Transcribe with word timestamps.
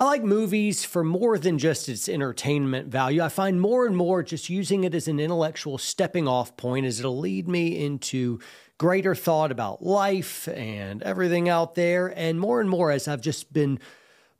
I 0.00 0.04
like 0.04 0.22
movies 0.22 0.84
for 0.84 1.02
more 1.02 1.38
than 1.38 1.58
just 1.58 1.88
its 1.88 2.08
entertainment 2.08 2.86
value. 2.86 3.20
I 3.20 3.28
find 3.28 3.60
more 3.60 3.84
and 3.84 3.96
more 3.96 4.22
just 4.22 4.48
using 4.48 4.84
it 4.84 4.94
as 4.94 5.08
an 5.08 5.18
intellectual 5.18 5.76
stepping 5.76 6.28
off 6.28 6.56
point 6.56 6.86
as 6.86 7.00
it'll 7.00 7.18
lead 7.18 7.48
me 7.48 7.84
into 7.84 8.38
greater 8.78 9.16
thought 9.16 9.50
about 9.50 9.82
life 9.82 10.46
and 10.46 11.02
everything 11.02 11.48
out 11.48 11.74
there. 11.74 12.12
And 12.16 12.38
more 12.38 12.60
and 12.60 12.70
more 12.70 12.92
as 12.92 13.08
I've 13.08 13.20
just 13.20 13.52
been 13.52 13.80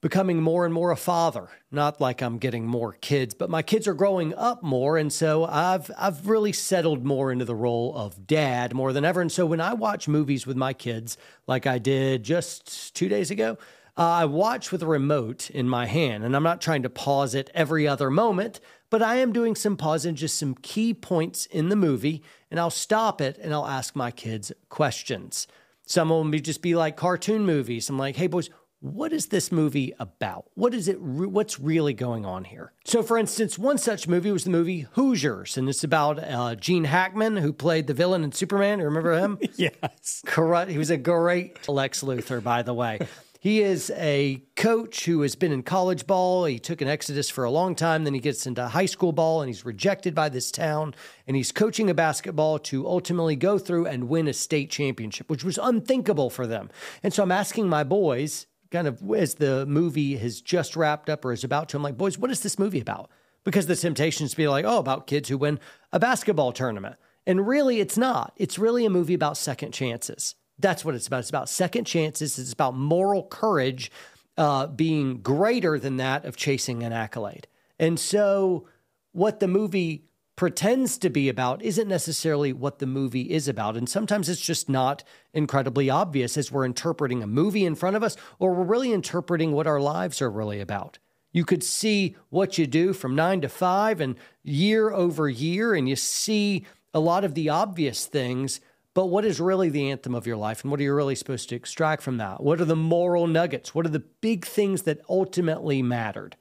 becoming 0.00 0.40
more 0.40 0.64
and 0.64 0.72
more 0.72 0.92
a 0.92 0.96
father. 0.96 1.49
Not 1.72 2.01
like 2.01 2.22
I'm 2.22 2.38
getting 2.38 2.65
more 2.65 2.93
kids, 2.93 3.35
but 3.35 3.51
my 3.51 3.63
kids 3.63 3.88
are 3.88 3.95
growing 3.95 4.35
up 4.35 4.63
more, 4.63 4.97
and 4.97 5.13
so 5.13 5.45
I've 5.45 5.90
I've 5.99 6.29
really 6.29 6.53
settled 6.53 7.04
more 7.04 7.33
into 7.33 7.45
the 7.45 7.54
role 7.54 7.97
of 7.97 8.27
dad 8.27 8.75
more 8.75 8.93
than 8.93 9.04
ever. 9.04 9.21
And 9.21 9.31
so 9.31 9.45
when 9.45 9.61
I 9.61 9.75
watch 9.75 10.06
movies 10.06 10.47
with 10.47 10.56
my 10.56 10.72
kids, 10.72 11.19
like 11.47 11.67
I 11.67 11.79
did 11.79 12.22
just 12.22 12.95
two 12.95 13.09
days 13.09 13.31
ago, 13.31 13.59
uh, 13.99 14.03
I 14.03 14.24
watch 14.26 14.71
with 14.71 14.83
a 14.83 14.87
remote 14.87 15.51
in 15.51 15.69
my 15.69 15.87
hand, 15.87 16.23
and 16.24 16.37
I'm 16.37 16.45
not 16.45 16.60
trying 16.60 16.84
to 16.84 16.91
pause 16.91 17.34
it 17.34 17.51
every 17.52 17.88
other 17.88 18.11
moment, 18.11 18.61
but 18.91 19.02
I 19.02 19.16
am 19.16 19.33
doing 19.33 19.57
some 19.57 19.77
pausing, 19.77 20.15
just 20.15 20.38
some 20.38 20.55
key 20.55 20.95
points 20.95 21.47
in 21.47 21.69
the 21.69 21.77
movie, 21.77 22.23
and 22.51 22.61
I'll 22.61 22.71
stop 22.71 23.21
it 23.21 23.37
and 23.43 23.52
I'll 23.52 23.66
ask 23.66 23.97
my 23.97 24.12
kids 24.12 24.52
questions. 24.69 25.48
Some 25.84 26.12
of 26.12 26.21
them 26.21 26.30
be 26.30 26.41
just 26.41 26.62
be 26.62 26.77
like 26.77 26.97
cartoon 26.97 27.45
movies. 27.45 27.88
I'm 27.88 27.98
like, 27.98 28.15
hey 28.15 28.29
boys, 28.29 28.51
what 28.80 29.12
is 29.12 29.27
this 29.27 29.51
movie 29.51 29.93
about? 29.99 30.45
What 30.55 30.73
is 30.73 30.87
it? 30.87 30.99
Re- 31.01 31.27
what's 31.27 31.59
really 31.59 31.95
going 31.95 32.24
on 32.24 32.45
here? 32.45 32.73
So, 32.85 33.02
for 33.02 33.19
instance, 33.19 33.59
one 33.59 33.79
such 33.79 34.07
movie 34.07 34.30
was 34.30 34.45
the 34.45 34.51
movie 34.51 34.87
Hoosiers, 34.93 35.57
and 35.57 35.69
it's 35.69 35.83
about 35.83 36.23
uh, 36.23 36.55
Gene 36.55 36.85
Hackman, 36.85 37.38
who 37.38 37.52
played 37.52 37.88
the 37.88 37.95
villain 37.95 38.23
in 38.23 38.30
Superman. 38.30 38.80
Remember 38.80 39.19
him? 39.19 39.38
yes. 39.57 40.23
Correct. 40.24 40.71
He 40.71 40.79
was 40.79 40.91
a 40.91 40.96
great 40.96 41.69
Lex 41.69 42.05
Luthor, 42.05 42.41
by 42.41 42.62
the 42.62 42.74
way. 42.74 43.01
He 43.48 43.62
is 43.62 43.91
a 43.97 44.43
coach 44.57 45.07
who 45.07 45.23
has 45.23 45.34
been 45.34 45.52
in 45.52 45.62
college 45.62 46.07
ball. 46.07 46.45
He 46.45 46.59
took 46.59 46.83
an 46.83 46.88
exodus 46.88 47.30
for 47.30 47.45
a 47.45 47.51
long 47.51 47.74
time. 47.74 48.05
Then 48.05 48.12
he 48.12 48.21
gets 48.21 48.47
into 48.47 48.69
high 48.69 48.84
school 48.84 49.11
ball 49.11 49.41
and 49.41 49.49
he's 49.49 49.65
rejected 49.65 50.15
by 50.15 50.29
this 50.29 50.51
town. 50.51 50.95
And 51.27 51.35
he's 51.35 51.51
coaching 51.51 51.88
a 51.88 51.95
basketball 51.95 52.59
to 52.59 52.87
ultimately 52.87 53.37
go 53.37 53.57
through 53.57 53.87
and 53.87 54.10
win 54.10 54.29
a 54.29 54.35
state 54.35 54.71
championship, 54.71 55.30
which 55.30 55.45
was 55.45 55.57
unthinkable 55.57 56.29
for 56.29 56.46
them. 56.46 56.69
And 57.02 57.15
so 57.15 57.23
I'm 57.23 57.32
asking 57.32 57.71
my 57.71 57.85
boys, 57.85 58.46
kind 58.71 58.87
of 58.87 59.02
as 59.13 59.37
the 59.37 59.65
movie 59.65 60.19
has 60.19 60.43
just 60.43 60.76
wrapped 60.76 61.09
up 61.09 61.24
or 61.24 61.32
is 61.32 61.43
about 61.43 61.71
to, 61.71 61.79
I'm 61.79 61.82
like, 61.82 61.96
boys, 61.96 62.19
what 62.19 62.30
is 62.30 62.41
this 62.41 62.59
movie 62.59 62.80
about? 62.82 63.10
Because 63.45 63.66
the 63.66 63.76
temptation 63.76 64.26
is 64.26 64.32
to 64.32 64.36
be 64.36 64.46
like, 64.46 64.66
oh, 64.66 64.76
about 64.76 65.06
kids 65.06 65.30
who 65.30 65.38
win 65.38 65.58
a 65.91 65.98
basketball 65.98 66.52
tournament. 66.52 66.96
And 67.26 67.48
really, 67.48 67.80
it's 67.80 67.96
not. 67.96 68.34
It's 68.36 68.58
really 68.58 68.84
a 68.84 68.91
movie 68.91 69.14
about 69.14 69.38
second 69.38 69.72
chances. 69.72 70.34
That's 70.58 70.84
what 70.84 70.94
it's 70.94 71.06
about. 71.06 71.20
It's 71.20 71.28
about 71.28 71.48
second 71.48 71.84
chances. 71.84 72.38
It's 72.38 72.52
about 72.52 72.76
moral 72.76 73.24
courage 73.24 73.90
uh, 74.36 74.66
being 74.66 75.18
greater 75.18 75.78
than 75.78 75.96
that 75.98 76.24
of 76.24 76.36
chasing 76.36 76.82
an 76.82 76.92
accolade. 76.92 77.46
And 77.78 77.98
so, 77.98 78.66
what 79.12 79.40
the 79.40 79.48
movie 79.48 80.04
pretends 80.36 80.98
to 80.98 81.10
be 81.10 81.28
about 81.28 81.60
isn't 81.62 81.88
necessarily 81.88 82.52
what 82.52 82.78
the 82.78 82.86
movie 82.86 83.32
is 83.32 83.48
about. 83.48 83.76
And 83.76 83.88
sometimes 83.88 84.28
it's 84.28 84.40
just 84.40 84.68
not 84.68 85.02
incredibly 85.34 85.90
obvious 85.90 86.36
as 86.36 86.52
we're 86.52 86.64
interpreting 86.64 87.24
a 87.24 87.26
movie 87.26 87.64
in 87.64 87.74
front 87.74 87.96
of 87.96 88.04
us, 88.04 88.16
or 88.38 88.54
we're 88.54 88.62
really 88.62 88.92
interpreting 88.92 89.50
what 89.50 89.66
our 89.66 89.80
lives 89.80 90.22
are 90.22 90.30
really 90.30 90.60
about. 90.60 91.00
You 91.32 91.44
could 91.44 91.64
see 91.64 92.14
what 92.30 92.56
you 92.56 92.68
do 92.68 92.92
from 92.92 93.16
nine 93.16 93.40
to 93.40 93.48
five 93.48 94.00
and 94.00 94.14
year 94.44 94.92
over 94.92 95.28
year, 95.28 95.74
and 95.74 95.88
you 95.88 95.96
see 95.96 96.64
a 96.94 97.00
lot 97.00 97.24
of 97.24 97.34
the 97.34 97.48
obvious 97.48 98.06
things 98.06 98.60
but 98.98 99.10
what 99.10 99.24
is 99.24 99.38
really 99.38 99.68
the 99.68 99.92
anthem 99.92 100.12
of 100.12 100.27
your 100.27 100.36
life 100.36 100.64
and 100.64 100.72
what 100.72 100.80
are 100.80 100.82
you 100.82 100.92
really 100.92 101.14
supposed 101.14 101.48
to 101.48 101.54
extract 101.54 102.02
from 102.02 102.16
that? 102.16 102.42
What 102.42 102.60
are 102.60 102.64
the 102.64 102.74
moral 102.74 103.28
nuggets? 103.28 103.72
What 103.72 103.86
are 103.86 103.91
the 103.91 104.00
big 104.00 104.44
things 104.44 104.82
that 104.82 105.02
ultimately 105.08 105.82
mattered? 105.82 106.34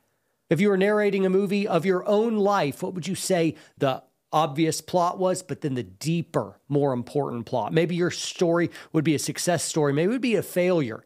If 0.50 0.59
you 0.59 0.69
were 0.69 0.78
narrating 0.78 1.23
a 1.23 1.30
movie 1.30 1.67
of 1.67 1.85
your 1.85 2.03
own 2.09 2.38
life, 2.38 2.81
what 2.81 2.95
would 2.95 3.08
you 3.08 3.13
say 3.13 3.53
the 3.78 4.02
obvious 4.31 4.81
plot 4.81 5.19
was, 5.19 5.44
but 5.44 5.61
then 5.61 5.75
the 5.75 5.83
deeper, 5.83 6.59
more 6.67 6.94
important 6.94 7.45
plot? 7.45 7.73
Maybe 7.73 7.94
your 7.94 8.09
story 8.09 8.72
would 8.91 9.03
be 9.03 9.13
a 9.13 9.19
success 9.19 9.63
story, 9.63 9.94
maybe 9.94 10.06
it 10.06 10.13
would 10.13 10.22
be 10.22 10.35
a 10.35 10.41
failure. 10.41 11.03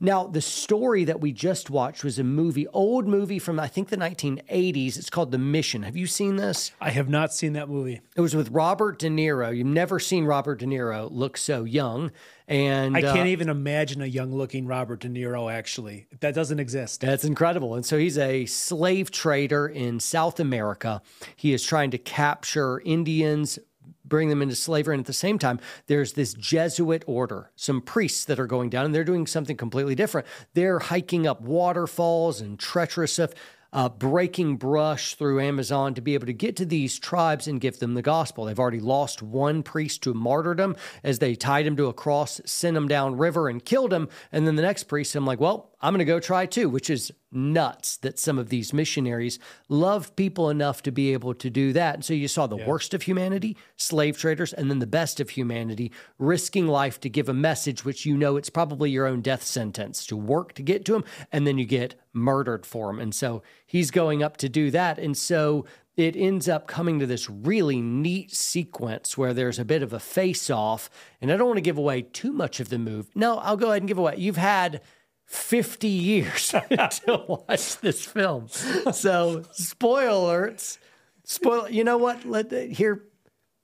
Now, 0.00 0.26
the 0.26 0.40
story 0.40 1.04
that 1.04 1.20
we 1.20 1.32
just 1.32 1.70
watched 1.70 2.04
was 2.04 2.18
a 2.18 2.24
movie, 2.24 2.66
old 2.68 3.06
movie 3.06 3.38
from 3.38 3.60
I 3.60 3.68
think 3.68 3.88
the 3.88 3.96
1980s. 3.96 4.98
It's 4.98 5.10
called 5.10 5.30
The 5.30 5.38
Mission. 5.38 5.82
Have 5.82 5.96
you 5.96 6.06
seen 6.06 6.36
this? 6.36 6.72
I 6.80 6.90
have 6.90 7.08
not 7.08 7.32
seen 7.32 7.52
that 7.54 7.68
movie. 7.68 8.00
It 8.16 8.20
was 8.20 8.34
with 8.34 8.50
Robert 8.50 8.98
De 8.98 9.08
Niro. 9.08 9.56
You've 9.56 9.66
never 9.66 9.98
seen 9.98 10.24
Robert 10.24 10.60
De 10.60 10.66
Niro 10.66 11.08
look 11.10 11.36
so 11.36 11.64
young. 11.64 12.10
And 12.46 12.94
I 12.96 13.00
can't 13.00 13.20
uh, 13.20 13.24
even 13.24 13.48
imagine 13.48 14.02
a 14.02 14.06
young 14.06 14.34
looking 14.34 14.66
Robert 14.66 15.00
De 15.00 15.08
Niro 15.08 15.50
actually. 15.50 16.06
That 16.20 16.34
doesn't 16.34 16.60
exist. 16.60 17.00
That's 17.00 17.24
incredible. 17.24 17.74
And 17.74 17.86
so 17.86 17.96
he's 17.96 18.18
a 18.18 18.44
slave 18.46 19.10
trader 19.10 19.66
in 19.66 19.98
South 20.00 20.38
America. 20.38 21.00
He 21.36 21.54
is 21.54 21.64
trying 21.64 21.90
to 21.92 21.98
capture 21.98 22.80
Indians, 22.84 23.58
bring 24.04 24.28
them 24.28 24.42
into 24.42 24.54
slavery. 24.54 24.94
And 24.94 25.00
at 25.00 25.06
the 25.06 25.12
same 25.12 25.38
time, 25.38 25.60
there's 25.86 26.12
this 26.12 26.34
Jesuit 26.34 27.04
order, 27.06 27.50
some 27.56 27.80
priests 27.80 28.24
that 28.26 28.38
are 28.40 28.46
going 28.46 28.70
down, 28.70 28.84
and 28.84 28.94
they're 28.94 29.04
doing 29.04 29.26
something 29.26 29.56
completely 29.56 29.94
different. 29.94 30.26
They're 30.54 30.78
hiking 30.78 31.26
up 31.26 31.40
waterfalls 31.40 32.40
and 32.40 32.58
treacherous 32.58 33.14
stuff. 33.14 33.32
Uh, 33.72 33.88
breaking 33.88 34.56
brush 34.56 35.16
through 35.16 35.40
Amazon 35.40 35.94
to 35.94 36.00
be 36.00 36.14
able 36.14 36.26
to 36.26 36.32
get 36.32 36.54
to 36.54 36.64
these 36.64 36.96
tribes 36.96 37.48
and 37.48 37.60
give 37.60 37.80
them 37.80 37.94
the 37.94 38.02
gospel. 38.02 38.44
They've 38.44 38.56
already 38.56 38.78
lost 38.78 39.20
one 39.20 39.64
priest 39.64 40.04
to 40.04 40.14
martyrdom 40.14 40.76
as 41.02 41.18
they 41.18 41.34
tied 41.34 41.66
him 41.66 41.76
to 41.78 41.86
a 41.86 41.92
cross, 41.92 42.40
sent 42.44 42.76
him 42.76 42.86
down 42.86 43.18
river, 43.18 43.48
and 43.48 43.64
killed 43.64 43.92
him. 43.92 44.08
And 44.30 44.46
then 44.46 44.54
the 44.54 44.62
next 44.62 44.84
priest, 44.84 45.16
I'm 45.16 45.26
like, 45.26 45.40
well, 45.40 45.73
I'm 45.84 45.92
going 45.92 45.98
to 45.98 46.06
go 46.06 46.18
try 46.18 46.46
too, 46.46 46.70
which 46.70 46.88
is 46.88 47.12
nuts 47.30 47.98
that 47.98 48.18
some 48.18 48.38
of 48.38 48.48
these 48.48 48.72
missionaries 48.72 49.38
love 49.68 50.16
people 50.16 50.48
enough 50.48 50.82
to 50.84 50.90
be 50.90 51.12
able 51.12 51.34
to 51.34 51.50
do 51.50 51.74
that. 51.74 51.96
And 51.96 52.02
so 52.02 52.14
you 52.14 52.26
saw 52.26 52.46
the 52.46 52.56
yeah. 52.56 52.66
worst 52.66 52.94
of 52.94 53.02
humanity, 53.02 53.58
slave 53.76 54.16
traders, 54.16 54.54
and 54.54 54.70
then 54.70 54.78
the 54.78 54.86
best 54.86 55.20
of 55.20 55.28
humanity, 55.28 55.92
risking 56.18 56.66
life 56.66 56.98
to 57.00 57.10
give 57.10 57.28
a 57.28 57.34
message 57.34 57.84
which 57.84 58.06
you 58.06 58.16
know 58.16 58.38
it's 58.38 58.48
probably 58.48 58.90
your 58.90 59.06
own 59.06 59.20
death 59.20 59.42
sentence 59.42 60.06
to 60.06 60.16
work 60.16 60.54
to 60.54 60.62
get 60.62 60.86
to 60.86 60.92
them, 60.92 61.04
and 61.30 61.46
then 61.46 61.58
you 61.58 61.66
get 61.66 61.96
murdered 62.14 62.64
for 62.64 62.86
them. 62.86 62.98
And 62.98 63.14
so 63.14 63.42
he's 63.66 63.90
going 63.90 64.22
up 64.22 64.38
to 64.38 64.48
do 64.48 64.70
that. 64.70 64.98
And 64.98 65.14
so 65.14 65.66
it 65.98 66.16
ends 66.16 66.48
up 66.48 66.66
coming 66.66 66.98
to 66.98 67.06
this 67.06 67.28
really 67.28 67.82
neat 67.82 68.34
sequence 68.34 69.18
where 69.18 69.34
there's 69.34 69.58
a 69.58 69.66
bit 69.66 69.82
of 69.82 69.92
a 69.92 70.00
face 70.00 70.48
off. 70.48 70.88
And 71.20 71.30
I 71.30 71.36
don't 71.36 71.48
want 71.48 71.58
to 71.58 71.60
give 71.60 71.76
away 71.76 72.00
too 72.00 72.32
much 72.32 72.58
of 72.58 72.70
the 72.70 72.78
move. 72.78 73.10
No, 73.14 73.36
I'll 73.36 73.58
go 73.58 73.66
ahead 73.66 73.82
and 73.82 73.88
give 73.88 73.98
away. 73.98 74.14
You've 74.16 74.38
had 74.38 74.80
50 75.26 75.88
years 75.88 76.48
to 76.50 77.24
watch 77.26 77.78
this 77.78 78.04
film. 78.04 78.48
So, 78.48 79.42
spoiler 79.52 80.48
alerts. 80.50 80.78
Spoil. 81.24 81.68
You 81.68 81.84
know 81.84 81.96
what? 81.96 82.24
Let 82.24 82.52
here. 82.52 83.04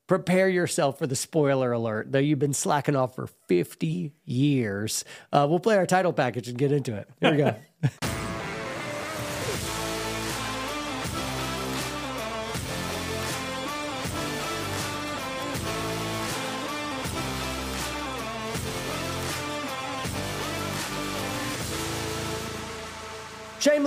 Prepare 0.06 0.48
yourself 0.48 0.98
for 0.98 1.06
the 1.06 1.14
spoiler 1.14 1.70
alert. 1.70 2.10
Though 2.10 2.18
you've 2.18 2.40
been 2.40 2.52
slacking 2.52 2.96
off 2.96 3.14
for 3.14 3.28
50 3.46 4.12
years, 4.24 5.04
uh, 5.32 5.46
we'll 5.48 5.60
play 5.60 5.76
our 5.76 5.86
title 5.86 6.12
package 6.12 6.48
and 6.48 6.58
get 6.58 6.72
into 6.72 6.96
it. 6.96 7.08
Here 7.20 7.30
we 7.30 7.36
go. 7.36 7.54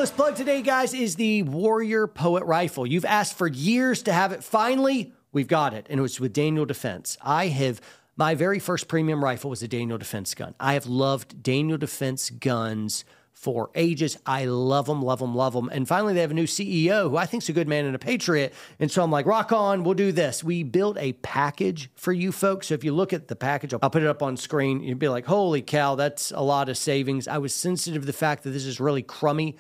Shameless 0.03 0.17
plug 0.17 0.35
today, 0.35 0.61
guys, 0.61 0.93
is 0.93 1.15
the 1.15 1.43
Warrior 1.43 2.07
Poet 2.07 2.43
Rifle. 2.43 2.85
You've 2.85 3.05
asked 3.05 3.37
for 3.37 3.47
years 3.47 4.03
to 4.03 4.11
have 4.11 4.33
it. 4.33 4.43
Finally, 4.43 5.13
we've 5.31 5.47
got 5.47 5.73
it. 5.73 5.87
And 5.89 5.97
it 5.97 6.01
was 6.01 6.19
with 6.19 6.33
Daniel 6.33 6.65
Defense. 6.65 7.17
I 7.21 7.47
have, 7.47 7.79
my 8.17 8.35
very 8.35 8.59
first 8.59 8.89
premium 8.89 9.23
rifle 9.23 9.49
was 9.49 9.63
a 9.63 9.67
Daniel 9.69 9.97
Defense 9.97 10.35
gun. 10.35 10.55
I 10.59 10.73
have 10.73 10.87
loved 10.87 11.41
Daniel 11.41 11.77
Defense 11.77 12.29
guns 12.31 13.05
for 13.31 13.71
ages. 13.75 14.17
I 14.25 14.43
love 14.43 14.87
them, 14.87 15.01
love 15.01 15.19
them, 15.19 15.35
love 15.35 15.53
them. 15.53 15.69
And 15.71 15.87
finally, 15.87 16.13
they 16.13 16.19
have 16.19 16.31
a 16.31 16.33
new 16.33 16.47
CEO 16.47 17.09
who 17.09 17.15
I 17.15 17.25
think 17.25 17.43
is 17.43 17.47
a 17.47 17.53
good 17.53 17.69
man 17.69 17.85
and 17.85 17.95
a 17.95 17.99
patriot. 17.99 18.53
And 18.79 18.91
so 18.91 19.03
I'm 19.03 19.11
like, 19.11 19.25
rock 19.25 19.53
on, 19.53 19.85
we'll 19.85 19.93
do 19.93 20.11
this. 20.11 20.43
We 20.43 20.63
built 20.63 20.97
a 20.97 21.13
package 21.13 21.89
for 21.95 22.11
you 22.11 22.33
folks. 22.33 22.67
So 22.67 22.73
if 22.73 22.83
you 22.83 22.91
look 22.91 23.13
at 23.13 23.29
the 23.29 23.37
package, 23.37 23.73
I'll 23.73 23.89
put 23.89 24.03
it 24.03 24.09
up 24.09 24.21
on 24.21 24.35
screen. 24.35 24.83
You'd 24.83 24.99
be 24.99 25.07
like, 25.07 25.25
holy 25.25 25.61
cow, 25.61 25.95
that's 25.95 26.31
a 26.31 26.41
lot 26.41 26.67
of 26.67 26.77
savings. 26.77 27.25
I 27.29 27.37
was 27.37 27.53
sensitive 27.53 28.01
to 28.01 28.05
the 28.05 28.11
fact 28.11 28.43
that 28.43 28.49
this 28.49 28.65
is 28.65 28.81
really 28.81 29.01
crummy 29.01 29.55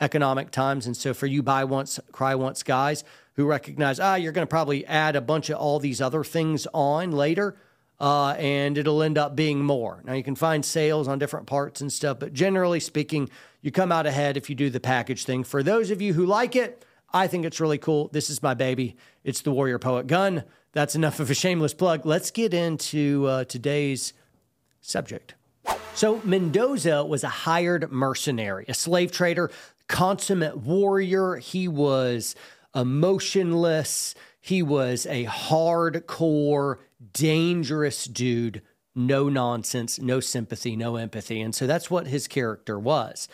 economic 0.00 0.50
times. 0.50 0.86
And 0.86 0.96
so 0.96 1.14
for 1.14 1.26
you 1.26 1.42
buy 1.42 1.64
once, 1.64 1.98
cry 2.12 2.34
once 2.34 2.62
guys 2.62 3.04
who 3.34 3.46
recognize, 3.46 4.00
ah, 4.00 4.14
you're 4.14 4.32
going 4.32 4.46
to 4.46 4.50
probably 4.50 4.86
add 4.86 5.16
a 5.16 5.20
bunch 5.20 5.50
of 5.50 5.58
all 5.58 5.78
these 5.78 6.00
other 6.00 6.24
things 6.24 6.66
on 6.74 7.12
later. 7.12 7.56
Uh, 8.00 8.30
and 8.38 8.78
it'll 8.78 9.02
end 9.02 9.18
up 9.18 9.34
being 9.34 9.60
more. 9.60 10.02
Now, 10.04 10.12
you 10.12 10.22
can 10.22 10.36
find 10.36 10.64
sales 10.64 11.08
on 11.08 11.18
different 11.18 11.48
parts 11.48 11.80
and 11.80 11.92
stuff, 11.92 12.20
but 12.20 12.32
generally 12.32 12.78
speaking, 12.78 13.28
you 13.60 13.72
come 13.72 13.90
out 13.90 14.06
ahead 14.06 14.36
if 14.36 14.48
you 14.48 14.54
do 14.54 14.70
the 14.70 14.78
package 14.78 15.24
thing. 15.24 15.42
For 15.42 15.64
those 15.64 15.90
of 15.90 16.00
you 16.00 16.12
who 16.12 16.24
like 16.24 16.54
it, 16.54 16.84
I 17.12 17.26
think 17.26 17.44
it's 17.44 17.58
really 17.58 17.78
cool. 17.78 18.08
This 18.12 18.30
is 18.30 18.40
my 18.40 18.54
baby. 18.54 18.96
It's 19.24 19.40
the 19.40 19.50
Warrior 19.50 19.80
Poet 19.80 20.06
gun. 20.06 20.44
That's 20.72 20.94
enough 20.94 21.18
of 21.18 21.30
a 21.30 21.34
shameless 21.34 21.74
plug. 21.74 22.06
Let's 22.06 22.30
get 22.30 22.54
into 22.54 23.26
uh, 23.26 23.44
today's 23.44 24.12
subject. 24.80 25.34
So, 25.94 26.20
Mendoza 26.22 27.04
was 27.04 27.24
a 27.24 27.28
hired 27.28 27.90
mercenary, 27.90 28.64
a 28.68 28.74
slave 28.74 29.10
trader 29.10 29.50
consummate 29.88 30.58
warrior. 30.58 31.36
He 31.36 31.66
was 31.66 32.34
emotionless. 32.74 34.14
He 34.40 34.62
was 34.62 35.06
a 35.06 35.26
hardcore, 35.26 36.76
dangerous 37.12 38.04
dude. 38.04 38.62
No 38.94 39.28
nonsense, 39.28 40.00
no 40.00 40.20
sympathy, 40.20 40.74
no 40.76 40.96
empathy. 40.96 41.40
And 41.40 41.54
so 41.54 41.66
that's 41.66 41.90
what 41.90 42.06
his 42.06 42.26
character 42.26 42.78
was. 42.78 43.28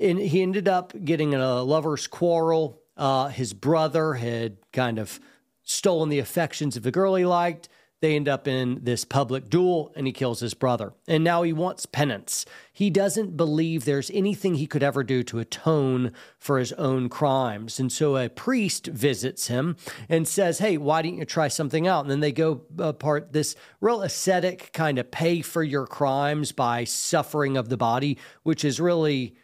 And 0.00 0.18
he 0.18 0.42
ended 0.42 0.66
up 0.66 0.92
getting 1.04 1.32
in 1.32 1.40
a 1.40 1.62
lover's 1.62 2.06
quarrel. 2.06 2.80
Uh, 2.96 3.28
his 3.28 3.52
brother 3.52 4.14
had 4.14 4.56
kind 4.72 4.98
of 4.98 5.20
stolen 5.62 6.08
the 6.08 6.18
affections 6.18 6.76
of 6.76 6.82
the 6.82 6.90
girl 6.90 7.14
he 7.14 7.24
liked. 7.26 7.68
They 8.04 8.16
end 8.16 8.28
up 8.28 8.46
in 8.46 8.80
this 8.82 9.02
public 9.06 9.48
duel 9.48 9.90
and 9.96 10.06
he 10.06 10.12
kills 10.12 10.40
his 10.40 10.52
brother. 10.52 10.92
And 11.08 11.24
now 11.24 11.42
he 11.42 11.54
wants 11.54 11.86
penance. 11.86 12.44
He 12.70 12.90
doesn't 12.90 13.34
believe 13.34 13.86
there's 13.86 14.10
anything 14.10 14.56
he 14.56 14.66
could 14.66 14.82
ever 14.82 15.02
do 15.02 15.22
to 15.22 15.38
atone 15.38 16.12
for 16.38 16.58
his 16.58 16.74
own 16.74 17.08
crimes. 17.08 17.80
And 17.80 17.90
so 17.90 18.18
a 18.18 18.28
priest 18.28 18.88
visits 18.88 19.46
him 19.46 19.76
and 20.06 20.28
says, 20.28 20.58
Hey, 20.58 20.76
why 20.76 21.00
don't 21.00 21.16
you 21.16 21.24
try 21.24 21.48
something 21.48 21.88
out? 21.88 22.02
And 22.02 22.10
then 22.10 22.20
they 22.20 22.30
go 22.30 22.60
apart 22.76 23.32
this 23.32 23.56
real 23.80 24.02
ascetic 24.02 24.74
kind 24.74 24.98
of 24.98 25.10
pay 25.10 25.40
for 25.40 25.62
your 25.62 25.86
crimes 25.86 26.52
by 26.52 26.84
suffering 26.84 27.56
of 27.56 27.70
the 27.70 27.78
body, 27.78 28.18
which 28.42 28.66
is 28.66 28.80
really 28.80 29.34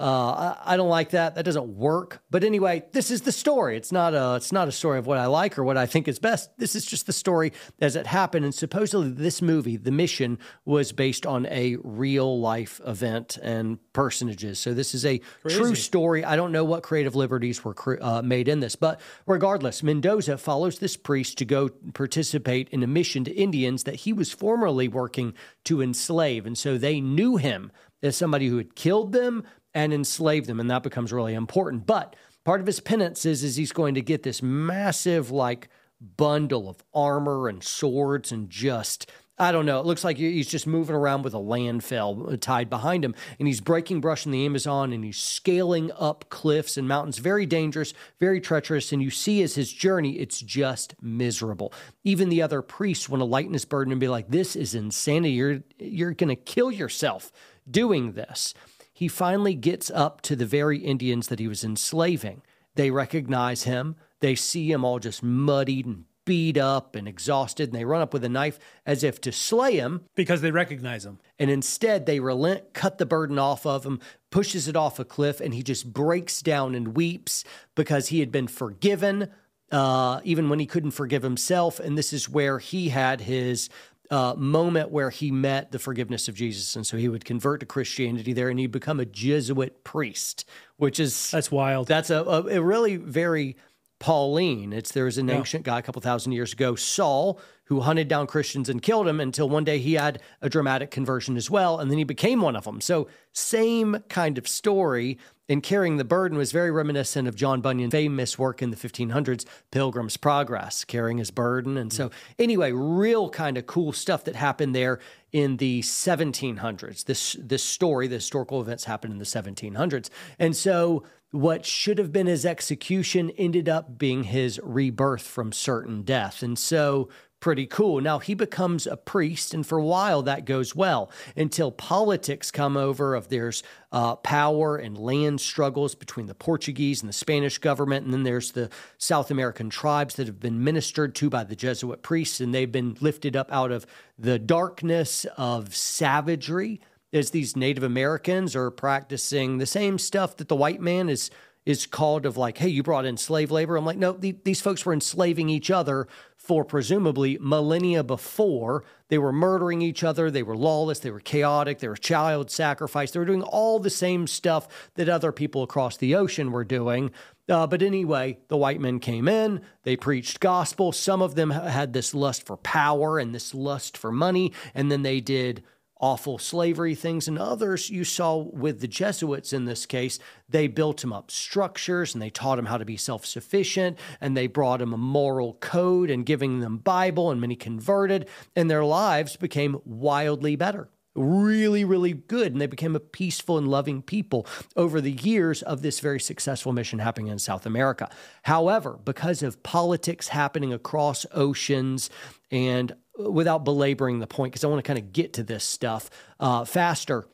uh, 0.00 0.56
I, 0.64 0.72
I, 0.72 0.76
don't 0.78 0.88
like 0.88 1.10
that. 1.10 1.34
That 1.34 1.44
doesn't 1.44 1.68
work. 1.68 2.22
But 2.30 2.44
anyway, 2.44 2.84
this 2.92 3.10
is 3.10 3.22
the 3.22 3.32
story. 3.32 3.76
It's 3.76 3.92
not 3.92 4.14
a 4.14 4.36
it's 4.36 4.50
not 4.50 4.66
a 4.66 4.72
story 4.72 4.98
of 4.98 5.06
what 5.06 5.18
I 5.18 5.26
like 5.26 5.58
or 5.58 5.64
what 5.64 5.76
I 5.76 5.84
think 5.84 6.08
is 6.08 6.18
best. 6.18 6.50
This 6.56 6.74
is 6.74 6.86
just 6.86 7.04
the 7.04 7.12
story 7.12 7.52
as 7.78 7.94
it 7.94 8.06
happened. 8.06 8.46
And 8.46 8.54
supposedly, 8.54 9.10
this 9.10 9.42
movie, 9.42 9.76
The 9.76 9.90
Mission, 9.90 10.38
was 10.64 10.92
based 10.92 11.26
on 11.26 11.44
a 11.46 11.76
real 11.82 12.40
life 12.40 12.80
event 12.86 13.36
and 13.42 13.78
personages. 13.92 14.58
So 14.58 14.72
this 14.72 14.94
is 14.94 15.04
a 15.04 15.18
Crazy. 15.42 15.58
true 15.58 15.74
story. 15.74 16.24
I 16.24 16.36
don't 16.36 16.52
know 16.52 16.64
what 16.64 16.82
creative 16.82 17.14
liberties 17.14 17.62
were 17.62 17.76
uh, 18.00 18.22
made 18.22 18.48
in 18.48 18.60
this, 18.60 18.76
but 18.76 18.98
regardless, 19.26 19.82
Mendoza 19.82 20.38
follows 20.38 20.78
this 20.78 20.96
priest 20.96 21.36
to 21.36 21.44
go 21.44 21.68
participate 21.92 22.70
in 22.70 22.82
a 22.82 22.86
mission 22.86 23.24
to 23.24 23.32
Indians 23.32 23.84
that 23.84 23.96
he 23.96 24.14
was 24.14 24.32
formerly 24.32 24.88
working 24.88 25.34
to 25.64 25.82
enslave, 25.82 26.46
and 26.46 26.56
so 26.56 26.78
they 26.78 26.98
knew 26.98 27.36
him 27.36 27.70
as 28.02 28.16
somebody 28.16 28.48
who 28.48 28.56
had 28.56 28.74
killed 28.74 29.12
them 29.12 29.44
and 29.74 29.92
enslave 29.92 30.46
them. 30.46 30.60
And 30.60 30.70
that 30.70 30.82
becomes 30.82 31.12
really 31.12 31.34
important. 31.34 31.86
But 31.86 32.16
part 32.44 32.60
of 32.60 32.66
his 32.66 32.80
penance 32.80 33.24
is, 33.24 33.42
is 33.42 33.56
he's 33.56 33.72
going 33.72 33.94
to 33.94 34.02
get 34.02 34.22
this 34.22 34.42
massive, 34.42 35.30
like, 35.30 35.68
bundle 36.16 36.68
of 36.68 36.82
armor 36.92 37.48
and 37.48 37.62
swords 37.62 38.32
and 38.32 38.50
just 38.50 39.08
I 39.38 39.50
don't 39.50 39.66
know. 39.66 39.80
It 39.80 39.86
looks 39.86 40.04
like 40.04 40.18
he's 40.18 40.46
just 40.46 40.66
moving 40.66 40.94
around 40.94 41.22
with 41.22 41.34
a 41.34 41.38
landfill 41.38 42.32
uh, 42.32 42.36
tied 42.36 42.68
behind 42.68 43.04
him, 43.04 43.14
and 43.38 43.48
he's 43.48 43.60
breaking 43.60 44.00
brush 44.00 44.26
in 44.26 44.30
the 44.30 44.44
Amazon, 44.44 44.92
and 44.92 45.02
he's 45.02 45.16
scaling 45.16 45.90
up 45.98 46.26
cliffs 46.28 46.76
and 46.76 46.86
mountains. 46.86 47.18
Very 47.18 47.46
dangerous, 47.46 47.94
very 48.20 48.40
treacherous, 48.40 48.92
and 48.92 49.02
you 49.02 49.10
see 49.10 49.42
as 49.42 49.54
his 49.54 49.72
journey, 49.72 50.18
it's 50.18 50.38
just 50.38 50.94
miserable. 51.02 51.72
Even 52.04 52.28
the 52.28 52.42
other 52.42 52.62
priests 52.62 53.08
want 53.08 53.20
to 53.20 53.24
lighten 53.24 53.54
his 53.54 53.64
burden 53.64 53.90
and 53.90 54.00
be 54.00 54.08
like, 54.08 54.28
"This 54.28 54.54
is 54.54 54.74
insanity. 54.74 55.30
You're 55.30 55.62
you're 55.78 56.12
going 56.12 56.28
to 56.28 56.36
kill 56.36 56.70
yourself 56.70 57.32
doing 57.68 58.12
this." 58.12 58.54
He 59.02 59.08
finally 59.08 59.54
gets 59.54 59.90
up 59.90 60.20
to 60.20 60.36
the 60.36 60.46
very 60.46 60.78
Indians 60.78 61.26
that 61.26 61.40
he 61.40 61.48
was 61.48 61.64
enslaving. 61.64 62.40
They 62.76 62.92
recognize 62.92 63.64
him. 63.64 63.96
They 64.20 64.36
see 64.36 64.70
him 64.70 64.84
all 64.84 65.00
just 65.00 65.24
muddied 65.24 65.86
and 65.86 66.04
beat 66.24 66.56
up 66.56 66.94
and 66.94 67.08
exhausted, 67.08 67.70
and 67.70 67.76
they 67.76 67.84
run 67.84 68.00
up 68.00 68.12
with 68.12 68.22
a 68.22 68.28
knife 68.28 68.60
as 68.86 69.02
if 69.02 69.20
to 69.22 69.32
slay 69.32 69.74
him. 69.74 70.02
Because 70.14 70.40
they 70.40 70.52
recognize 70.52 71.04
him. 71.04 71.18
And 71.36 71.50
instead, 71.50 72.06
they 72.06 72.20
relent, 72.20 72.74
cut 72.74 72.98
the 72.98 73.04
burden 73.04 73.40
off 73.40 73.66
of 73.66 73.84
him, 73.84 73.98
pushes 74.30 74.68
it 74.68 74.76
off 74.76 75.00
a 75.00 75.04
cliff, 75.04 75.40
and 75.40 75.52
he 75.52 75.64
just 75.64 75.92
breaks 75.92 76.40
down 76.40 76.76
and 76.76 76.94
weeps 76.94 77.42
because 77.74 78.06
he 78.06 78.20
had 78.20 78.30
been 78.30 78.46
forgiven, 78.46 79.30
uh, 79.72 80.20
even 80.22 80.48
when 80.48 80.60
he 80.60 80.66
couldn't 80.66 80.92
forgive 80.92 81.24
himself. 81.24 81.80
And 81.80 81.98
this 81.98 82.12
is 82.12 82.28
where 82.28 82.60
he 82.60 82.90
had 82.90 83.22
his 83.22 83.68
uh, 84.12 84.34
moment 84.36 84.90
where 84.90 85.08
he 85.08 85.30
met 85.30 85.72
the 85.72 85.78
forgiveness 85.78 86.28
of 86.28 86.34
Jesus. 86.34 86.76
And 86.76 86.86
so 86.86 86.98
he 86.98 87.08
would 87.08 87.24
convert 87.24 87.60
to 87.60 87.66
Christianity 87.66 88.34
there 88.34 88.50
and 88.50 88.60
he'd 88.60 88.70
become 88.70 89.00
a 89.00 89.06
Jesuit 89.06 89.82
priest, 89.84 90.44
which 90.76 91.00
is 91.00 91.30
that's 91.30 91.50
wild. 91.50 91.88
That's 91.88 92.10
a, 92.10 92.22
a, 92.22 92.58
a 92.58 92.62
really 92.62 92.96
very 92.96 93.56
Pauline. 93.98 94.74
It's 94.74 94.92
there 94.92 95.06
was 95.06 95.16
an 95.16 95.28
yeah. 95.28 95.36
ancient 95.36 95.64
guy 95.64 95.78
a 95.78 95.82
couple 95.82 96.02
thousand 96.02 96.32
years 96.32 96.52
ago, 96.52 96.74
Saul, 96.74 97.40
who 97.66 97.80
hunted 97.80 98.08
down 98.08 98.26
Christians 98.26 98.68
and 98.68 98.82
killed 98.82 99.08
him 99.08 99.18
until 99.18 99.48
one 99.48 99.64
day 99.64 99.78
he 99.78 99.94
had 99.94 100.20
a 100.42 100.50
dramatic 100.50 100.90
conversion 100.90 101.36
as 101.38 101.48
well, 101.48 101.78
and 101.78 101.90
then 101.90 101.96
he 101.96 102.04
became 102.04 102.42
one 102.42 102.56
of 102.56 102.64
them. 102.64 102.82
So 102.82 103.08
same 103.32 104.02
kind 104.10 104.36
of 104.36 104.46
story. 104.46 105.18
And 105.48 105.62
carrying 105.62 105.96
the 105.96 106.04
burden 106.04 106.38
was 106.38 106.52
very 106.52 106.70
reminiscent 106.70 107.26
of 107.26 107.34
John 107.34 107.60
Bunyan's 107.60 107.92
famous 107.92 108.38
work 108.38 108.62
in 108.62 108.70
the 108.70 108.76
1500s, 108.76 109.44
Pilgrim's 109.70 110.16
Progress, 110.16 110.84
carrying 110.84 111.18
his 111.18 111.30
burden. 111.30 111.76
And 111.76 111.92
so, 111.92 112.10
anyway, 112.38 112.72
real 112.72 113.28
kind 113.28 113.58
of 113.58 113.66
cool 113.66 113.92
stuff 113.92 114.24
that 114.24 114.36
happened 114.36 114.74
there 114.74 115.00
in 115.32 115.56
the 115.56 115.80
1700s. 115.80 117.04
This 117.04 117.36
this 117.40 117.64
story, 117.64 118.06
the 118.06 118.16
historical 118.16 118.60
events 118.60 118.84
happened 118.84 119.12
in 119.12 119.18
the 119.18 119.24
1700s, 119.24 120.10
and 120.38 120.56
so 120.56 121.04
what 121.32 121.64
should 121.64 121.98
have 121.98 122.12
been 122.12 122.26
his 122.26 122.46
execution 122.46 123.30
ended 123.38 123.68
up 123.68 123.98
being 123.98 124.24
his 124.24 124.60
rebirth 124.62 125.22
from 125.22 125.50
certain 125.50 126.02
death. 126.02 126.42
And 126.42 126.58
so 126.58 127.08
pretty 127.42 127.66
cool. 127.66 128.00
Now 128.00 128.20
he 128.20 128.32
becomes 128.32 128.86
a 128.86 128.96
priest, 128.96 129.52
and 129.52 129.66
for 129.66 129.76
a 129.76 129.84
while 129.84 130.22
that 130.22 130.46
goes 130.46 130.74
well 130.74 131.10
until 131.36 131.70
politics 131.70 132.50
come 132.50 132.76
over. 132.78 133.14
Of 133.14 133.28
there's 133.28 133.62
uh, 133.90 134.16
power 134.16 134.76
and 134.76 134.96
land 134.96 135.40
struggles 135.40 135.94
between 135.94 136.26
the 136.26 136.34
Portuguese 136.34 137.02
and 137.02 137.08
the 137.08 137.12
Spanish 137.12 137.58
government, 137.58 138.06
and 138.06 138.14
then 138.14 138.22
there's 138.22 138.52
the 138.52 138.70
South 138.96 139.30
American 139.30 139.68
tribes 139.68 140.14
that 140.14 140.28
have 140.28 140.40
been 140.40 140.64
ministered 140.64 141.14
to 141.16 141.28
by 141.28 141.44
the 141.44 141.56
Jesuit 141.56 142.00
priests, 142.00 142.40
and 142.40 142.54
they've 142.54 142.72
been 142.72 142.96
lifted 143.00 143.36
up 143.36 143.52
out 143.52 143.72
of 143.72 143.84
the 144.18 144.38
darkness 144.38 145.26
of 145.36 145.74
savagery 145.74 146.80
as 147.12 147.30
these 147.30 147.56
Native 147.56 147.82
Americans 147.82 148.56
are 148.56 148.70
practicing 148.70 149.58
the 149.58 149.66
same 149.66 149.98
stuff 149.98 150.36
that 150.36 150.48
the 150.48 150.56
white 150.56 150.80
man 150.80 151.08
is 151.08 151.30
is 151.64 151.86
called 151.86 152.26
of 152.26 152.36
like, 152.36 152.58
hey, 152.58 152.68
you 152.68 152.82
brought 152.82 153.04
in 153.04 153.16
slave 153.16 153.50
labor. 153.50 153.76
I'm 153.76 153.84
like, 153.84 153.98
no, 153.98 154.12
the, 154.12 154.36
these 154.44 154.60
folks 154.60 154.84
were 154.84 154.92
enslaving 154.92 155.48
each 155.48 155.70
other 155.70 156.08
for 156.36 156.64
presumably 156.64 157.38
millennia 157.40 158.02
before. 158.02 158.82
They 159.08 159.18
were 159.18 159.32
murdering 159.32 159.80
each 159.80 160.02
other. 160.02 160.30
They 160.30 160.42
were 160.42 160.56
lawless. 160.56 160.98
They 160.98 161.10
were 161.10 161.20
chaotic. 161.20 161.78
They 161.78 161.86
were 161.86 161.96
child 161.96 162.50
sacrifice. 162.50 163.12
They 163.12 163.20
were 163.20 163.26
doing 163.26 163.42
all 163.42 163.78
the 163.78 163.90
same 163.90 164.26
stuff 164.26 164.90
that 164.94 165.08
other 165.08 165.30
people 165.30 165.62
across 165.62 165.96
the 165.96 166.16
ocean 166.16 166.50
were 166.50 166.64
doing. 166.64 167.12
Uh, 167.48 167.66
but 167.66 167.82
anyway, 167.82 168.38
the 168.48 168.56
white 168.56 168.80
men 168.80 168.98
came 168.98 169.28
in. 169.28 169.60
They 169.84 169.96
preached 169.96 170.40
gospel. 170.40 170.90
Some 170.90 171.22
of 171.22 171.36
them 171.36 171.50
had 171.50 171.92
this 171.92 172.12
lust 172.12 172.44
for 172.44 172.56
power 172.56 173.18
and 173.18 173.32
this 173.32 173.54
lust 173.54 173.96
for 173.96 174.10
money. 174.10 174.52
And 174.74 174.90
then 174.90 175.02
they 175.02 175.20
did 175.20 175.62
awful 176.02 176.36
slavery 176.36 176.94
things, 176.94 177.28
and 177.28 177.38
others 177.38 177.88
you 177.88 178.04
saw 178.04 178.36
with 178.36 178.80
the 178.80 178.88
Jesuits 178.88 179.52
in 179.52 179.64
this 179.64 179.86
case, 179.86 180.18
they 180.48 180.66
built 180.66 181.00
them 181.00 181.12
up 181.12 181.30
structures 181.30 182.12
and 182.12 182.20
they 182.20 182.28
taught 182.28 182.56
them 182.56 182.66
how 182.66 182.76
to 182.76 182.84
be 182.84 182.96
self 182.96 183.24
sufficient 183.24 183.98
and 184.20 184.36
they 184.36 184.48
brought 184.48 184.80
them 184.80 184.92
a 184.92 184.98
moral 184.98 185.54
code 185.54 186.10
and 186.10 186.26
giving 186.26 186.60
them 186.60 186.78
Bible, 186.78 187.30
and 187.30 187.40
many 187.40 187.56
converted, 187.56 188.28
and 188.56 188.70
their 188.70 188.84
lives 188.84 189.36
became 189.36 189.80
wildly 189.84 190.56
better 190.56 190.90
really, 191.14 191.84
really 191.84 192.12
good. 192.12 192.52
And 192.52 192.60
they 192.60 192.66
became 192.66 192.96
a 192.96 193.00
peaceful 193.00 193.58
and 193.58 193.68
loving 193.68 194.02
people 194.02 194.46
over 194.76 195.00
the 195.00 195.12
years 195.12 195.62
of 195.62 195.82
this 195.82 196.00
very 196.00 196.20
successful 196.20 196.72
mission 196.72 196.98
happening 196.98 197.28
in 197.28 197.38
South 197.38 197.66
America. 197.66 198.08
However, 198.42 198.98
because 199.04 199.42
of 199.42 199.62
politics 199.62 200.28
happening 200.28 200.72
across 200.72 201.26
oceans 201.32 202.10
and 202.50 202.94
without 203.18 203.64
belaboring 203.64 204.18
the 204.18 204.26
point, 204.26 204.52
because 204.52 204.64
I 204.64 204.68
want 204.68 204.84
to 204.84 204.86
kind 204.86 204.98
of 204.98 205.12
get 205.12 205.34
to 205.34 205.42
this 205.42 205.64
stuff 205.64 206.10
uh, 206.40 206.64
faster, 206.64 207.26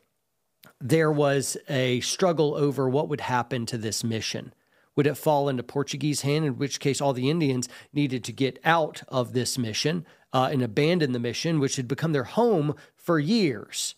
there 0.80 1.10
was 1.10 1.56
a 1.68 2.00
struggle 2.00 2.54
over 2.54 2.88
what 2.88 3.08
would 3.08 3.20
happen 3.20 3.66
to 3.66 3.78
this 3.78 4.04
mission. 4.04 4.52
Would 4.96 5.06
it 5.06 5.16
fall 5.16 5.48
into 5.48 5.62
Portuguese 5.62 6.22
hand, 6.22 6.44
in 6.44 6.58
which 6.58 6.80
case 6.80 7.00
all 7.00 7.12
the 7.12 7.30
Indians 7.30 7.68
needed 7.92 8.24
to 8.24 8.32
get 8.32 8.58
out 8.64 9.02
of 9.08 9.32
this 9.32 9.56
mission 9.56 10.04
uh, 10.32 10.48
and 10.52 10.62
abandon 10.62 11.12
the 11.12 11.20
mission, 11.20 11.60
which 11.60 11.76
had 11.76 11.86
become 11.86 12.12
their 12.12 12.24
home 12.24 12.74
for 12.96 13.20
years? 13.20 13.94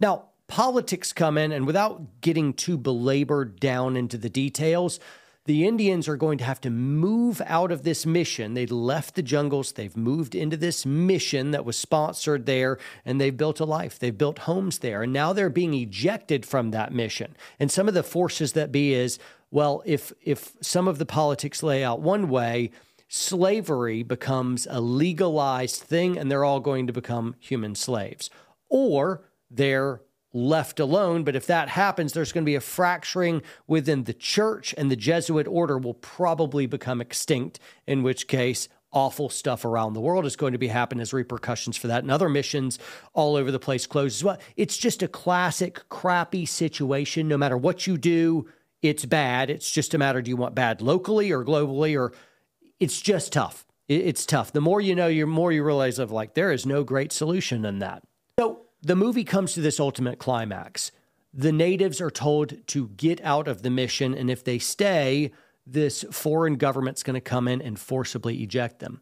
Now, 0.00 0.30
politics 0.48 1.12
come 1.12 1.38
in, 1.38 1.52
and 1.52 1.66
without 1.66 2.20
getting 2.20 2.54
too 2.54 2.76
belabored 2.76 3.60
down 3.60 3.96
into 3.96 4.18
the 4.18 4.28
details, 4.28 4.98
the 5.44 5.66
Indians 5.66 6.08
are 6.08 6.16
going 6.16 6.38
to 6.38 6.44
have 6.44 6.60
to 6.60 6.70
move 6.70 7.42
out 7.46 7.72
of 7.72 7.82
this 7.82 8.06
mission. 8.06 8.54
They 8.54 8.66
left 8.66 9.16
the 9.16 9.22
jungles, 9.22 9.72
they've 9.72 9.96
moved 9.96 10.34
into 10.34 10.56
this 10.56 10.86
mission 10.86 11.50
that 11.50 11.64
was 11.64 11.76
sponsored 11.76 12.46
there, 12.46 12.78
and 13.04 13.20
they've 13.20 13.36
built 13.36 13.58
a 13.58 13.64
life. 13.64 13.98
They've 13.98 14.16
built 14.16 14.40
homes 14.40 14.78
there, 14.78 15.02
and 15.02 15.12
now 15.12 15.32
they're 15.32 15.50
being 15.50 15.74
ejected 15.74 16.46
from 16.46 16.70
that 16.70 16.92
mission. 16.92 17.36
And 17.58 17.70
some 17.70 17.88
of 17.88 17.94
the 17.94 18.02
forces 18.02 18.52
that 18.52 18.70
be 18.70 18.94
is, 18.94 19.18
well, 19.50 19.82
if 19.84 20.12
if 20.22 20.52
some 20.60 20.88
of 20.88 20.98
the 20.98 21.06
politics 21.06 21.62
lay 21.62 21.82
out 21.82 22.00
one 22.00 22.28
way, 22.28 22.70
slavery 23.08 24.02
becomes 24.02 24.66
a 24.70 24.80
legalized 24.80 25.82
thing 25.82 26.16
and 26.16 26.30
they're 26.30 26.44
all 26.44 26.60
going 26.60 26.86
to 26.86 26.92
become 26.94 27.34
human 27.38 27.74
slaves. 27.74 28.30
Or 28.70 29.24
they're 29.50 30.00
left 30.32 30.80
alone. 30.80 31.24
But 31.24 31.36
if 31.36 31.46
that 31.46 31.68
happens, 31.68 32.12
there's 32.12 32.32
going 32.32 32.44
to 32.44 32.50
be 32.50 32.54
a 32.54 32.60
fracturing 32.60 33.42
within 33.66 34.04
the 34.04 34.14
church, 34.14 34.74
and 34.76 34.90
the 34.90 34.96
Jesuit 34.96 35.46
order 35.46 35.78
will 35.78 35.94
probably 35.94 36.66
become 36.66 37.00
extinct, 37.00 37.58
in 37.86 38.02
which 38.02 38.28
case, 38.28 38.68
awful 38.92 39.28
stuff 39.30 39.64
around 39.64 39.94
the 39.94 40.00
world 40.00 40.26
is 40.26 40.36
going 40.36 40.52
to 40.52 40.58
be 40.58 40.68
happening 40.68 41.00
as 41.00 41.14
repercussions 41.14 41.78
for 41.78 41.86
that 41.86 42.02
and 42.02 42.10
other 42.10 42.28
missions 42.28 42.78
all 43.14 43.36
over 43.36 43.50
the 43.50 43.58
place 43.58 43.86
close 43.86 44.16
as 44.16 44.24
well. 44.24 44.38
It's 44.54 44.76
just 44.76 45.02
a 45.02 45.08
classic 45.08 45.88
crappy 45.88 46.44
situation. 46.44 47.26
No 47.26 47.38
matter 47.38 47.56
what 47.56 47.86
you 47.86 47.96
do 47.96 48.46
it's 48.82 49.04
bad. 49.04 49.48
It's 49.48 49.70
just 49.70 49.94
a 49.94 49.98
matter 49.98 50.20
do 50.20 50.28
you 50.28 50.36
want 50.36 50.54
bad 50.54 50.82
locally 50.82 51.30
or 51.30 51.44
globally 51.44 51.98
or 51.98 52.12
it's 52.80 53.00
just 53.00 53.32
tough. 53.32 53.64
It's 53.88 54.26
tough. 54.26 54.52
The 54.52 54.60
more 54.60 54.80
you 54.80 54.94
know 54.94 55.08
the 55.08 55.24
more 55.24 55.52
you 55.52 55.64
realize 55.64 55.98
of 55.98 56.10
like 56.10 56.34
there 56.34 56.50
is 56.50 56.66
no 56.66 56.82
great 56.82 57.12
solution 57.12 57.64
in 57.64 57.78
that. 57.78 58.02
So 58.38 58.61
the 58.82 58.96
movie 58.96 59.24
comes 59.24 59.52
to 59.54 59.60
this 59.60 59.80
ultimate 59.80 60.18
climax 60.18 60.92
the 61.34 61.52
natives 61.52 62.00
are 62.00 62.10
told 62.10 62.66
to 62.66 62.88
get 62.88 63.20
out 63.22 63.48
of 63.48 63.62
the 63.62 63.70
mission 63.70 64.14
and 64.14 64.30
if 64.30 64.44
they 64.44 64.58
stay 64.58 65.32
this 65.66 66.04
foreign 66.10 66.56
government's 66.56 67.02
going 67.02 67.14
to 67.14 67.20
come 67.20 67.48
in 67.48 67.62
and 67.62 67.78
forcibly 67.78 68.42
eject 68.42 68.80
them. 68.80 69.00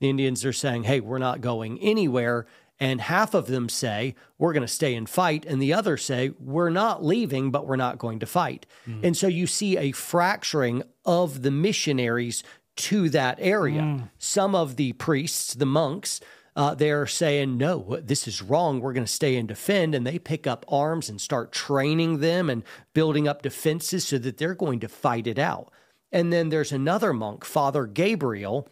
The 0.00 0.10
Indians 0.10 0.44
are 0.44 0.52
saying, 0.52 0.84
hey, 0.84 1.00
we're 1.00 1.18
not 1.18 1.40
going 1.40 1.78
anywhere. 1.80 2.46
And 2.80 3.00
half 3.00 3.34
of 3.34 3.46
them 3.46 3.68
say, 3.68 4.14
we're 4.38 4.52
going 4.52 4.66
to 4.66 4.68
stay 4.68 4.94
and 4.94 5.08
fight. 5.08 5.46
And 5.46 5.62
the 5.62 5.72
others 5.72 6.04
say, 6.04 6.32
we're 6.40 6.70
not 6.70 7.04
leaving, 7.04 7.50
but 7.50 7.66
we're 7.66 7.76
not 7.76 7.98
going 7.98 8.18
to 8.18 8.26
fight. 8.26 8.66
Mm. 8.86 9.04
And 9.04 9.16
so 9.16 9.28
you 9.28 9.46
see 9.46 9.78
a 9.78 9.92
fracturing 9.92 10.82
of 11.04 11.42
the 11.42 11.50
missionaries 11.50 12.42
to 12.74 13.08
that 13.10 13.38
area. 13.40 13.82
Mm. 13.82 14.10
Some 14.18 14.54
of 14.54 14.76
the 14.76 14.92
priests, 14.94 15.54
the 15.54 15.66
monks, 15.66 16.20
uh, 16.54 16.74
they're 16.74 17.06
saying, 17.06 17.56
no, 17.56 17.98
this 18.02 18.28
is 18.28 18.42
wrong. 18.42 18.80
We're 18.80 18.92
going 18.92 19.06
to 19.06 19.12
stay 19.12 19.36
and 19.36 19.48
defend. 19.48 19.94
And 19.94 20.06
they 20.06 20.18
pick 20.18 20.46
up 20.46 20.66
arms 20.68 21.08
and 21.08 21.20
start 21.20 21.52
training 21.52 22.20
them 22.20 22.50
and 22.50 22.62
building 22.92 23.26
up 23.26 23.42
defenses 23.42 24.06
so 24.06 24.18
that 24.18 24.36
they're 24.36 24.54
going 24.54 24.80
to 24.80 24.88
fight 24.88 25.26
it 25.26 25.38
out. 25.38 25.72
And 26.10 26.32
then 26.32 26.50
there's 26.50 26.72
another 26.72 27.14
monk, 27.14 27.44
Father 27.44 27.86
Gabriel, 27.86 28.68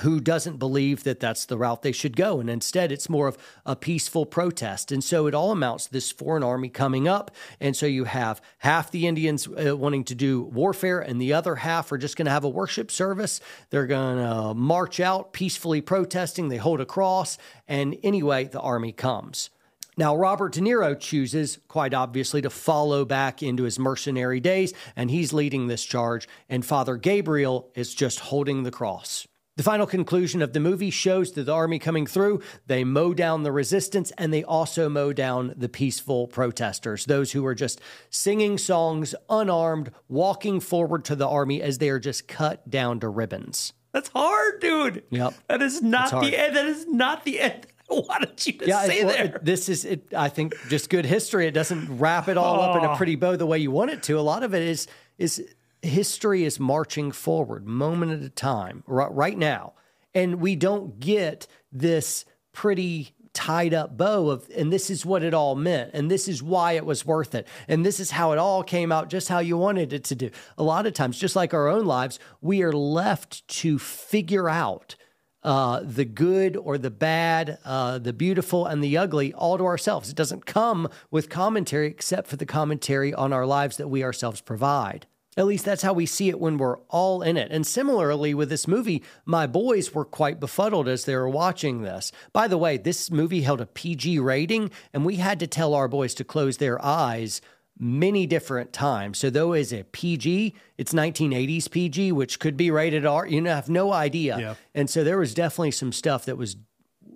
who 0.00 0.20
doesn't 0.20 0.58
believe 0.58 1.04
that 1.04 1.20
that's 1.20 1.44
the 1.44 1.58
route 1.58 1.82
they 1.82 1.92
should 1.92 2.16
go. 2.16 2.40
And 2.40 2.48
instead, 2.48 2.90
it's 2.90 3.08
more 3.08 3.28
of 3.28 3.38
a 3.66 3.76
peaceful 3.76 4.26
protest. 4.26 4.90
And 4.90 5.04
so 5.04 5.26
it 5.26 5.34
all 5.34 5.52
amounts 5.52 5.86
to 5.86 5.92
this 5.92 6.10
foreign 6.10 6.42
army 6.42 6.68
coming 6.68 7.06
up. 7.06 7.30
And 7.60 7.76
so 7.76 7.86
you 7.86 8.04
have 8.04 8.40
half 8.58 8.90
the 8.90 9.06
Indians 9.06 9.46
uh, 9.48 9.76
wanting 9.76 10.04
to 10.04 10.14
do 10.14 10.42
warfare, 10.42 11.00
and 11.00 11.20
the 11.20 11.32
other 11.32 11.56
half 11.56 11.92
are 11.92 11.98
just 11.98 12.16
going 12.16 12.26
to 12.26 12.32
have 12.32 12.44
a 12.44 12.48
worship 12.48 12.90
service. 12.90 13.40
They're 13.70 13.86
going 13.86 14.18
to 14.18 14.54
march 14.54 15.00
out 15.00 15.32
peacefully 15.32 15.80
protesting. 15.80 16.48
They 16.48 16.56
hold 16.56 16.80
a 16.80 16.86
cross. 16.86 17.38
And 17.68 17.96
anyway, 18.02 18.44
the 18.44 18.60
army 18.60 18.92
comes. 18.92 19.50
Now, 19.98 20.16
Robert 20.16 20.52
De 20.54 20.60
Niro 20.60 20.98
chooses, 20.98 21.58
quite 21.68 21.92
obviously, 21.92 22.40
to 22.42 22.48
follow 22.48 23.04
back 23.04 23.42
into 23.42 23.64
his 23.64 23.78
mercenary 23.78 24.40
days, 24.40 24.72
and 24.96 25.10
he's 25.10 25.34
leading 25.34 25.66
this 25.66 25.84
charge, 25.84 26.26
and 26.48 26.64
Father 26.64 26.96
Gabriel 26.96 27.70
is 27.74 27.94
just 27.94 28.20
holding 28.20 28.62
the 28.62 28.70
cross. 28.70 29.26
The 29.56 29.62
final 29.62 29.86
conclusion 29.86 30.40
of 30.40 30.54
the 30.54 30.60
movie 30.60 30.88
shows 30.88 31.32
that 31.32 31.44
the 31.44 31.52
army 31.52 31.78
coming 31.78 32.06
through, 32.06 32.40
they 32.68 32.84
mow 32.84 33.12
down 33.12 33.42
the 33.42 33.52
resistance 33.52 34.10
and 34.16 34.32
they 34.32 34.42
also 34.42 34.88
mow 34.88 35.12
down 35.12 35.52
the 35.54 35.68
peaceful 35.68 36.26
protesters, 36.26 37.04
those 37.04 37.32
who 37.32 37.44
are 37.44 37.54
just 37.54 37.78
singing 38.08 38.56
songs, 38.56 39.14
unarmed, 39.28 39.92
walking 40.08 40.58
forward 40.58 41.04
to 41.04 41.14
the 41.14 41.28
army 41.28 41.60
as 41.60 41.76
they 41.76 41.90
are 41.90 41.98
just 41.98 42.28
cut 42.28 42.70
down 42.70 42.98
to 43.00 43.10
ribbons. 43.10 43.74
That's 43.92 44.08
hard, 44.08 44.60
dude. 44.60 45.04
Yep. 45.10 45.34
That 45.48 45.60
is 45.60 45.82
not 45.82 46.10
the 46.22 46.34
end. 46.34 46.56
That 46.56 46.64
is 46.64 46.86
not 46.86 47.24
the 47.24 47.38
end. 47.40 47.66
wanted 47.90 48.46
you 48.46 48.54
to 48.54 48.66
yeah, 48.66 48.84
say 48.84 49.04
well, 49.04 49.14
there. 49.14 49.40
this 49.42 49.68
is, 49.68 49.84
it, 49.84 50.14
I 50.16 50.30
think, 50.30 50.54
just 50.68 50.88
good 50.88 51.04
history. 51.04 51.46
It 51.46 51.52
doesn't 51.52 51.98
wrap 51.98 52.28
it 52.28 52.38
all 52.38 52.60
oh. 52.60 52.62
up 52.62 52.76
in 52.78 52.84
a 52.84 52.92
oh. 52.92 52.96
pretty 52.96 53.16
bow 53.16 53.36
the 53.36 53.46
way 53.46 53.58
you 53.58 53.70
want 53.70 53.90
it 53.90 54.02
to. 54.04 54.18
A 54.18 54.20
lot 54.20 54.42
of 54.42 54.54
it 54.54 54.62
is 54.62 54.86
is 55.18 55.46
history 55.82 56.44
is 56.44 56.58
marching 56.58 57.12
forward, 57.12 57.66
moment 57.66 58.12
at 58.12 58.22
a 58.22 58.30
time, 58.30 58.84
right, 58.86 59.36
now, 59.36 59.74
and 60.14 60.36
we 60.36 60.56
don't 60.56 61.00
get 61.00 61.46
this 61.70 62.24
pretty 62.52 63.14
tied 63.32 63.72
up 63.72 63.96
bow 63.96 64.28
of 64.28 64.46
and 64.54 64.70
this 64.70 64.90
is 64.90 65.06
what 65.06 65.22
it 65.22 65.32
all 65.32 65.54
meant 65.54 65.90
and 65.94 66.10
this 66.10 66.28
is 66.28 66.42
why 66.42 66.72
it 66.72 66.84
was 66.84 67.06
worth 67.06 67.34
it 67.34 67.48
and 67.66 67.82
this 67.82 67.98
is 67.98 68.10
how 68.10 68.32
it 68.32 68.38
all 68.38 68.62
came 68.62 68.92
out 68.92 69.08
just 69.08 69.26
how 69.30 69.38
you 69.38 69.56
wanted 69.56 69.90
it 69.90 70.04
to 70.04 70.14
do 70.14 70.28
a 70.58 70.62
lot 70.62 70.84
of 70.84 70.92
times 70.92 71.18
just 71.18 71.34
like 71.34 71.54
our 71.54 71.66
own 71.66 71.86
lives 71.86 72.18
we 72.42 72.62
are 72.62 72.74
left 72.74 73.48
to 73.48 73.78
figure 73.78 74.50
out 74.50 74.96
uh, 75.42 75.80
the 75.82 76.04
good 76.04 76.56
or 76.56 76.78
the 76.78 76.90
bad, 76.90 77.58
uh, 77.64 77.98
the 77.98 78.12
beautiful 78.12 78.66
and 78.66 78.82
the 78.82 78.96
ugly, 78.96 79.32
all 79.34 79.58
to 79.58 79.64
ourselves. 79.64 80.08
It 80.08 80.16
doesn't 80.16 80.46
come 80.46 80.88
with 81.10 81.28
commentary 81.28 81.88
except 81.88 82.28
for 82.28 82.36
the 82.36 82.46
commentary 82.46 83.12
on 83.12 83.32
our 83.32 83.46
lives 83.46 83.76
that 83.78 83.88
we 83.88 84.04
ourselves 84.04 84.40
provide. 84.40 85.06
At 85.36 85.46
least 85.46 85.64
that's 85.64 85.82
how 85.82 85.94
we 85.94 86.04
see 86.04 86.28
it 86.28 86.38
when 86.38 86.58
we're 86.58 86.78
all 86.88 87.22
in 87.22 87.38
it. 87.38 87.50
And 87.50 87.66
similarly 87.66 88.34
with 88.34 88.50
this 88.50 88.68
movie, 88.68 89.02
my 89.24 89.46
boys 89.46 89.94
were 89.94 90.04
quite 90.04 90.40
befuddled 90.40 90.88
as 90.88 91.04
they 91.04 91.16
were 91.16 91.28
watching 91.28 91.80
this. 91.80 92.12
By 92.34 92.48
the 92.48 92.58
way, 92.58 92.76
this 92.76 93.10
movie 93.10 93.40
held 93.40 93.60
a 93.62 93.66
PG 93.66 94.18
rating, 94.18 94.70
and 94.92 95.06
we 95.06 95.16
had 95.16 95.40
to 95.40 95.46
tell 95.46 95.72
our 95.72 95.88
boys 95.88 96.12
to 96.14 96.24
close 96.24 96.58
their 96.58 96.84
eyes 96.84 97.40
many 97.78 98.26
different 98.26 98.74
times. 98.74 99.18
So 99.18 99.30
though 99.30 99.54
is 99.54 99.72
a 99.72 99.84
PG, 99.84 100.54
it's 100.76 100.92
1980s 100.92 101.70
PG, 101.70 102.12
which 102.12 102.38
could 102.38 102.56
be 102.56 102.70
rated 102.70 103.06
R. 103.06 103.26
You 103.26 103.40
know, 103.40 103.52
I 103.52 103.56
have 103.56 103.70
no 103.70 103.92
idea. 103.92 104.38
Yeah. 104.38 104.54
And 104.74 104.90
so 104.90 105.02
there 105.02 105.18
was 105.18 105.32
definitely 105.32 105.70
some 105.70 105.92
stuff 105.92 106.26
that 106.26 106.36
was 106.36 106.56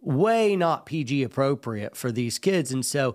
way 0.00 0.56
not 0.56 0.87
PG 0.87 1.23
appropriate 1.23 1.96
for 1.96 2.11
these 2.11 2.38
kids. 2.38 2.73
And 2.73 2.85
so 2.85 3.14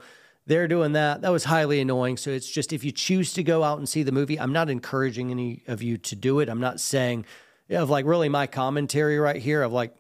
they're 0.51 0.67
doing 0.67 0.91
that. 0.91 1.21
That 1.21 1.31
was 1.31 1.45
highly 1.45 1.79
annoying. 1.79 2.17
So 2.17 2.29
it's 2.29 2.49
just 2.49 2.73
if 2.73 2.83
you 2.83 2.91
choose 2.91 3.31
to 3.33 3.43
go 3.43 3.63
out 3.63 3.77
and 3.77 3.87
see 3.87 4.03
the 4.03 4.11
movie, 4.11 4.37
I'm 4.37 4.51
not 4.51 4.69
encouraging 4.69 5.31
any 5.31 5.63
of 5.65 5.81
you 5.81 5.97
to 5.99 6.15
do 6.15 6.41
it. 6.41 6.49
I'm 6.49 6.59
not 6.59 6.81
saying 6.81 7.25
of 7.69 7.89
like 7.89 8.05
really 8.05 8.27
my 8.27 8.47
commentary 8.47 9.17
right 9.17 9.41
here 9.41 9.61
of 9.61 9.71
like 9.71 9.95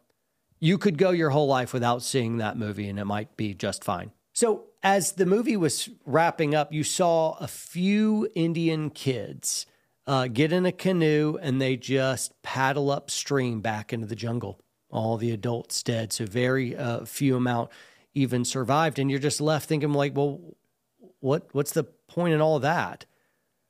you 0.59 0.77
could 0.77 0.97
go 0.97 1.11
your 1.11 1.29
whole 1.29 1.47
life 1.47 1.71
without 1.71 2.03
seeing 2.03 2.37
that 2.37 2.57
movie 2.57 2.89
and 2.89 2.99
it 2.99 3.05
might 3.05 3.37
be 3.37 3.53
just 3.53 3.85
fine. 3.85 4.11
So 4.33 4.65
as 4.83 5.13
the 5.13 5.25
movie 5.25 5.55
was 5.55 5.89
wrapping 6.05 6.53
up, 6.53 6.73
you 6.73 6.83
saw 6.83 7.37
a 7.39 7.47
few 7.47 8.29
Indian 8.35 8.89
kids 8.89 9.65
uh, 10.05 10.27
get 10.27 10.51
in 10.51 10.65
a 10.65 10.73
canoe 10.73 11.37
and 11.41 11.61
they 11.61 11.77
just 11.77 12.39
paddle 12.41 12.91
upstream 12.91 13.61
back 13.61 13.93
into 13.93 14.05
the 14.05 14.17
jungle. 14.17 14.59
All 14.89 15.15
the 15.15 15.31
adults 15.31 15.81
dead, 15.81 16.11
so 16.11 16.25
very 16.25 16.75
uh, 16.75 17.05
few 17.05 17.37
amount 17.37 17.69
even 18.13 18.45
survived, 18.45 18.99
and 18.99 19.09
you're 19.09 19.19
just 19.19 19.41
left 19.41 19.67
thinking 19.67 19.93
like, 19.93 20.15
well, 20.15 20.39
what 21.19 21.47
what's 21.53 21.71
the 21.71 21.83
point 21.83 22.33
in 22.33 22.41
all 22.41 22.59
that? 22.59 23.05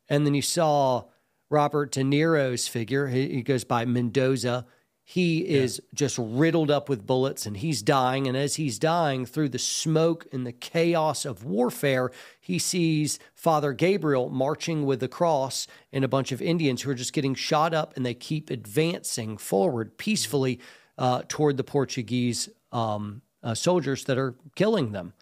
And 0.10 0.26
then 0.26 0.34
you 0.34 0.42
saw 0.42 1.06
Robert 1.50 1.92
De 1.92 2.02
Niro's 2.02 2.68
figure. 2.68 3.08
He, 3.08 3.30
he 3.30 3.44
goes 3.44 3.64
by 3.64 3.86
Mendoza 3.86 4.66
he 5.04 5.40
is 5.40 5.82
yeah. 5.84 5.90
just 5.94 6.18
riddled 6.18 6.72
up 6.72 6.88
with 6.88 7.06
bullets 7.06 7.46
and 7.46 7.58
he's 7.58 7.82
dying. 7.82 8.28
And 8.28 8.38
as 8.38 8.56
he's 8.56 8.80
dying, 8.80 9.26
through 9.26 9.50
the 9.50 9.60
smoke 9.60 10.26
and 10.32 10.48
the 10.48 10.54
chaos 10.54 11.26
of 11.26 11.44
warfare, 11.44 12.12
he 12.40 12.58
sees 12.60 13.20
Father 13.34 13.74
Gabriel 13.74 14.30
marching 14.30 14.86
with 14.86 15.02
the 15.02 15.10
cross 15.10 15.68
and 15.92 16.06
a 16.06 16.08
bunch 16.08 16.32
of 16.32 16.42
Indians 16.42 16.82
who 16.82 16.92
are 16.92 16.96
just 16.96 17.12
getting 17.12 17.36
shot 17.36 17.74
up 17.74 17.94
and 17.98 18.06
they 18.06 18.14
keep 18.14 18.50
advancing 18.50 19.38
forward 19.38 19.98
peacefully 19.98 20.62
uh, 20.98 21.24
toward 21.28 21.58
the 21.58 21.64
Portuguese 21.66 22.48
um, 22.72 23.22
uh, 23.44 23.54
soldiers 23.54 24.04
that 24.06 24.18
are 24.18 24.36
killing 24.56 24.92
them. 24.92 25.14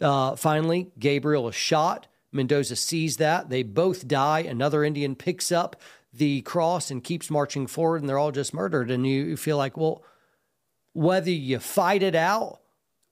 Uh, 0.00 0.36
finally, 0.36 0.90
Gabriel 0.98 1.48
is 1.48 1.54
shot. 1.54 2.06
Mendoza 2.32 2.76
sees 2.76 3.16
that. 3.18 3.48
They 3.48 3.62
both 3.62 4.08
die. 4.08 4.40
Another 4.40 4.84
Indian 4.84 5.14
picks 5.14 5.52
up 5.52 5.76
the 6.12 6.42
cross 6.42 6.90
and 6.90 7.02
keeps 7.02 7.30
marching 7.30 7.66
forward 7.66 8.00
and 8.00 8.08
they're 8.08 8.18
all 8.18 8.32
just 8.32 8.54
murdered. 8.54 8.90
And 8.90 9.06
you, 9.06 9.36
feel 9.36 9.56
like, 9.56 9.76
well, 9.76 10.02
whether 10.92 11.30
you 11.30 11.58
fight 11.58 12.02
it 12.02 12.14
out 12.14 12.60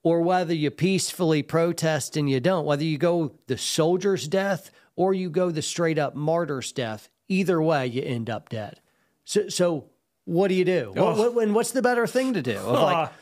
or 0.02 0.20
whether 0.20 0.54
you 0.54 0.70
peacefully 0.70 1.42
protest 1.42 2.16
and 2.16 2.28
you 2.30 2.40
don't, 2.40 2.64
whether 2.64 2.84
you 2.84 2.98
go 2.98 3.34
the 3.46 3.58
soldier's 3.58 4.28
death 4.28 4.70
or 4.96 5.14
you 5.14 5.30
go 5.30 5.50
the 5.50 5.62
straight 5.62 5.98
up 5.98 6.14
martyr's 6.14 6.72
death, 6.72 7.08
either 7.28 7.60
way, 7.60 7.86
you 7.86 8.02
end 8.02 8.30
up 8.30 8.48
dead. 8.48 8.80
So, 9.24 9.48
so 9.48 9.86
what 10.24 10.48
do 10.48 10.54
you 10.54 10.64
do? 10.64 10.92
Oh. 10.96 11.16
What, 11.16 11.34
what, 11.34 11.44
and 11.44 11.54
what's 11.54 11.72
the 11.72 11.82
better 11.82 12.06
thing 12.06 12.34
to 12.34 12.42
do? 12.42 12.56
Of 12.56 12.80
like, 12.80 13.10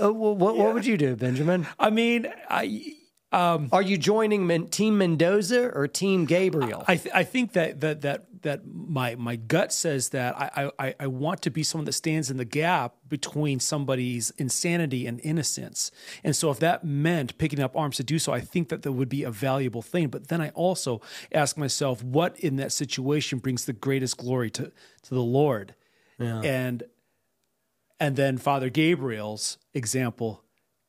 uh, 0.00 0.12
what, 0.12 0.36
what, 0.36 0.56
yeah. 0.56 0.62
what 0.62 0.74
would 0.74 0.86
you 0.86 0.96
do, 0.96 1.16
Benjamin? 1.16 1.66
I 1.78 1.90
mean, 1.90 2.26
I 2.48 2.94
um, 3.34 3.68
Are 3.72 3.82
you 3.82 3.98
joining 3.98 4.46
Men- 4.46 4.68
Team 4.68 4.96
Mendoza 4.96 5.68
or 5.70 5.88
Team 5.88 6.24
Gabriel? 6.24 6.84
I, 6.86 6.96
th- 6.96 7.12
I 7.12 7.24
think 7.24 7.52
that 7.54 7.80
that 7.80 8.02
that 8.02 8.42
that 8.42 8.60
my 8.64 9.16
my 9.16 9.34
gut 9.34 9.72
says 9.72 10.10
that 10.10 10.36
I, 10.38 10.70
I 10.78 10.94
I 11.00 11.06
want 11.08 11.42
to 11.42 11.50
be 11.50 11.64
someone 11.64 11.84
that 11.86 11.94
stands 11.94 12.30
in 12.30 12.36
the 12.36 12.44
gap 12.44 12.94
between 13.08 13.58
somebody's 13.58 14.30
insanity 14.38 15.04
and 15.08 15.20
innocence. 15.24 15.90
And 16.22 16.36
so 16.36 16.52
if 16.52 16.60
that 16.60 16.84
meant 16.84 17.36
picking 17.36 17.58
up 17.58 17.76
arms 17.76 17.96
to 17.96 18.04
do 18.04 18.20
so, 18.20 18.32
I 18.32 18.40
think 18.40 18.68
that 18.68 18.82
that 18.82 18.92
would 18.92 19.08
be 19.08 19.24
a 19.24 19.32
valuable 19.32 19.82
thing. 19.82 20.08
But 20.08 20.28
then 20.28 20.40
I 20.40 20.50
also 20.50 21.00
ask 21.32 21.58
myself, 21.58 22.04
what 22.04 22.38
in 22.38 22.54
that 22.56 22.70
situation 22.70 23.40
brings 23.40 23.64
the 23.64 23.72
greatest 23.72 24.16
glory 24.16 24.50
to 24.52 24.70
to 25.02 25.14
the 25.14 25.22
Lord? 25.22 25.74
Yeah. 26.20 26.40
And 26.42 26.84
and 28.00 28.16
then 28.16 28.38
Father 28.38 28.70
Gabriel's 28.70 29.58
example 29.72 30.42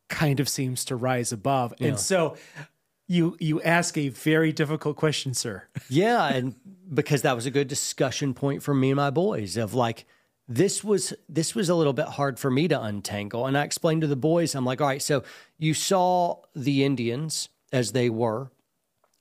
kind 0.09 0.39
of 0.39 0.47
seems 0.49 0.85
to 0.85 0.95
rise 0.95 1.31
above. 1.31 1.73
Yeah. 1.79 1.89
And 1.89 1.99
so 1.99 2.35
You 3.07 3.37
you 3.39 3.61
ask 3.61 3.97
a 3.97 4.09
very 4.09 4.51
difficult 4.51 4.95
question, 4.97 5.33
sir. 5.33 5.63
Yeah, 5.89 6.27
and 6.27 6.55
because 6.91 7.21
that 7.21 7.35
was 7.35 7.45
a 7.45 7.51
good 7.51 7.67
discussion 7.67 8.33
point 8.33 8.63
for 8.63 8.73
me 8.73 8.89
and 8.91 8.97
my 8.97 9.11
boys 9.11 9.57
of 9.57 9.73
like 9.73 10.05
this 10.47 10.83
was 10.83 11.13
this 11.29 11.53
was 11.55 11.69
a 11.69 11.75
little 11.75 11.93
bit 11.93 12.05
hard 12.07 12.39
for 12.39 12.49
me 12.51 12.67
to 12.67 12.79
untangle 12.81 13.45
and 13.47 13.57
I 13.57 13.63
explained 13.63 14.01
to 14.01 14.07
the 14.07 14.15
boys 14.15 14.55
I'm 14.55 14.65
like, 14.65 14.81
"All 14.81 14.87
right, 14.87 15.01
so 15.01 15.23
you 15.57 15.73
saw 15.73 16.37
the 16.55 16.83
Indians 16.83 17.49
as 17.71 17.91
they 17.91 18.09
were. 18.09 18.51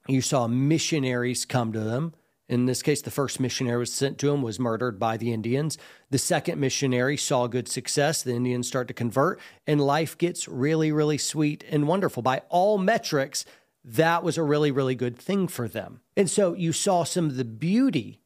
You 0.06 0.20
saw 0.20 0.46
missionaries 0.46 1.44
come 1.46 1.72
to 1.72 1.80
them. 1.80 2.14
In 2.48 2.66
this 2.66 2.82
case, 2.82 3.00
the 3.00 3.10
first 3.10 3.40
missionary 3.40 3.78
was 3.78 3.92
sent 3.92 4.18
to 4.18 4.30
him 4.30 4.42
was 4.42 4.60
murdered 4.60 4.98
by 4.98 5.16
the 5.16 5.32
Indians. 5.32 5.78
The 6.10 6.18
second 6.18 6.60
missionary 6.60 7.16
saw 7.16 7.46
good 7.46 7.68
success. 7.68 8.22
The 8.22 8.34
Indians 8.34 8.68
start 8.68 8.88
to 8.88 8.94
convert, 8.94 9.40
and 9.66 9.80
life 9.80 10.18
gets 10.18 10.46
really, 10.46 10.92
really 10.92 11.18
sweet 11.18 11.64
and 11.70 11.88
wonderful. 11.88 12.22
By 12.22 12.42
all 12.50 12.76
metrics, 12.76 13.46
that 13.84 14.22
was 14.22 14.36
a 14.36 14.42
really, 14.42 14.70
really 14.70 14.94
good 14.94 15.16
thing 15.16 15.48
for 15.48 15.68
them. 15.68 16.00
And 16.16 16.28
so 16.28 16.54
you 16.54 16.72
saw 16.72 17.04
some 17.04 17.26
of 17.26 17.36
the 17.36 17.44
beauty 17.44 18.20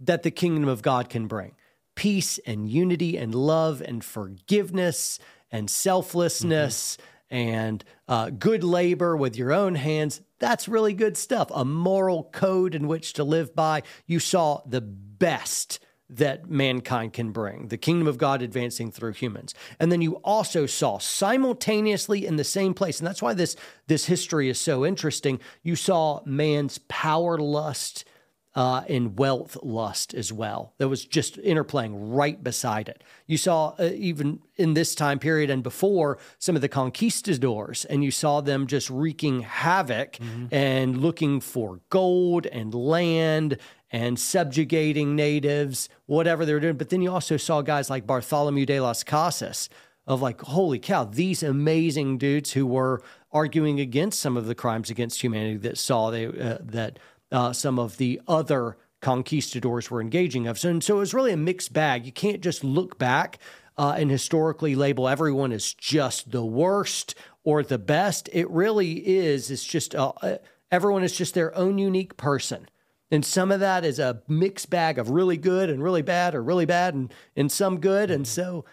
that 0.00 0.22
the 0.22 0.30
kingdom 0.30 0.68
of 0.68 0.82
God 0.82 1.08
can 1.08 1.26
bring 1.26 1.54
peace 1.96 2.38
and 2.46 2.68
unity 2.68 3.16
and 3.16 3.34
love 3.34 3.82
and 3.82 4.04
forgiveness 4.04 5.18
and 5.50 5.68
selflessness 5.68 6.96
mm-hmm. 6.96 7.17
And 7.30 7.84
uh, 8.06 8.30
good 8.30 8.64
labor 8.64 9.16
with 9.16 9.36
your 9.36 9.52
own 9.52 9.74
hands. 9.74 10.20
That's 10.38 10.68
really 10.68 10.94
good 10.94 11.16
stuff. 11.16 11.50
A 11.54 11.64
moral 11.64 12.24
code 12.32 12.74
in 12.74 12.86
which 12.88 13.12
to 13.14 13.24
live 13.24 13.54
by. 13.54 13.82
You 14.06 14.20
saw 14.20 14.62
the 14.66 14.80
best 14.80 15.80
that 16.10 16.48
mankind 16.48 17.12
can 17.12 17.32
bring, 17.32 17.68
the 17.68 17.76
kingdom 17.76 18.08
of 18.08 18.16
God 18.16 18.40
advancing 18.40 18.90
through 18.90 19.12
humans. 19.12 19.54
And 19.78 19.92
then 19.92 20.00
you 20.00 20.14
also 20.24 20.64
saw 20.64 20.98
simultaneously 20.98 22.24
in 22.24 22.36
the 22.36 22.44
same 22.44 22.72
place, 22.72 22.98
and 22.98 23.06
that's 23.06 23.20
why 23.20 23.34
this, 23.34 23.56
this 23.88 24.06
history 24.06 24.48
is 24.48 24.58
so 24.58 24.86
interesting. 24.86 25.38
You 25.62 25.76
saw 25.76 26.20
man's 26.24 26.78
power 26.88 27.36
lust 27.36 28.06
uh, 28.54 28.82
and 28.88 29.18
wealth 29.18 29.56
lust 29.62 30.14
as 30.14 30.32
well. 30.32 30.74
That 30.78 30.88
was 30.88 31.04
just 31.04 31.36
interplaying 31.38 31.92
right 31.94 32.42
beside 32.42 32.88
it. 32.88 33.04
You 33.26 33.36
saw 33.36 33.74
uh, 33.78 33.90
even 33.94 34.40
in 34.56 34.74
this 34.74 34.94
time 34.94 35.18
period 35.18 35.50
and 35.50 35.62
before 35.62 36.18
some 36.38 36.56
of 36.56 36.62
the 36.62 36.68
conquistadors, 36.68 37.84
and 37.84 38.02
you 38.02 38.10
saw 38.10 38.40
them 38.40 38.66
just 38.66 38.90
wreaking 38.90 39.40
havoc 39.40 40.18
and 40.50 40.98
looking 40.98 41.40
for 41.40 41.80
gold 41.90 42.46
and 42.46 42.74
land 42.74 43.58
and 43.90 44.18
subjugating 44.18 45.14
natives, 45.14 45.88
whatever 46.06 46.44
they 46.44 46.52
were 46.52 46.60
doing. 46.60 46.76
But 46.76 46.90
then 46.90 47.00
you 47.02 47.12
also 47.12 47.36
saw 47.36 47.62
guys 47.62 47.88
like 47.88 48.06
Bartholomew 48.06 48.66
de 48.66 48.80
las 48.80 49.04
Casas 49.04 49.68
of 50.06 50.22
like, 50.22 50.40
holy 50.40 50.78
cow, 50.78 51.04
these 51.04 51.42
amazing 51.42 52.18
dudes 52.18 52.52
who 52.52 52.66
were 52.66 53.02
arguing 53.30 53.78
against 53.78 54.20
some 54.20 54.36
of 54.36 54.46
the 54.46 54.54
crimes 54.54 54.90
against 54.90 55.22
humanity 55.22 55.58
that 55.58 55.78
saw 55.78 56.10
they 56.10 56.26
uh, 56.26 56.58
that 56.62 56.98
uh, 57.30 57.52
some 57.52 57.78
of 57.78 57.96
the 57.96 58.20
other 58.26 58.76
conquistadors 59.00 59.90
were 59.90 60.00
engaging 60.00 60.46
of. 60.46 60.58
So, 60.58 60.70
and 60.70 60.82
so 60.82 60.96
it 60.96 61.00
was 61.00 61.14
really 61.14 61.32
a 61.32 61.36
mixed 61.36 61.72
bag. 61.72 62.04
You 62.04 62.12
can't 62.12 62.40
just 62.40 62.64
look 62.64 62.98
back 62.98 63.38
uh, 63.76 63.94
and 63.96 64.10
historically 64.10 64.74
label 64.74 65.08
everyone 65.08 65.52
as 65.52 65.72
just 65.72 66.30
the 66.32 66.44
worst 66.44 67.14
or 67.44 67.62
the 67.62 67.78
best. 67.78 68.28
It 68.32 68.50
really 68.50 69.06
is. 69.06 69.50
It's 69.50 69.64
just 69.64 69.94
uh, 69.94 70.12
uh, 70.20 70.38
everyone 70.70 71.04
is 71.04 71.16
just 71.16 71.34
their 71.34 71.54
own 71.56 71.78
unique 71.78 72.16
person. 72.16 72.68
And 73.10 73.24
some 73.24 73.50
of 73.50 73.60
that 73.60 73.84
is 73.84 73.98
a 73.98 74.22
mixed 74.28 74.68
bag 74.68 74.98
of 74.98 75.08
really 75.08 75.38
good 75.38 75.70
and 75.70 75.82
really 75.82 76.02
bad, 76.02 76.34
or 76.34 76.42
really 76.42 76.66
bad 76.66 76.94
and, 76.94 77.12
and 77.36 77.50
some 77.50 77.80
good. 77.80 78.10
And 78.10 78.26
so 78.26 78.66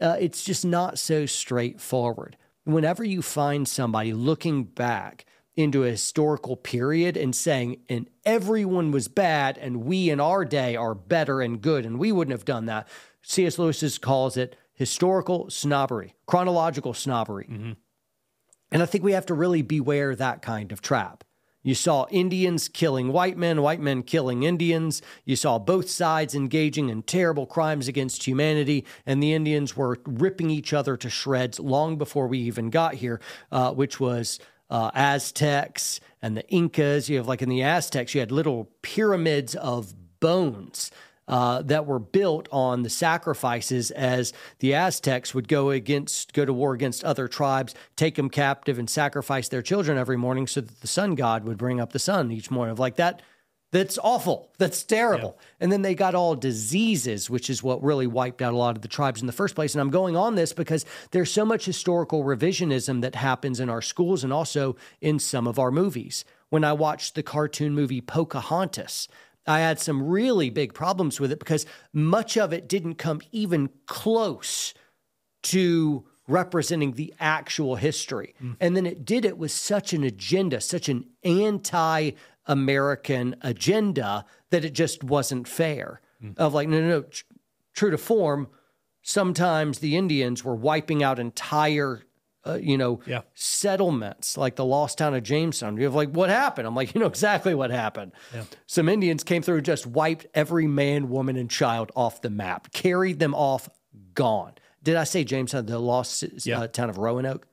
uh, 0.00 0.16
it's 0.20 0.44
just 0.44 0.64
not 0.64 0.98
so 0.98 1.26
straightforward. 1.26 2.36
Whenever 2.64 3.02
you 3.02 3.20
find 3.20 3.66
somebody 3.66 4.12
looking 4.12 4.64
back 4.64 5.24
into 5.56 5.84
a 5.84 5.90
historical 5.90 6.56
period 6.56 7.16
and 7.16 7.34
saying, 7.34 7.80
and 7.88 8.08
everyone 8.24 8.90
was 8.90 9.08
bad, 9.08 9.58
and 9.58 9.84
we 9.84 10.10
in 10.10 10.20
our 10.20 10.44
day 10.44 10.76
are 10.76 10.94
better 10.94 11.40
and 11.40 11.60
good, 11.60 11.84
and 11.84 11.98
we 11.98 12.12
wouldn't 12.12 12.32
have 12.32 12.44
done 12.44 12.66
that. 12.66 12.88
C.S. 13.22 13.58
Lewis 13.58 13.98
calls 13.98 14.36
it 14.36 14.56
historical 14.72 15.50
snobbery, 15.50 16.14
chronological 16.26 16.94
snobbery. 16.94 17.46
And 18.72 18.82
I 18.82 18.86
think 18.86 19.04
we 19.04 19.12
have 19.12 19.26
to 19.26 19.34
really 19.34 19.62
beware 19.62 20.14
that 20.14 20.42
kind 20.42 20.72
of 20.72 20.80
trap. 20.80 21.24
You 21.62 21.74
saw 21.74 22.06
Indians 22.10 22.68
killing 22.68 23.12
white 23.12 23.36
men, 23.36 23.60
white 23.60 23.80
men 23.80 24.02
killing 24.02 24.44
Indians. 24.44 25.02
You 25.26 25.36
saw 25.36 25.58
both 25.58 25.90
sides 25.90 26.34
engaging 26.34 26.88
in 26.88 27.02
terrible 27.02 27.44
crimes 27.44 27.86
against 27.86 28.26
humanity, 28.26 28.86
and 29.04 29.22
the 29.22 29.34
Indians 29.34 29.76
were 29.76 29.98
ripping 30.06 30.48
each 30.48 30.72
other 30.72 30.96
to 30.96 31.10
shreds 31.10 31.60
long 31.60 31.98
before 31.98 32.28
we 32.28 32.38
even 32.38 32.70
got 32.70 32.94
here, 32.94 33.20
uh, 33.52 33.72
which 33.72 34.00
was 34.00 34.38
uh, 34.70 34.90
Aztecs 34.94 36.00
and 36.22 36.36
the 36.36 36.48
Incas. 36.48 37.08
You 37.08 37.18
have, 37.18 37.28
like 37.28 37.42
in 37.42 37.48
the 37.48 37.62
Aztecs, 37.62 38.14
you 38.14 38.20
had 38.20 38.30
little 38.30 38.70
pyramids 38.82 39.54
of 39.54 39.94
bones 40.20 40.90
uh, 41.30 41.62
that 41.62 41.86
were 41.86 42.00
built 42.00 42.48
on 42.50 42.82
the 42.82 42.90
sacrifices 42.90 43.90
as 43.92 44.32
the 44.58 44.74
Aztecs 44.74 45.32
would 45.32 45.46
go 45.46 45.70
against 45.70 46.32
go 46.32 46.44
to 46.44 46.52
war 46.52 46.74
against 46.74 47.04
other 47.04 47.28
tribes, 47.28 47.74
take 47.94 48.16
them 48.16 48.28
captive, 48.28 48.78
and 48.78 48.90
sacrifice 48.90 49.48
their 49.48 49.62
children 49.62 49.96
every 49.96 50.16
morning 50.16 50.46
so 50.46 50.60
that 50.60 50.80
the 50.80 50.88
sun 50.88 51.14
god 51.14 51.44
would 51.44 51.56
bring 51.56 51.80
up 51.80 51.92
the 51.92 52.00
sun 52.00 52.32
each 52.32 52.50
morning. 52.50 52.72
Of 52.72 52.80
like 52.80 52.96
that, 52.96 53.22
that's 53.72 53.98
awful. 54.02 54.50
That's 54.58 54.82
terrible. 54.82 55.38
And 55.60 55.70
then 55.70 55.82
they 55.82 55.94
got 55.94 56.16
all 56.16 56.34
diseases, 56.34 57.30
which 57.30 57.48
is 57.48 57.62
what 57.62 57.82
really 57.82 58.06
wiped 58.06 58.42
out 58.42 58.52
a 58.52 58.56
lot 58.56 58.76
of 58.76 58.82
the 58.82 58.88
tribes 58.88 59.20
in 59.20 59.28
the 59.28 59.32
first 59.32 59.54
place. 59.54 59.74
And 59.74 59.80
I'm 59.80 59.90
going 59.90 60.16
on 60.16 60.34
this 60.34 60.52
because 60.52 60.84
there's 61.12 61.32
so 61.32 61.44
much 61.44 61.66
historical 61.66 62.24
revisionism 62.24 63.00
that 63.02 63.14
happens 63.14 63.60
in 63.60 63.70
our 63.70 63.82
schools 63.82 64.24
and 64.24 64.32
also 64.32 64.76
in 65.00 65.20
some 65.20 65.46
of 65.46 65.58
our 65.58 65.70
movies. 65.70 66.24
When 66.48 66.64
I 66.64 66.72
watched 66.72 67.14
the 67.14 67.22
cartoon 67.22 67.72
movie 67.72 68.00
Pocahontas, 68.00 69.06
I 69.46 69.60
had 69.60 69.78
some 69.78 70.02
really 70.02 70.50
big 70.50 70.74
problems 70.74 71.20
with 71.20 71.30
it 71.30 71.38
because 71.38 71.64
much 71.92 72.36
of 72.36 72.52
it 72.52 72.68
didn't 72.68 72.96
come 72.96 73.20
even 73.30 73.70
close 73.86 74.74
to 75.44 76.04
representing 76.26 76.92
the 76.92 77.14
actual 77.18 77.76
history. 77.76 78.34
Mm. 78.42 78.56
And 78.60 78.76
then 78.76 78.86
it 78.86 79.04
did 79.04 79.24
it 79.24 79.38
with 79.38 79.52
such 79.52 79.92
an 79.92 80.04
agenda, 80.04 80.60
such 80.60 80.88
an 80.88 81.06
anti 81.24 82.12
American 82.50 83.36
agenda 83.42 84.24
that 84.50 84.64
it 84.64 84.74
just 84.74 85.02
wasn't 85.04 85.48
fair. 85.48 86.00
Of 86.36 86.52
like, 86.52 86.68
no, 86.68 86.80
no, 86.80 86.88
no, 86.88 87.02
tr- 87.02 87.24
true 87.72 87.90
to 87.90 87.96
form, 87.96 88.48
sometimes 89.02 89.78
the 89.78 89.96
Indians 89.96 90.44
were 90.44 90.54
wiping 90.54 91.02
out 91.02 91.18
entire. 91.18 92.02
Uh, 92.46 92.54
you 92.58 92.78
know, 92.78 93.00
Yeah. 93.06 93.20
settlements 93.34 94.38
like 94.38 94.56
the 94.56 94.64
lost 94.64 94.96
town 94.96 95.12
of 95.14 95.22
Jamestown. 95.22 95.76
You 95.76 95.84
have 95.84 95.94
like, 95.94 96.08
what 96.08 96.30
happened? 96.30 96.66
I'm 96.66 96.74
like, 96.74 96.94
you 96.94 97.00
know 97.02 97.06
exactly 97.06 97.54
what 97.54 97.70
happened. 97.70 98.12
Some 98.66 98.88
Indians 98.88 99.22
came 99.24 99.42
through, 99.42 99.60
just 99.60 99.86
wiped 99.86 100.26
every 100.32 100.66
man, 100.66 101.10
woman, 101.10 101.36
and 101.36 101.50
child 101.50 101.92
off 101.94 102.22
the 102.22 102.30
map, 102.30 102.72
carried 102.72 103.18
them 103.18 103.34
off, 103.34 103.68
gone. 104.14 104.54
Did 104.82 104.96
I 104.96 105.04
say 105.04 105.22
Jamestown, 105.22 105.66
the 105.66 105.78
lost 105.78 106.24
Yeah. 106.46 106.60
uh, 106.60 106.66
town 106.68 106.88
of 106.88 106.96
Roanoke? 106.96 107.46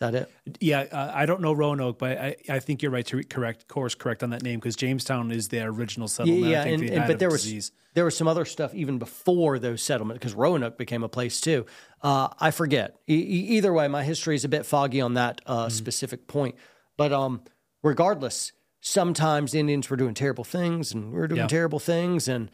Is 0.00 0.10
that 0.10 0.14
it? 0.14 0.32
Yeah, 0.60 0.80
uh, 0.90 1.12
I 1.14 1.26
don't 1.26 1.42
know 1.42 1.52
Roanoke, 1.52 1.98
but 1.98 2.16
I, 2.16 2.36
I 2.48 2.58
think 2.58 2.80
you're 2.80 2.90
right 2.90 3.04
to 3.08 3.22
correct 3.24 3.68
course 3.68 3.94
correct 3.94 4.22
on 4.22 4.30
that 4.30 4.42
name 4.42 4.58
because 4.58 4.74
Jamestown 4.74 5.30
is 5.30 5.48
the 5.48 5.60
original 5.62 6.08
settlement. 6.08 6.46
Yeah, 6.50 6.62
I 6.62 6.64
think 6.64 6.82
and, 6.84 6.90
and- 6.90 7.06
but 7.06 7.18
there 7.18 7.28
was 7.30 7.42
disease. 7.42 7.70
there 7.92 8.06
was 8.06 8.16
some 8.16 8.26
other 8.26 8.46
stuff 8.46 8.72
even 8.74 8.98
before 8.98 9.58
those 9.58 9.82
settlements 9.82 10.18
because 10.20 10.32
Roanoke 10.34 10.78
became 10.78 11.02
a 11.02 11.08
place 11.10 11.38
too. 11.42 11.66
Uh, 12.02 12.28
I 12.40 12.50
forget. 12.50 12.96
E- 13.10 13.12
either 13.56 13.74
way, 13.74 13.88
my 13.88 14.02
history 14.02 14.34
is 14.34 14.44
a 14.46 14.48
bit 14.48 14.64
foggy 14.64 15.02
on 15.02 15.14
that 15.14 15.42
uh, 15.44 15.66
Mm-hmm. 15.66 15.68
specific 15.70 16.26
point. 16.26 16.54
But 16.96 17.12
um, 17.12 17.42
regardless, 17.82 18.52
sometimes 18.80 19.52
the 19.52 19.60
Indians 19.60 19.90
were 19.90 19.96
doing 19.98 20.14
terrible 20.14 20.44
things, 20.44 20.92
and 20.92 21.12
we 21.12 21.18
are 21.20 21.26
doing 21.28 21.42
Yeah. 21.42 21.46
terrible 21.46 21.78
things, 21.78 22.26
and 22.26 22.50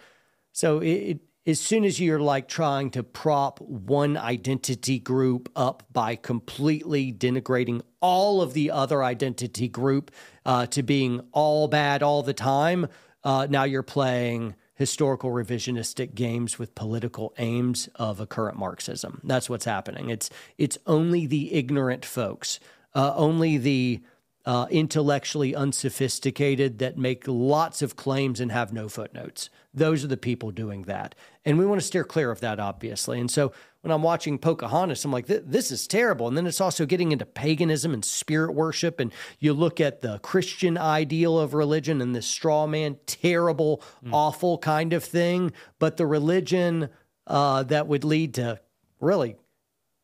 so 0.50 0.80
it, 0.80 0.88
it, 0.88 1.20
as 1.46 1.60
soon 1.60 1.84
as 1.84 2.00
you're 2.00 2.20
like 2.20 2.48
trying 2.48 2.90
to 2.90 3.02
prop 3.02 3.60
one 3.60 4.16
identity 4.16 4.98
group 4.98 5.48
up 5.54 5.84
by 5.92 6.16
completely 6.16 7.12
denigrating 7.12 7.82
all 8.00 8.42
of 8.42 8.52
the 8.52 8.70
other 8.70 9.04
identity 9.04 9.68
group 9.68 10.10
uh, 10.44 10.66
to 10.66 10.82
being 10.82 11.20
all 11.32 11.68
bad 11.68 12.02
all 12.02 12.22
the 12.22 12.34
time, 12.34 12.88
uh, 13.22 13.46
now 13.48 13.62
you're 13.62 13.82
playing 13.82 14.54
historical 14.74 15.30
revisionistic 15.30 16.14
games 16.14 16.58
with 16.58 16.74
political 16.74 17.32
aims 17.38 17.88
of 17.94 18.20
a 18.20 18.26
current 18.26 18.58
Marxism. 18.58 19.20
That's 19.24 19.48
what's 19.48 19.64
happening. 19.64 20.10
It's 20.10 20.28
it's 20.58 20.78
only 20.86 21.26
the 21.26 21.54
ignorant 21.54 22.04
folks, 22.04 22.60
uh, 22.94 23.14
only 23.16 23.56
the 23.56 24.00
uh, 24.44 24.66
intellectually 24.70 25.56
unsophisticated 25.56 26.78
that 26.78 26.96
make 26.96 27.24
lots 27.26 27.82
of 27.82 27.96
claims 27.96 28.38
and 28.38 28.52
have 28.52 28.72
no 28.72 28.88
footnotes. 28.88 29.50
Those 29.74 30.04
are 30.04 30.08
the 30.08 30.16
people 30.16 30.52
doing 30.52 30.82
that. 30.82 31.16
And 31.46 31.58
we 31.58 31.64
want 31.64 31.80
to 31.80 31.86
steer 31.86 32.02
clear 32.02 32.32
of 32.32 32.40
that, 32.40 32.58
obviously. 32.58 33.20
And 33.20 33.30
so 33.30 33.52
when 33.82 33.92
I'm 33.92 34.02
watching 34.02 34.36
Pocahontas, 34.36 35.04
I'm 35.04 35.12
like, 35.12 35.26
this 35.26 35.70
is 35.70 35.86
terrible. 35.86 36.26
And 36.26 36.36
then 36.36 36.44
it's 36.44 36.60
also 36.60 36.84
getting 36.86 37.12
into 37.12 37.24
paganism 37.24 37.94
and 37.94 38.04
spirit 38.04 38.52
worship. 38.52 38.98
And 38.98 39.12
you 39.38 39.54
look 39.54 39.80
at 39.80 40.00
the 40.00 40.18
Christian 40.18 40.76
ideal 40.76 41.38
of 41.38 41.54
religion 41.54 42.02
and 42.02 42.16
this 42.16 42.26
straw 42.26 42.66
man, 42.66 42.96
terrible, 43.06 43.80
awful 44.10 44.58
kind 44.58 44.92
of 44.92 45.04
thing. 45.04 45.52
But 45.78 45.96
the 45.96 46.06
religion 46.06 46.88
uh, 47.28 47.62
that 47.62 47.86
would 47.86 48.02
lead 48.02 48.34
to 48.34 48.60
really 49.00 49.36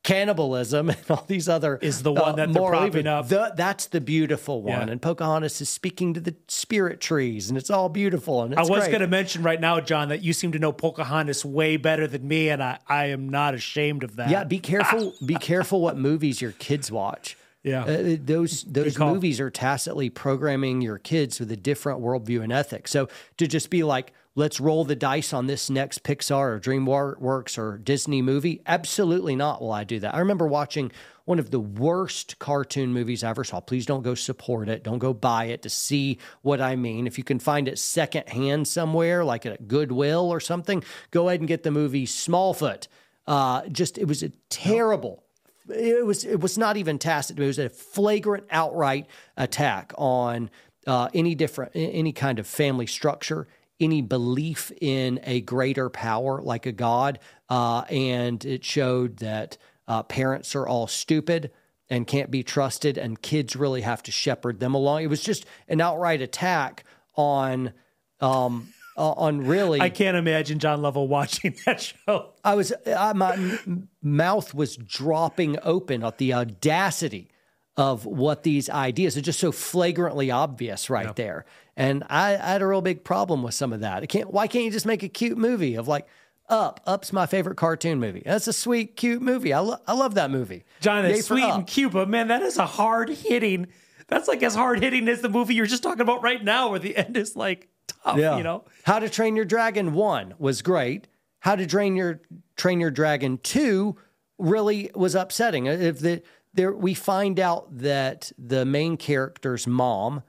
cannibalism 0.03 0.91
and 0.91 0.99
all 1.11 1.25
these 1.27 1.49
other 1.49 1.77
Is 1.81 2.03
the 2.03 2.13
one 2.13 2.37
that 2.37 2.53
they're 2.53 2.63
propping 2.69 3.07
up. 3.07 3.29
The- 3.29 3.53
that's 3.57 3.87
the 3.87 4.01
beautiful 4.01 4.63
one, 4.63 4.87
Yeah. 4.89 4.93
and 4.93 5.01
Pocahontas 5.01 5.61
is 5.61 5.69
speaking 5.69 6.15
to 6.15 6.21
the 6.21 6.35
spirit 6.49 7.01
trees, 7.01 7.49
and 7.49 7.57
it's 7.57 7.71
all 7.71 7.89
beautiful. 7.89 8.43
And 8.43 8.55
I 8.55 8.63
was 8.63 8.89
going 8.89 9.01
to 9.01 9.07
mention 9.07 9.43
right 9.43 9.61
now, 9.61 9.81
John, 9.81 10.09
that 10.09 10.23
you 10.23 10.33
seem 10.33 10.53
to 10.53 10.59
know 10.59 10.73
Pocahontas 10.73 11.45
way 11.45 11.77
better 11.77 12.07
than 12.07 12.27
me, 12.27 12.49
and 12.49 12.63
I, 12.63 12.79
I 12.89 13.07
am 13.07 13.29
not 13.29 13.55
ashamed 13.55 14.03
of 14.03 14.17
that. 14.17 14.29
Yeah, 14.31 14.45
be 14.45 14.59
careful. 14.59 15.15
be 15.25 15.35
careful 15.37 15.81
what 15.81 15.97
movies 15.97 16.41
your 16.41 16.53
kids 16.53 16.91
watch. 16.91 17.37
Yeah. 17.63 17.85
Uh, 17.85 18.17
those 18.21 18.65
those 18.65 18.99
movies 18.99 19.39
are 19.39 19.49
tacitly 19.51 20.11
programming 20.11 20.81
your 20.81 20.99
kids 20.99 21.39
with 21.39 21.53
a 21.53 21.57
different 21.57 22.01
worldview 22.01 22.43
and 22.43 22.53
ethic. 22.53 22.89
So 22.89 23.09
to 23.37 23.47
just 23.47 23.71
be 23.71 23.85
like, 23.85 24.13
let's 24.35 24.61
roll 24.61 24.85
the 24.85 24.97
dice 24.97 25.33
on 25.33 25.47
this 25.47 25.69
next 25.69 26.03
Pixar 26.03 26.55
or 26.55 26.61
DreamWorks 26.61 27.59
or 27.59 27.79
Disney 27.79 28.23
movie, 28.23 28.63
absolutely 28.67 29.37
not. 29.37 29.61
Will 29.61 29.73
I 29.73 29.85
do 29.85 30.01
that? 30.01 30.15
I 30.15 30.19
remember 30.19 30.47
watching 30.47 30.91
one 31.25 31.39
of 31.39 31.51
the 31.51 31.61
worst 31.61 32.39
cartoon 32.39 32.93
movies 32.93 33.23
I 33.23 33.31
ever 33.31 33.45
saw. 33.45 33.61
Please 33.61 33.87
don't 33.87 34.03
go 34.03 34.15
support 34.15 34.69
it. 34.69 34.83
Don't 34.83 34.99
go 34.99 35.13
buy 35.13 35.47
it 35.47 35.63
to 35.63 35.71
see 35.71 36.19
what 36.43 36.61
I 36.61 36.77
mean. 36.77 37.07
If 37.07 37.19
you 37.19 37.25
can 37.25 37.39
find 37.39 37.69
it 37.69 37.79
secondhand 37.79 38.67
somewhere, 38.67 39.25
like 39.25 39.47
at 39.47 39.69
Goodwill 39.69 40.31
or 40.31 40.41
something, 40.41 40.83
go 41.11 41.29
ahead 41.29 41.41
and 41.41 41.49
get 41.49 41.63
the 41.63 41.71
movie 41.71 42.07
Smallfoot. 42.07 42.89
Uh, 43.27 43.63
just 43.69 43.99
it 43.99 44.09
was 44.09 44.25
a 44.25 44.31
terrible 44.51 45.23
it 45.69 46.05
was 46.05 46.25
it 46.25 46.41
was 46.41 46.59
not 46.59 46.77
even 46.77 46.99
tacit. 46.99 47.39
It 47.39 47.47
was 47.47 47.59
a 47.59 47.69
flagrant, 47.69 48.47
outright 48.51 49.07
attack 49.37 49.93
on 49.97 50.51
uh, 50.87 51.09
any 51.15 51.35
different 51.35 51.73
any 51.75 52.13
kind 52.13 52.39
of 52.39 52.47
family 52.47 52.87
structure, 52.87 53.47
any 53.83 54.03
belief 54.03 54.73
in 54.81 55.21
a 55.25 55.41
greater 55.41 55.91
power 55.91 56.41
like 56.41 56.67
a 56.67 56.73
god, 56.73 57.19
uh, 57.49 57.81
and 57.91 58.45
it 58.45 58.65
showed 58.65 59.19
that 59.19 59.59
uh, 59.89 60.03
parents 60.03 60.55
are 60.55 60.67
all 60.67 60.87
stupid 60.87 61.51
and 61.91 62.07
can't 62.07 62.31
be 62.31 62.43
trusted, 62.43 62.97
and 62.97 63.21
kids 63.21 63.55
really 63.55 63.83
have 63.83 64.03
to 64.05 64.11
shepherd 64.11 64.61
them 64.61 64.75
along. 64.75 65.03
It 65.03 65.09
was 65.09 65.23
just 65.23 65.45
an 65.69 65.81
outright 65.81 66.23
attack 66.23 66.85
on. 67.15 67.73
Um, 68.21 68.73
uh, 68.95 69.13
on 69.13 69.47
really, 69.47 69.81
I 69.81 69.89
can't 69.89 70.19
imagine 70.19 70.59
John 70.59 70.83
Lovett 70.83 71.09
watching 71.09 71.57
that 71.65 71.81
show. 71.81 72.35
I 72.45 72.55
was 72.55 72.75
I, 72.87 73.15
my 73.15 73.33
m- 73.33 73.89
mouth 74.03 74.53
was 74.53 74.77
dropping 74.77 75.59
open 75.63 76.05
at 76.05 76.19
the 76.19 76.35
audacity 76.35 77.31
of 77.77 78.05
what 78.05 78.43
these 78.43 78.69
ideas 78.69 79.17
are 79.17 79.23
just 79.23 79.41
so 79.41 79.51
flagrantly 79.51 80.31
obvious 80.31 80.91
right 80.91 81.17
there. 81.17 81.47
And 81.77 82.05
I, 82.11 82.35
I 82.35 82.37
had 82.37 82.63
a 82.63 82.67
real 82.67 82.83
big 82.83 83.03
problem 83.05 83.43
with 83.43 83.55
some 83.55 83.73
of 83.73 83.81
that. 83.81 84.03
I 84.03 84.07
can't 84.07 84.31
why 84.33 84.47
can't 84.47 84.65
you 84.65 84.71
just 84.71 84.87
make 84.87 85.03
a 85.03 85.09
cute 85.09 85.39
movie 85.39 85.75
of 85.75 85.89
like 85.89 86.07
Up? 86.49 86.81
Up's 86.87 87.13
my 87.13 87.27
favorite 87.27 87.57
cartoon 87.57 87.99
movie. 87.99 88.23
That's 88.25 88.47
a 88.47 88.53
sweet, 88.53 88.97
cute 88.97 89.23
movie. 89.23 89.53
I, 89.53 89.61
lo- 89.61 89.81
I 89.87 89.95
love 89.95 90.15
that 90.15 90.31
movie. 90.31 90.65
John, 90.81 91.05
it's 91.07 91.27
sweet 91.27 91.45
and 91.45 91.67
cute, 91.67 91.93
but 91.93 92.09
man, 92.11 92.29
that 92.29 92.43
is 92.43 92.59
a 92.59 92.67
hard 92.67 93.09
hitting. 93.09 93.69
That's 94.09 94.29
like 94.29 94.43
as 94.43 94.55
hard 94.55 94.83
hitting 94.83 95.09
as 95.09 95.23
the 95.23 95.31
movie 95.31 95.55
you're 95.55 95.65
just 95.67 95.83
talking 95.83 96.03
about 96.03 96.23
right 96.23 96.45
now, 96.45 96.71
where 96.71 96.79
the 96.79 96.95
end 96.97 97.17
is 97.17 97.37
like 97.37 97.69
tough. 97.87 98.19
Yeah. 98.19 98.37
You 98.37 98.43
know, 98.43 98.65
How 98.85 98.99
to 98.99 99.09
Train 99.09 99.37
Your 99.37 99.47
Dragon 99.47 99.95
1 99.95 100.35
was 100.39 100.61
great. 100.61 101.09
How 101.41 101.57
to 101.57 101.67
Train 101.67 101.97
Your 101.97 102.21
Train 102.57 102.81
Your 102.81 102.91
Dragon 102.91 103.39
2 103.43 103.97
really 104.39 104.91
was 104.95 105.15
upsetting. 105.15 105.67
If 105.67 106.01
the 106.01 106.23
there 106.53 106.73
we 106.73 106.93
find 106.93 107.41
out 107.41 107.79
that 107.79 108.31
the 108.37 108.67
main 108.67 108.99
character's 108.99 109.67
mom 109.67 110.23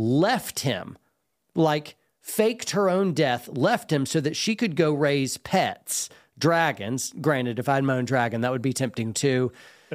left 0.00 0.60
him 0.60 0.96
like 1.54 1.96
faked 2.22 2.70
her 2.70 2.88
own 2.88 3.12
death, 3.12 3.48
left 3.48 3.92
him 3.92 4.06
so 4.06 4.20
that 4.20 4.34
she 4.36 4.56
could 4.56 4.74
go 4.74 4.92
raise 4.92 5.36
pets, 5.36 6.08
dragons. 6.38 7.12
Granted, 7.20 7.58
if 7.58 7.68
I 7.68 7.74
had 7.74 7.84
my 7.84 7.96
own 7.96 8.06
dragon, 8.06 8.40
that 8.40 8.50
would 8.50 8.62
be 8.62 8.72
tempting 8.72 9.12
too. 9.12 9.52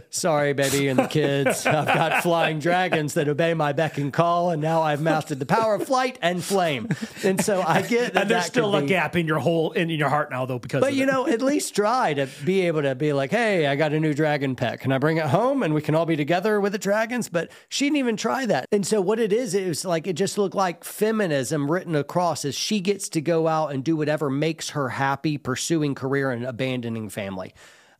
Sorry, 0.09 0.53
baby, 0.53 0.87
and 0.87 0.99
the 0.99 1.07
kids. 1.07 1.65
I've 1.65 1.85
got 1.87 2.21
flying 2.23 2.59
dragons 2.59 3.13
that 3.15 3.27
obey 3.27 3.53
my 3.53 3.73
beck 3.73 3.97
and 3.97 4.11
call, 4.11 4.49
and 4.51 4.61
now 4.61 4.81
I've 4.81 5.01
mastered 5.01 5.39
the 5.39 5.45
power 5.45 5.75
of 5.75 5.83
flight 5.85 6.17
and 6.21 6.43
flame. 6.43 6.89
And 7.23 7.43
so 7.43 7.61
I 7.65 7.81
get 7.81 8.13
that. 8.13 8.23
and 8.23 8.29
there's 8.29 8.43
that 8.43 8.47
still 8.51 8.75
a 8.75 8.81
be- 8.81 8.87
gap 8.87 9.15
in 9.15 9.25
your 9.27 9.39
whole 9.39 9.71
in 9.71 9.89
your 9.89 10.09
heart 10.09 10.31
now, 10.31 10.45
though, 10.45 10.59
because 10.59 10.81
But 10.81 10.93
you 10.93 11.03
it. 11.03 11.05
know, 11.07 11.27
at 11.27 11.41
least 11.41 11.75
try 11.75 12.13
to 12.13 12.27
be 12.43 12.61
able 12.67 12.81
to 12.81 12.95
be 12.95 13.13
like, 13.13 13.31
hey, 13.31 13.67
I 13.67 13.75
got 13.75 13.93
a 13.93 13.99
new 13.99 14.13
dragon 14.13 14.55
pet. 14.55 14.79
Can 14.79 14.91
I 14.91 14.97
bring 14.97 15.17
it 15.17 15.25
home 15.27 15.63
and 15.63 15.73
we 15.73 15.81
can 15.81 15.95
all 15.95 16.05
be 16.05 16.15
together 16.15 16.59
with 16.59 16.71
the 16.73 16.77
dragons? 16.77 17.29
But 17.29 17.51
she 17.69 17.85
didn't 17.85 17.97
even 17.97 18.17
try 18.17 18.45
that. 18.45 18.65
And 18.71 18.85
so 18.85 18.99
what 19.01 19.19
it 19.19 19.31
is, 19.31 19.53
it 19.53 19.67
was 19.67 19.85
like 19.85 20.07
it 20.07 20.13
just 20.13 20.37
looked 20.37 20.55
like 20.55 20.83
feminism 20.83 21.71
written 21.71 21.95
across 21.95 22.43
as 22.45 22.55
she 22.55 22.79
gets 22.79 23.07
to 23.09 23.21
go 23.21 23.47
out 23.47 23.71
and 23.71 23.83
do 23.83 23.95
whatever 23.95 24.29
makes 24.29 24.71
her 24.71 24.89
happy, 24.89 25.37
pursuing 25.37 25.95
career 25.95 26.31
and 26.31 26.45
abandoning 26.45 27.09
family. 27.09 27.53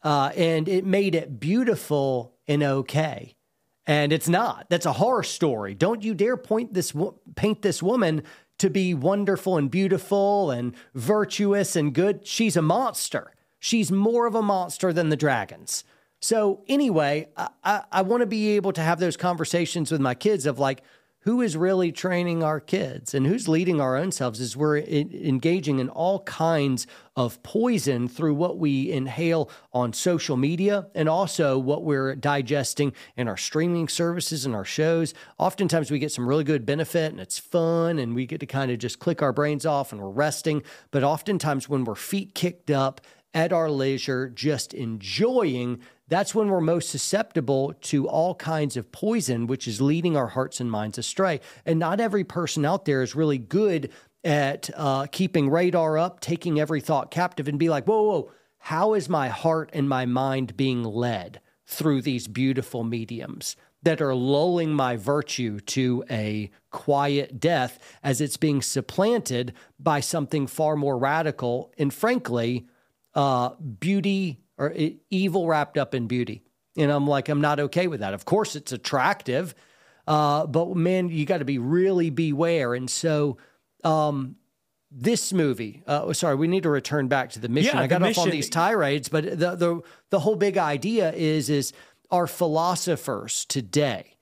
Uh, 0.05 0.31
and 0.37 0.69
it 0.69 0.85
made 0.85 1.15
it 1.15 1.39
beautiful 1.39 2.35
and 2.47 2.63
okay. 2.63 3.35
And 3.87 4.13
it's 4.13 4.29
not. 4.29 4.67
That's 4.69 4.85
a 4.85 4.93
horror 4.93 5.23
story. 5.23 5.73
Don't 5.73 6.03
you 6.03 6.13
dare 6.13 6.37
point 6.37 6.73
this 6.73 6.93
paint 7.35 7.61
this 7.63 7.83
woman 7.83 8.23
to 8.59 8.69
be 8.69 8.93
wonderful 8.93 9.57
and 9.57 9.69
beautiful 9.69 10.51
and 10.51 10.75
virtuous 10.93 11.75
and 11.75 11.93
good. 11.93 12.25
She's 12.25 12.55
a 12.55 12.61
monster. 12.61 13.33
She's 13.59 13.91
more 13.91 14.27
of 14.27 14.35
a 14.35 14.41
monster 14.41 14.93
than 14.93 15.09
the 15.09 15.17
dragons. 15.17 15.83
So 16.21 16.63
anyway, 16.67 17.29
I, 17.35 17.49
I, 17.63 17.83
I 17.91 18.01
want 18.03 18.21
to 18.21 18.27
be 18.27 18.55
able 18.55 18.73
to 18.73 18.81
have 18.81 18.99
those 18.99 19.17
conversations 19.17 19.91
with 19.91 20.01
my 20.01 20.13
kids 20.13 20.45
of 20.45 20.59
like, 20.59 20.83
who 21.25 21.41
is 21.41 21.57
really 21.57 21.91
training 21.91 22.43
our 22.43 22.59
kids 22.59 23.15
and 23.15 23.25
who's 23.25 23.47
leading 23.47 23.81
our 23.81 23.97
own 23.97 24.11
selves 24.11 24.39
is 24.39 24.55
we're 24.55 24.77
en- 24.77 25.11
engaging 25.11 25.79
in 25.79 25.89
all 25.89 26.19
kinds 26.21 26.85
of 27.15 27.41
poison 27.41 28.07
through 28.07 28.35
what 28.35 28.59
we 28.59 28.91
inhale 28.91 29.49
on 29.73 29.91
social 29.91 30.38
media 30.38 30.85
and 30.93 31.09
also 31.09 31.57
what 31.57 31.83
we're 31.83 32.15
digesting 32.15 32.93
in 33.17 33.27
our 33.27 33.38
streaming 33.38 33.88
services 33.88 34.45
and 34.45 34.53
our 34.53 34.63
shows. 34.65 35.15
Oftentimes 35.39 35.89
we 35.89 35.97
get 35.97 36.11
some 36.11 36.27
really 36.27 36.43
good 36.43 36.63
benefit 36.63 37.11
and 37.11 37.19
it's 37.19 37.39
fun 37.39 37.97
and 37.97 38.13
we 38.13 38.27
get 38.27 38.39
to 38.39 38.45
kind 38.45 38.69
of 38.69 38.77
just 38.77 38.99
click 38.99 39.23
our 39.23 39.33
brains 39.33 39.65
off 39.65 39.91
and 39.91 39.99
we're 39.99 40.09
resting. 40.09 40.61
But 40.91 41.03
oftentimes 41.03 41.67
when 41.67 41.85
we're 41.85 41.95
feet 41.95 42.35
kicked 42.35 42.69
up 42.69 43.01
at 43.36 43.52
our 43.52 43.69
leisure, 43.69 44.30
just 44.30 44.74
enjoying, 44.74 45.82
that's 46.08 46.34
when 46.34 46.48
we're 46.48 46.62
most 46.62 46.89
susceptible 46.89 47.74
to 47.82 48.08
all 48.08 48.34
kinds 48.34 48.78
of 48.78 48.93
poison, 48.93 49.45
which 49.45 49.67
is 49.67 49.82
leading 49.82 50.15
our 50.15 50.28
hearts 50.28 50.62
and 50.62 50.71
minds 50.71 50.98
astray. 50.98 51.41
And 51.65 51.78
not 51.78 52.00
every 52.00 52.24
person 52.24 52.63
out 52.63 52.86
there 52.86 53.04
is 53.04 53.13
really 53.13 53.38
good 53.38 53.91
at 54.24 54.69
uh, 54.76 55.08
keeping 55.12 55.50
radar 55.50 55.98
up, 55.98 56.21
taking 56.21 56.60
every 56.60 56.80
thought 56.80 57.12
captive, 57.12 57.50
and 57.50 57.60
be 57.60 57.69
like, 57.69 57.86
whoa, 57.86 58.04
whoa, 58.04 58.32
how 58.58 58.93
is 58.93 59.10
my 59.10 59.28
heart 59.28 59.69
and 59.74 59.89
my 59.89 60.06
mind 60.06 60.56
being 60.56 60.84
led 60.84 61.41
through 61.67 62.02
these 62.02 62.28
beautiful 62.28 62.86
mediums? 62.86 63.58
That 63.84 64.02
are 64.02 64.15
lulling 64.15 64.74
my 64.74 64.95
virtue 64.95 65.60
to 65.60 66.04
a 66.10 66.50
quiet 66.71 67.39
death 67.39 67.78
as 68.02 68.19
it's 68.19 68.38
being 68.38 68.63
supplanted 68.63 69.54
by 69.78 70.00
something 70.00 70.48
far 70.48 70.76
more 70.76 70.98
radical 70.98 71.71
and, 71.78 71.93
frankly, 71.93 72.65
uh, 73.15 73.49
beauty 73.80 74.39
or 74.58 74.73
evil 75.10 75.47
wrapped 75.47 75.78
up 75.78 75.95
in 75.95 76.08
beauty. 76.08 76.43
And 76.78 76.91
I'm 76.91 77.08
like, 77.08 77.30
I'm 77.30 77.41
not 77.41 77.60
okay 77.60 77.88
with 77.88 78.01
that. 78.01 78.13
Of 78.13 78.25
course, 78.25 78.56
it's 78.56 78.71
attractive, 78.71 79.56
uh, 80.08 80.45
but 80.45 80.75
man, 80.75 81.10
you 81.10 81.25
got 81.25 81.38
to 81.38 81.45
be 81.45 81.58
really 81.58 82.10
beware. 82.10 82.73
And 82.73 82.89
so, 82.89 83.38
um, 83.84 84.36
this 84.91 85.34
movie, 85.34 85.84
uh, 85.88 86.13
sorry, 86.13 86.36
we 86.36 86.47
need 86.47 86.63
to 86.63 86.69
return 86.69 87.08
back 87.08 87.32
to 87.32 87.39
the 87.39 87.49
mission. 87.49 87.75
Yeah, 87.75 87.82
I 87.82 87.88
got 87.88 88.01
off 88.01 88.17
on 88.17 88.30
these 88.30 88.49
tirades, 88.49 89.10
but 89.10 89.23
the, 89.25 89.56
the 89.56 89.82
the 90.10 90.19
whole 90.19 90.36
big 90.36 90.58
idea 90.58 91.12
is 91.12 91.49
is 91.49 91.73
our 92.12 92.28
philosophers 92.28 93.45
today 93.45 94.15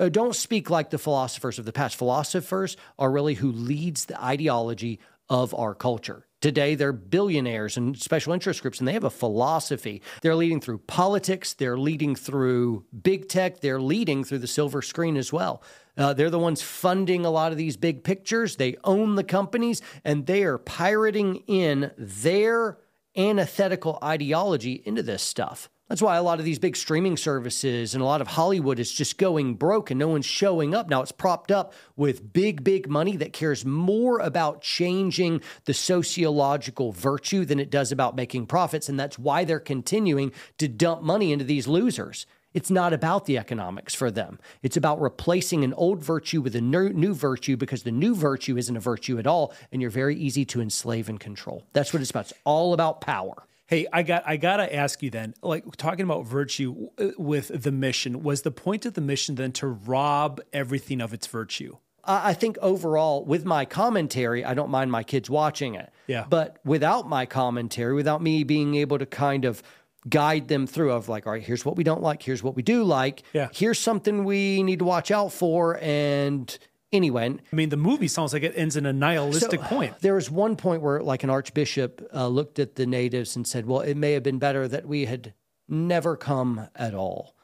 uh, 0.00 0.08
don't 0.08 0.34
speak 0.34 0.70
like 0.70 0.90
the 0.90 0.98
philosophers 0.98 1.58
of 1.58 1.64
the 1.64 1.72
past. 1.72 1.96
Philosophers 1.96 2.76
are 2.98 3.10
really 3.10 3.34
who 3.34 3.50
leads 3.52 4.06
the 4.06 4.22
ideology 4.22 4.98
of 5.28 5.54
our 5.54 5.74
culture. 5.74 6.26
Today, 6.44 6.74
they're 6.74 6.92
billionaires 6.92 7.78
and 7.78 7.98
special 7.98 8.34
interest 8.34 8.60
groups, 8.60 8.78
and 8.78 8.86
they 8.86 8.92
have 8.92 9.02
a 9.02 9.08
philosophy. 9.08 10.02
They're 10.20 10.34
leading 10.34 10.60
through 10.60 10.76
politics, 10.76 11.54
they're 11.54 11.78
leading 11.78 12.14
through 12.14 12.84
big 13.02 13.30
tech, 13.30 13.60
they're 13.60 13.80
leading 13.80 14.24
through 14.24 14.40
the 14.40 14.46
silver 14.46 14.82
screen 14.82 15.16
as 15.16 15.32
well. 15.32 15.62
Uh, 15.96 16.12
they're 16.12 16.28
the 16.28 16.38
ones 16.38 16.60
funding 16.60 17.24
a 17.24 17.30
lot 17.30 17.50
of 17.50 17.56
these 17.56 17.78
big 17.78 18.04
pictures. 18.04 18.56
They 18.56 18.76
own 18.84 19.14
the 19.14 19.24
companies, 19.24 19.80
and 20.04 20.26
they 20.26 20.42
are 20.42 20.58
pirating 20.58 21.36
in 21.46 21.92
their 21.96 22.76
antithetical 23.16 23.98
ideology 24.02 24.82
into 24.84 25.02
this 25.02 25.22
stuff. 25.22 25.70
That's 25.94 26.02
why 26.02 26.16
a 26.16 26.24
lot 26.24 26.40
of 26.40 26.44
these 26.44 26.58
big 26.58 26.74
streaming 26.74 27.16
services 27.16 27.94
and 27.94 28.02
a 28.02 28.04
lot 28.04 28.20
of 28.20 28.26
Hollywood 28.26 28.80
is 28.80 28.90
just 28.90 29.16
going 29.16 29.54
broke 29.54 29.92
and 29.92 29.98
no 30.00 30.08
one's 30.08 30.26
showing 30.26 30.74
up. 30.74 30.88
Now 30.88 31.02
it's 31.02 31.12
propped 31.12 31.52
up 31.52 31.72
with 31.94 32.32
big, 32.32 32.64
big 32.64 32.88
money 32.88 33.16
that 33.18 33.32
cares 33.32 33.64
more 33.64 34.18
about 34.18 34.60
changing 34.60 35.40
the 35.66 35.72
sociological 35.72 36.90
virtue 36.90 37.44
than 37.44 37.60
it 37.60 37.70
does 37.70 37.92
about 37.92 38.16
making 38.16 38.46
profits. 38.46 38.88
And 38.88 38.98
that's 38.98 39.20
why 39.20 39.44
they're 39.44 39.60
continuing 39.60 40.32
to 40.58 40.66
dump 40.66 41.02
money 41.02 41.30
into 41.30 41.44
these 41.44 41.68
losers. 41.68 42.26
It's 42.54 42.72
not 42.72 42.92
about 42.92 43.26
the 43.26 43.38
economics 43.38 43.94
for 43.94 44.10
them. 44.10 44.40
It's 44.64 44.76
about 44.76 45.00
replacing 45.00 45.62
an 45.62 45.74
old 45.74 46.02
virtue 46.02 46.40
with 46.40 46.56
a 46.56 46.60
new, 46.60 47.14
virtue 47.14 47.56
because 47.56 47.84
the 47.84 47.92
new 47.92 48.16
virtue 48.16 48.56
isn't 48.56 48.76
a 48.76 48.80
virtue 48.80 49.20
at 49.20 49.28
all. 49.28 49.54
And 49.70 49.80
you're 49.80 49.92
very 49.92 50.16
easy 50.16 50.44
to 50.46 50.60
enslave 50.60 51.08
and 51.08 51.20
control. 51.20 51.62
That's 51.72 51.92
what 51.92 52.02
it's 52.02 52.10
about. 52.10 52.32
It's 52.32 52.40
all 52.42 52.74
about 52.74 53.00
power. 53.00 53.44
Hey, 53.74 53.86
I 53.92 54.04
got 54.04 54.22
I 54.24 54.36
gotta 54.36 54.72
ask 54.72 55.02
you 55.02 55.10
then, 55.10 55.34
like 55.42 55.64
talking 55.76 56.04
about 56.04 56.26
virtue 56.26 56.90
uh, 56.96 57.08
with 57.18 57.62
the 57.62 57.72
mission, 57.72 58.22
was 58.22 58.42
the 58.42 58.52
point 58.52 58.86
of 58.86 58.94
the 58.94 59.00
mission 59.00 59.34
then 59.34 59.50
to 59.52 59.66
rob 59.66 60.40
everything 60.52 61.00
of 61.00 61.12
its 61.12 61.26
virtue? 61.26 61.76
I 62.04 62.30
I 62.30 62.34
think 62.34 62.56
overall, 62.62 63.24
with 63.24 63.44
my 63.44 63.64
commentary, 63.64 64.44
I 64.44 64.54
don't 64.54 64.70
mind 64.70 64.92
my 64.92 65.02
kids 65.02 65.28
watching 65.28 65.74
it. 65.74 65.90
Yeah. 66.06 66.24
But 66.28 66.58
without 66.64 67.08
my 67.08 67.26
commentary, 67.26 67.94
without 67.94 68.22
me 68.22 68.44
being 68.44 68.76
able 68.76 68.98
to 68.98 69.06
kind 69.06 69.44
of 69.44 69.60
guide 70.08 70.46
them 70.46 70.66
through 70.68 70.92
of 70.92 71.08
like, 71.08 71.26
all 71.26 71.32
right, 71.32 71.42
here's 71.42 71.64
what 71.64 71.74
we 71.76 71.82
don't 71.82 72.02
like, 72.02 72.22
here's 72.22 72.42
what 72.44 72.54
we 72.54 72.62
do 72.62 72.84
like, 72.84 73.22
Yeah. 73.32 73.48
here's 73.52 73.78
something 73.80 74.22
we 74.24 74.62
need 74.62 74.78
to 74.80 74.84
watch 74.84 75.10
out 75.10 75.32
for, 75.32 75.78
and 75.82 76.56
anyway. 76.94 77.26
and 77.26 77.40
I 77.52 77.56
mean, 77.56 77.68
the 77.68 77.76
movie 77.76 78.08
sounds 78.08 78.32
like 78.32 78.42
it 78.42 78.52
ends 78.56 78.76
in 78.76 78.86
a 78.86 78.92
nihilistic 78.92 79.60
point. 79.60 79.98
There 80.00 80.14
was 80.14 80.30
one 80.30 80.56
point 80.56 80.80
where, 80.82 81.02
like, 81.02 81.22
an 81.24 81.30
archbishop 81.30 82.08
uh, 82.14 82.26
looked 82.28 82.58
at 82.58 82.76
the 82.76 82.86
natives 82.86 83.36
and 83.36 83.46
said, 83.46 83.66
"Well, 83.66 83.80
it 83.80 83.96
may 83.96 84.12
have 84.12 84.22
been 84.22 84.38
better 84.38 84.66
that 84.68 84.86
we 84.86 85.04
had 85.06 85.34
never 85.68 86.16
come 86.16 86.68
at 86.74 86.94
all." 86.94 87.34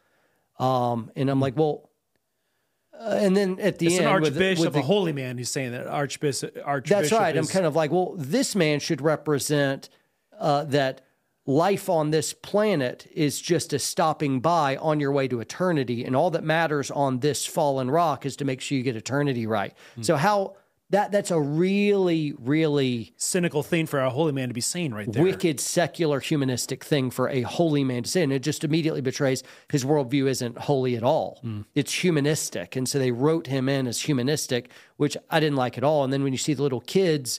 Um, 0.58 1.10
and 1.16 1.28
I'm 1.30 1.40
like, 1.40 1.56
"Well," 1.56 1.90
uh, 2.98 3.18
and 3.20 3.36
then 3.36 3.58
at 3.60 3.78
the 3.78 3.86
It's 3.86 3.94
end, 3.96 4.04
an 4.06 4.10
archbishop, 4.12 4.64
with 4.64 4.72
the- 4.74 4.80
a 4.80 4.82
holy 4.82 5.12
man, 5.12 5.38
who's 5.38 5.48
saying 5.50 5.72
that 5.72 5.86
archbishop. 5.86 6.56
archbishop 6.64 6.98
that's 7.00 7.12
right. 7.12 7.36
I'm 7.36 7.46
kind 7.46 7.66
of 7.66 7.74
like, 7.74 7.90
well, 7.90 8.14
this 8.16 8.54
man 8.54 8.78
should 8.80 9.00
represent 9.00 9.88
uh, 10.38 10.64
that 10.64 11.00
life 11.46 11.88
on 11.88 12.10
this 12.10 12.32
planet 12.32 13.06
is 13.12 13.40
just 13.40 13.72
a 13.72 13.78
stopping 13.78 14.40
by 14.40 14.76
on 14.76 15.00
your 15.00 15.12
way 15.12 15.28
to 15.28 15.40
eternity, 15.40 16.04
and 16.04 16.14
all 16.14 16.30
that 16.30 16.44
matters 16.44 16.90
on 16.90 17.20
this 17.20 17.46
fallen 17.46 17.90
rock 17.90 18.26
is 18.26 18.36
to 18.36 18.44
make 18.44 18.60
sure 18.60 18.78
you 18.78 18.84
get 18.84 18.96
eternity 18.96 19.46
right. 19.46 19.74
Hmm. 19.96 20.02
So 20.02 20.16
how 20.16 20.56
that 20.90 21.12
that's 21.12 21.30
a 21.30 21.40
really, 21.40 22.34
really 22.38 23.14
cynical 23.16 23.62
thing 23.62 23.86
for 23.86 24.00
a 24.00 24.10
holy 24.10 24.32
man 24.32 24.48
to 24.48 24.54
be 24.54 24.60
saying 24.60 24.92
right 24.92 25.10
there. 25.10 25.22
wicked 25.22 25.60
secular 25.60 26.18
humanistic 26.20 26.84
thing 26.84 27.10
for 27.10 27.28
a 27.28 27.42
holy 27.42 27.84
man 27.84 28.02
to 28.02 28.10
say. 28.10 28.22
And 28.22 28.32
it 28.32 28.40
just 28.42 28.64
immediately 28.64 29.00
betrays 29.00 29.42
his 29.70 29.84
worldview 29.84 30.28
isn't 30.28 30.58
holy 30.58 30.96
at 30.96 31.04
all. 31.04 31.40
It's 31.74 31.92
humanistic. 31.94 32.74
And 32.74 32.88
so 32.88 32.98
they 32.98 33.12
wrote 33.12 33.46
him 33.46 33.68
in 33.68 33.86
as 33.86 34.00
humanistic, 34.00 34.70
which 34.96 35.16
I 35.30 35.38
didn't 35.38 35.56
like 35.56 35.78
at 35.78 35.84
all. 35.84 36.02
And 36.02 36.12
then 36.12 36.24
when 36.24 36.32
you 36.32 36.38
see 36.38 36.54
the 36.54 36.62
little 36.62 36.80
kids 36.80 37.38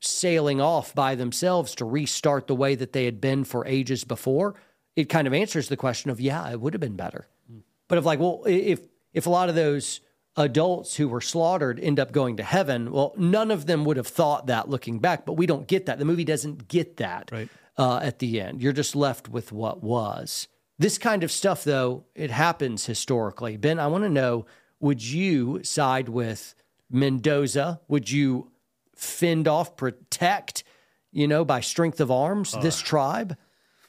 sailing 0.00 0.60
off 0.60 0.94
by 0.94 1.14
themselves 1.14 1.74
to 1.76 1.84
restart 1.84 2.46
the 2.46 2.54
way 2.54 2.74
that 2.74 2.92
they 2.92 3.04
had 3.06 3.20
been 3.20 3.44
for 3.44 3.66
ages 3.66 4.04
before, 4.04 4.54
it 4.94 5.08
kind 5.08 5.26
of 5.26 5.34
answers 5.34 5.68
the 5.68 5.76
question 5.76 6.10
of, 6.10 6.20
yeah, 6.20 6.50
it 6.50 6.60
would 6.60 6.74
have 6.74 6.80
been 6.80 6.96
better. 6.96 7.26
But 7.88 7.98
of 7.98 8.04
like, 8.04 8.18
well, 8.18 8.42
if 8.46 8.80
if 9.12 9.26
a 9.26 9.30
lot 9.30 9.48
of 9.48 9.54
those 9.54 10.00
adults 10.36 10.96
who 10.96 11.08
were 11.08 11.20
slaughtered 11.22 11.80
end 11.80 11.98
up 11.98 12.12
going 12.12 12.36
to 12.36 12.42
heaven, 12.42 12.90
well, 12.92 13.14
none 13.16 13.50
of 13.50 13.66
them 13.66 13.84
would 13.84 13.96
have 13.96 14.06
thought 14.08 14.48
that 14.48 14.68
looking 14.68 14.98
back. 14.98 15.24
But 15.24 15.34
we 15.34 15.46
don't 15.46 15.66
get 15.66 15.86
that. 15.86 15.98
The 15.98 16.04
movie 16.04 16.24
doesn't 16.24 16.68
get 16.68 16.98
that 16.98 17.30
Right. 17.32 17.48
uh, 17.78 18.00
at 18.02 18.18
the 18.18 18.40
end. 18.40 18.60
You're 18.60 18.72
just 18.74 18.94
left 18.96 19.28
with 19.28 19.52
what 19.52 19.82
was. 19.82 20.48
This 20.78 20.98
kind 20.98 21.22
of 21.24 21.30
stuff, 21.32 21.64
though, 21.64 22.04
it 22.14 22.30
happens 22.30 22.84
historically. 22.84 23.56
Ben, 23.56 23.78
I 23.78 23.86
want 23.86 24.04
to 24.04 24.10
know: 24.10 24.44
Would 24.80 25.02
you 25.02 25.62
side 25.64 26.08
with 26.10 26.54
Mendoza? 26.90 27.80
Would 27.88 28.10
you 28.10 28.50
fend 28.96 29.46
off, 29.46 29.76
protect, 29.76 30.64
you 31.12 31.28
know, 31.28 31.44
by 31.44 31.60
strength 31.60 32.00
of 32.00 32.10
arms 32.10 32.56
this 32.60 32.80
tribe, 32.80 33.36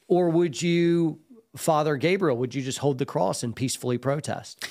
or 0.06 0.30
would 0.30 0.60
you? 0.62 1.20
Father 1.56 1.96
Gabriel, 1.96 2.36
would 2.36 2.54
you 2.54 2.62
just 2.62 2.78
hold 2.78 2.98
the 2.98 3.06
cross 3.06 3.42
and 3.42 3.56
peacefully 3.56 3.98
protest? 3.98 4.68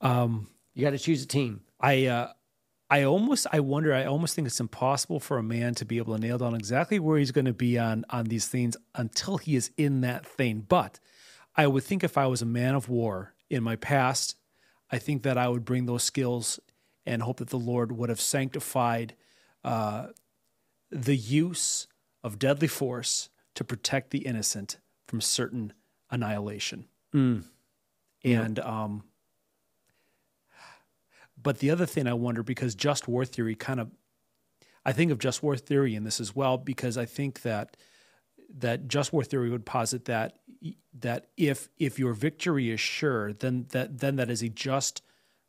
Um, 0.00 0.48
You 0.74 0.84
got 0.84 0.90
to 0.90 0.98
choose 0.98 1.22
a 1.22 1.26
team. 1.26 1.60
I 1.80 2.06
uh, 2.06 2.32
I 2.88 3.04
almost 3.04 3.46
I 3.52 3.60
wonder 3.60 3.92
I 3.92 4.04
almost 4.04 4.34
think 4.34 4.46
it's 4.46 4.60
impossible 4.60 5.18
for 5.20 5.36
a 5.38 5.42
man 5.42 5.74
to 5.76 5.84
be 5.84 5.98
able 5.98 6.14
to 6.14 6.20
nail 6.20 6.38
down 6.38 6.54
exactly 6.54 6.98
where 6.98 7.18
he's 7.18 7.32
going 7.32 7.46
to 7.46 7.52
be 7.52 7.78
on 7.78 8.04
on 8.10 8.26
these 8.26 8.46
things 8.46 8.76
until 8.94 9.36
he 9.36 9.56
is 9.56 9.70
in 9.76 10.00
that 10.02 10.24
thing. 10.24 10.64
But 10.66 11.00
I 11.56 11.66
would 11.66 11.84
think 11.84 12.04
if 12.04 12.16
I 12.16 12.26
was 12.26 12.40
a 12.40 12.46
man 12.46 12.74
of 12.74 12.88
war 12.88 13.34
in 13.50 13.62
my 13.62 13.76
past, 13.76 14.36
I 14.90 14.98
think 14.98 15.22
that 15.22 15.36
I 15.36 15.48
would 15.48 15.64
bring 15.64 15.86
those 15.86 16.02
skills 16.02 16.60
and 17.04 17.22
hope 17.22 17.38
that 17.38 17.50
the 17.50 17.58
Lord 17.58 17.92
would 17.92 18.08
have 18.10 18.20
sanctified 18.20 19.14
uh, 19.64 20.08
the 20.90 21.16
use 21.16 21.86
of 22.22 22.38
deadly 22.38 22.68
force 22.68 23.28
to 23.54 23.64
protect 23.64 24.10
the 24.10 24.18
innocent 24.20 24.78
from 25.06 25.20
certain 25.20 25.72
annihilation. 26.10 26.86
And 28.24 28.58
um, 28.60 29.04
but 31.42 31.58
the 31.58 31.70
other 31.70 31.86
thing 31.86 32.06
I 32.06 32.14
wonder, 32.14 32.42
because 32.42 32.74
just 32.74 33.08
war 33.08 33.24
theory 33.24 33.54
kind 33.54 33.80
of, 33.80 33.90
I 34.84 34.92
think 34.92 35.10
of 35.10 35.18
just 35.18 35.42
war 35.42 35.56
theory 35.56 35.94
in 35.94 36.04
this 36.04 36.20
as 36.20 36.34
well, 36.36 36.56
because 36.56 36.96
I 36.96 37.04
think 37.04 37.42
that 37.42 37.76
that 38.58 38.86
just 38.86 39.12
war 39.12 39.24
theory 39.24 39.50
would 39.50 39.66
posit 39.66 40.04
that 40.04 40.38
that 41.00 41.26
if 41.36 41.68
if 41.78 41.98
your 41.98 42.12
victory 42.12 42.70
is 42.70 42.80
sure, 42.80 43.32
then 43.32 43.66
that 43.70 43.98
then 43.98 44.16
that 44.16 44.30
is 44.30 44.42
a 44.42 44.48
just 44.48 45.02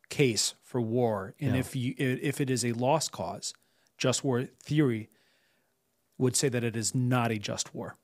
case 0.08 0.54
for 0.62 0.80
war, 0.80 1.34
and 1.40 1.54
if 1.56 1.76
you 1.76 1.94
if 1.96 2.40
it 2.40 2.50
is 2.50 2.64
a 2.64 2.72
lost 2.72 3.12
cause, 3.12 3.54
just 3.98 4.24
war 4.24 4.44
theory 4.62 5.08
would 6.18 6.36
say 6.36 6.48
that 6.48 6.64
it 6.64 6.76
is 6.76 6.94
not 6.94 7.30
a 7.30 7.38
just 7.38 7.74
war. 7.74 7.96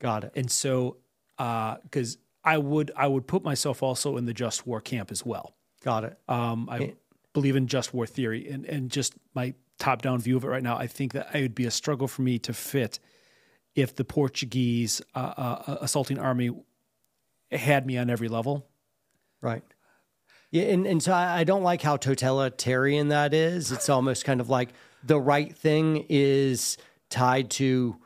Got 0.00 0.24
it. 0.24 0.32
And 0.34 0.50
so, 0.50 0.98
because 1.36 2.18
I 2.44 2.58
would 2.58 2.90
I 2.96 3.06
would 3.06 3.26
put 3.26 3.44
myself 3.44 3.82
also 3.82 4.16
in 4.16 4.26
the 4.26 4.34
just 4.34 4.66
war 4.66 4.80
camp 4.80 5.10
as 5.10 5.24
well. 5.24 5.54
Got 5.84 6.04
it. 6.04 6.18
Um, 6.28 6.68
I 6.70 6.94
believe 7.32 7.56
in 7.56 7.66
just 7.66 7.92
war 7.92 8.06
theory, 8.06 8.48
and 8.48 8.64
and 8.64 8.90
just 8.90 9.14
my 9.34 9.54
top 9.78 10.02
down 10.02 10.18
view 10.18 10.36
of 10.36 10.44
it 10.44 10.48
right 10.48 10.62
now. 10.62 10.76
I 10.76 10.86
think 10.86 11.12
that 11.12 11.34
it 11.34 11.42
would 11.42 11.54
be 11.54 11.66
a 11.66 11.70
struggle 11.70 12.08
for 12.08 12.22
me 12.22 12.38
to 12.40 12.52
fit 12.52 12.98
if 13.74 13.94
the 13.94 14.04
Portuguese 14.04 15.00
uh, 15.14 15.34
uh, 15.36 15.78
assaulting 15.80 16.18
army 16.18 16.50
had 17.50 17.86
me 17.86 17.96
on 17.96 18.10
every 18.10 18.28
level. 18.28 18.66
Right. 19.40 19.62
Yeah, 20.50 20.64
and, 20.64 20.86
and 20.86 21.02
so 21.02 21.12
I 21.12 21.40
I 21.40 21.44
don't 21.44 21.62
like 21.62 21.82
how 21.82 21.96
totalitarian 21.96 23.08
that 23.08 23.34
is. 23.34 23.70
It's 23.70 23.88
almost 23.88 24.24
kind 24.24 24.40
of 24.40 24.48
like 24.48 24.70
the 25.04 25.20
right 25.20 25.54
thing 25.54 26.06
is 26.08 26.76
tied 27.10 27.50
to, 27.50 27.96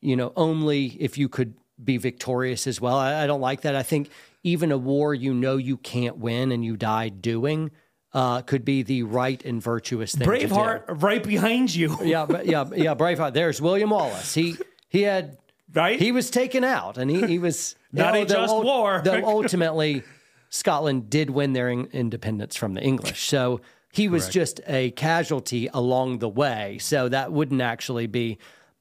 you 0.00 0.16
know, 0.16 0.32
only 0.36 0.86
if 1.00 1.18
you 1.18 1.28
could 1.28 1.54
be 1.82 1.96
victorious 1.96 2.66
as 2.66 2.80
well. 2.80 2.96
I, 2.96 3.24
I 3.24 3.26
don't 3.26 3.40
like 3.40 3.62
that. 3.62 3.76
I 3.76 3.82
think 3.82 4.10
even 4.42 4.72
a 4.72 4.78
war 4.78 5.14
you 5.14 5.34
know 5.34 5.56
you 5.56 5.76
can't 5.76 6.18
win 6.18 6.52
and 6.52 6.64
you 6.64 6.76
die 6.76 7.08
doing 7.08 7.70
uh, 8.12 8.40
could 8.42 8.64
be 8.64 8.82
the 8.82 9.02
right 9.02 9.44
and 9.44 9.62
virtuous 9.62 10.14
thing. 10.14 10.26
Braveheart, 10.26 11.02
right 11.02 11.22
behind 11.22 11.74
you. 11.74 11.96
Yeah, 12.02 12.26
but 12.26 12.46
yeah, 12.46 12.64
yeah, 12.74 12.94
Braveheart. 12.94 13.34
There's 13.34 13.60
William 13.60 13.90
Wallace. 13.90 14.34
He 14.34 14.56
he 14.88 15.02
had 15.02 15.38
Right? 15.72 16.00
He 16.00 16.12
was 16.12 16.30
taken 16.30 16.64
out, 16.64 16.96
and 16.96 17.10
he 17.10 17.26
he 17.26 17.38
was 17.48 17.76
Not 17.92 18.16
a 18.16 18.24
though 18.24 18.34
just 18.34 18.54
war. 18.54 19.02
Though 19.04 19.22
ultimately, 19.24 20.02
Scotland 20.48 21.10
did 21.10 21.30
win 21.30 21.52
their 21.52 21.68
in- 21.68 21.88
independence 21.92 22.56
from 22.56 22.74
the 22.74 22.82
English, 22.82 23.28
so 23.28 23.60
he 23.98 24.08
was 24.08 24.28
just 24.28 24.60
a 24.66 24.90
casualty 24.92 25.68
along 25.74 26.18
the 26.20 26.28
way. 26.28 26.78
So 26.80 27.08
that 27.08 27.32
wouldn't 27.32 27.60
actually 27.60 28.06
be. 28.06 28.38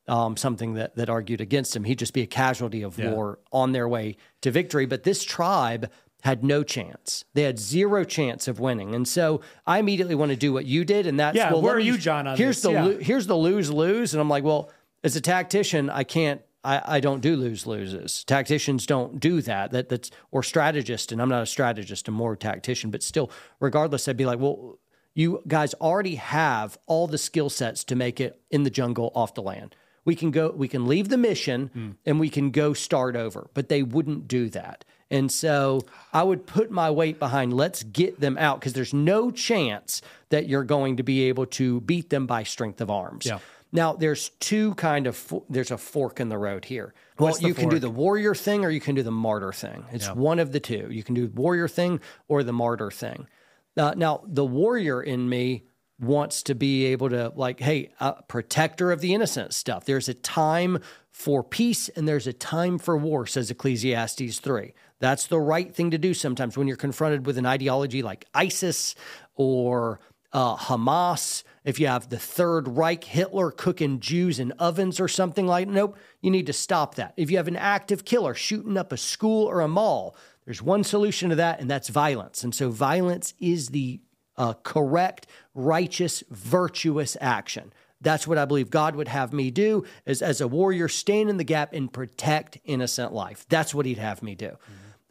Um, 0.10 0.38
something 0.38 0.76
that, 0.76 0.96
that 0.96 1.10
argued 1.10 1.42
against 1.42 1.76
him. 1.76 1.84
He'd 1.84 2.00
just 2.00 2.14
be 2.14 2.22
a 2.22 2.28
casualty 2.28 2.82
of 2.82 2.98
war 2.98 3.40
on 3.52 3.74
their 3.74 3.90
way 3.90 4.16
to 4.40 4.52
victory. 4.52 4.86
But 4.86 5.04
this 5.04 5.22
tribe 5.22 5.92
had 6.22 6.46
no 6.46 6.64
chance. 6.64 7.26
They 7.34 7.42
had 7.44 7.60
zero 7.60 8.06
chance 8.06 8.48
of 8.48 8.58
winning. 8.58 8.96
And 8.96 9.06
so 9.06 9.42
I 9.66 9.80
immediately 9.80 10.16
want 10.16 10.32
to 10.32 10.38
do 10.38 10.54
what 10.54 10.64
you 10.66 10.86
did. 10.86 11.08
And 11.08 11.20
that's, 11.20 11.36
Yeah, 11.36 11.52
well, 11.52 11.62
where 11.62 11.76
are 11.76 11.80
me- 11.80 11.84
you, 11.84 11.98
John, 11.98 12.26
on 12.26 12.38
here's 12.38 12.56
this? 12.56 12.64
the 12.64 12.72
Yeah. 12.72 12.86
lo- 12.86 13.00
here's 13.02 13.28
the 13.28 13.36
lose 13.36 13.70
lose, 13.70 14.14
and 14.14 14.22
I'm 14.22 14.30
like, 14.30 14.46
well, 14.46 14.72
as 15.04 15.18
a 15.18 15.22
tactician, 15.22 15.90
I 15.90 16.06
can't. 16.06 16.40
I, 16.64 16.82
I 16.96 17.00
don't 17.02 17.20
do 17.20 17.36
lose 17.36 17.68
loses. 17.68 18.24
Tacticians 18.24 18.86
don't 18.86 19.20
do 19.20 19.42
that. 19.42 19.72
That 19.72 19.90
that's 19.90 20.10
or 20.32 20.42
strategist, 20.42 21.12
and 21.12 21.22
I'm 21.22 21.28
not 21.28 21.44
a 21.44 21.46
strategist. 21.46 22.08
I'm 22.08 22.14
more 22.14 22.32
a 22.32 22.38
tactician. 22.38 22.92
But 22.92 23.04
still, 23.04 23.30
regardless, 23.60 24.08
I'd 24.08 24.16
be 24.16 24.26
like, 24.26 24.40
well, 24.40 24.80
you 25.18 25.42
guys 25.48 25.74
already 25.76 26.16
have 26.16 26.78
all 26.86 27.08
the 27.08 27.18
skill 27.18 27.50
sets 27.50 27.84
to 27.86 27.96
make 27.96 28.22
it 28.22 28.40
in 28.52 28.62
the 28.62 28.70
jungle 28.70 29.12
off 29.16 29.34
the 29.34 29.42
land. 29.42 29.76
We 30.06 30.16
can 30.16 30.30
go. 30.30 30.52
We 30.56 30.68
can 30.68 30.86
leave 30.86 31.10
the 31.10 31.18
mission 31.18 31.98
and 32.06 32.20
we 32.20 32.30
can 32.30 32.52
go 32.52 32.74
start 32.74 33.16
over. 33.16 33.50
But 33.56 33.68
they 33.68 33.82
wouldn't 33.82 34.28
do 34.28 34.48
that. 34.50 34.86
And 35.10 35.32
so 35.32 35.82
I 36.14 36.22
would 36.22 36.46
put 36.46 36.70
my 36.70 36.92
weight 36.92 37.18
behind 37.18 37.52
let's 37.52 37.82
get 37.82 38.20
them 38.20 38.38
out 38.38 38.60
because 38.60 38.74
there's 38.74 38.94
no 38.94 39.32
chance 39.32 40.04
that 40.30 40.48
you're 40.48 40.64
going 40.64 40.98
to 40.98 41.04
be 41.04 41.24
able 41.24 41.48
to 41.48 41.82
beat 41.82 42.12
them 42.12 42.28
by 42.28 42.44
strength 42.44 42.80
of 42.80 42.92
arms. 42.92 43.26
Yeah. 43.26 43.40
Now 43.72 43.94
there's 43.94 44.30
two 44.40 44.76
kind 44.76 45.08
of 45.08 45.34
there's 45.50 45.72
a 45.72 45.80
fork 45.80 46.20
in 46.20 46.30
the 46.30 46.38
road 46.38 46.64
here. 46.66 46.94
Well, 47.18 47.36
you 47.40 47.56
can 47.56 47.70
do 47.70 47.80
the 47.80 47.90
warrior 47.90 48.36
thing 48.36 48.64
or 48.64 48.70
you 48.70 48.80
can 48.80 48.94
do 48.94 49.02
the 49.02 49.12
martyr 49.12 49.52
thing. 49.52 49.84
It's 49.92 50.10
one 50.10 50.38
of 50.38 50.52
the 50.52 50.60
two. 50.60 50.90
You 50.92 51.02
can 51.02 51.16
do 51.16 51.28
the 51.28 51.42
warrior 51.42 51.68
thing 51.68 52.02
or 52.28 52.44
the 52.44 52.54
martyr 52.54 52.92
thing. 52.92 53.28
Uh, 53.78 53.94
now 53.96 54.24
the 54.26 54.46
warrior 54.46 55.02
in 55.02 55.30
me 55.30 55.64
wants 56.00 56.44
to 56.44 56.56
be 56.56 56.86
able 56.86 57.10
to 57.10 57.32
like, 57.36 57.60
hey, 57.60 57.90
protector 58.28 58.92
of 58.92 59.02
the 59.02 59.14
innocent 59.14 59.54
stuff. 59.54 59.86
There's 59.86 60.08
a 60.08 60.14
time 60.14 60.80
for 61.12 61.44
peace 61.44 61.90
and 61.90 62.08
there's 62.08 62.28
a 62.28 62.34
time 62.34 62.78
for 62.78 62.96
war, 62.96 63.26
says 63.26 63.50
Ecclesiastes 63.50 64.40
three. 64.40 64.74
That's 65.00 65.28
the 65.28 65.40
right 65.40 65.74
thing 65.74 65.92
to 65.92 65.98
do 65.98 66.14
sometimes 66.14 66.58
when 66.58 66.68
you're 66.68 66.78
confronted 66.78 67.26
with 67.26 67.38
an 67.38 67.46
ideology 67.46 68.04
like 68.04 68.26
ISIS 68.34 68.96
or 69.36 70.00
uh, 70.34 70.56
Hamas, 70.56 71.44
if 71.64 71.80
you 71.80 71.88
have 71.88 72.10
the 72.10 72.20
Third 72.20 72.68
Reich, 72.68 73.04
Hitler 73.04 73.50
cooking 73.52 74.00
Jews 74.00 74.40
in 74.40 74.52
ovens 74.54 75.00
or 75.00 75.08
something 75.08 75.48
like, 75.48 75.68
nope, 75.68 75.98
you 76.22 76.30
need 76.30 76.46
to 76.48 76.54
stop 76.54 76.96
that. 76.96 77.14
If 77.18 77.32
you 77.32 77.38
have 77.38 77.48
an 77.48 77.56
active 77.56 78.06
killer 78.06 78.34
shooting 78.34 78.78
up 78.78 78.92
a 78.92 78.98
school 78.98 79.46
or 79.46 79.62
a 79.62 79.68
mall, 79.68 80.16
there's 80.48 80.62
one 80.62 80.86
solution 80.86 81.30
to 81.32 81.36
that, 81.36 81.60
and 81.60 81.70
that's 81.70 81.90
violence. 81.90 82.42
And 82.42 82.56
so 82.56 82.70
violence 82.70 83.34
is 83.38 83.68
the 83.68 84.00
uh, 84.38 84.54
correct, 84.64 85.28
righteous, 85.54 86.24
virtuous 86.30 87.18
action. 87.20 87.74
That's 88.00 88.26
what 88.26 88.38
I 88.38 88.46
believe 88.46 88.70
God 88.70 88.96
would 88.96 89.10
have 89.10 89.34
me 89.34 89.52
do 89.52 89.84
is 90.06 90.22
as 90.22 90.40
a 90.40 90.48
warrior, 90.48 90.88
stand 90.88 91.30
in 91.30 91.36
the 91.36 91.44
gap 91.44 91.74
and 91.74 91.92
protect 91.92 92.60
innocent 92.64 93.12
life. 93.12 93.46
That's 93.50 93.76
what 93.76 93.86
he'd 93.86 93.98
have 93.98 94.24
me 94.24 94.36
do. 94.36 94.52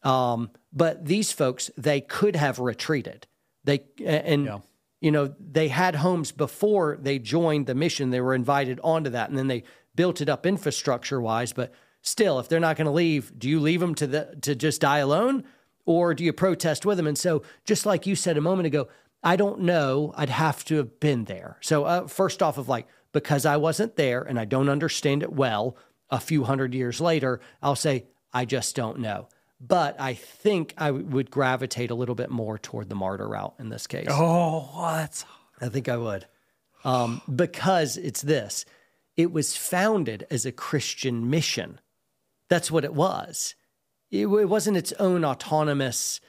Mm-hmm. 0.04 0.08
Um, 0.08 0.50
but 0.72 1.04
these 1.04 1.32
folks, 1.32 1.70
they 1.76 2.00
could 2.00 2.34
have 2.34 2.58
retreated. 2.58 3.26
They 3.64 3.82
and 4.02 4.46
yeah. 4.46 4.58
you 5.02 5.10
know 5.10 5.34
they 5.38 5.68
had 5.68 5.96
homes 5.96 6.32
before 6.32 6.96
they 6.98 7.18
joined 7.18 7.66
the 7.66 7.74
mission. 7.74 8.08
They 8.08 8.22
were 8.22 8.34
invited 8.34 8.80
onto 8.82 9.10
that, 9.10 9.28
and 9.28 9.36
then 9.36 9.48
they 9.48 9.64
built 9.94 10.22
it 10.22 10.30
up 10.30 10.46
infrastructure 10.46 11.20
wise. 11.20 11.52
But 11.52 11.74
still, 12.06 12.38
if 12.38 12.48
they're 12.48 12.60
not 12.60 12.76
going 12.76 12.86
to 12.86 12.92
leave, 12.92 13.36
do 13.38 13.48
you 13.48 13.60
leave 13.60 13.80
them 13.80 13.94
to 13.96 14.06
the 14.06 14.36
to 14.42 14.54
just 14.54 14.80
die 14.80 14.98
alone, 14.98 15.44
or 15.84 16.14
do 16.14 16.24
you 16.24 16.32
protest 16.32 16.86
with 16.86 16.96
them? 16.96 17.06
And 17.06 17.18
so, 17.18 17.42
just 17.64 17.86
like 17.86 18.06
you 18.06 18.14
said 18.14 18.36
a 18.36 18.40
moment 18.40 18.66
ago, 18.66 18.88
I 19.22 19.36
don't 19.36 19.60
know. 19.60 20.12
I'd 20.16 20.30
have 20.30 20.64
to 20.66 20.76
have 20.76 21.00
been 21.00 21.24
there. 21.24 21.58
So, 21.60 21.84
uh, 21.84 22.06
first 22.06 22.42
off, 22.42 22.58
of 22.58 22.68
like, 22.68 22.86
because 23.12 23.44
I 23.46 23.56
wasn't 23.56 23.96
there 23.96 24.22
and 24.22 24.38
I 24.38 24.44
don't 24.44 24.68
understand 24.68 25.22
it 25.22 25.32
well, 25.32 25.76
a 26.10 26.20
few 26.20 26.44
hundred 26.44 26.74
years 26.74 27.00
later, 27.00 27.40
I'll 27.62 27.76
say, 27.76 28.06
I 28.32 28.44
just 28.44 28.76
don't 28.76 29.00
know. 29.00 29.28
But 29.58 29.98
I 29.98 30.14
think 30.14 30.74
I 30.76 30.90
would 30.90 31.30
gravitate 31.30 31.90
a 31.90 31.94
little 31.94 32.14
bit 32.14 32.30
more 32.30 32.58
toward 32.58 32.90
the 32.90 32.94
martyr 32.94 33.26
route 33.26 33.54
in 33.58 33.70
this 33.70 33.86
case. 33.86 34.08
Oh, 34.10 34.70
what? 34.74 35.24
I 35.60 35.68
think 35.70 35.88
I 35.88 35.96
would. 35.96 36.26
Um, 36.84 37.22
because 37.34 37.96
it's 37.96 38.22
this 38.22 38.64
it 39.16 39.32
was 39.32 39.56
founded 39.56 40.26
as 40.30 40.44
a 40.44 40.52
Christian 40.52 41.30
mission. 41.30 41.80
That's 42.48 42.70
what 42.70 42.84
it 42.84 42.94
was. 42.94 43.54
It, 44.10 44.26
it 44.26 44.48
wasn't 44.48 44.76
its 44.76 44.92
own 44.92 45.24
autonomous 45.24 46.20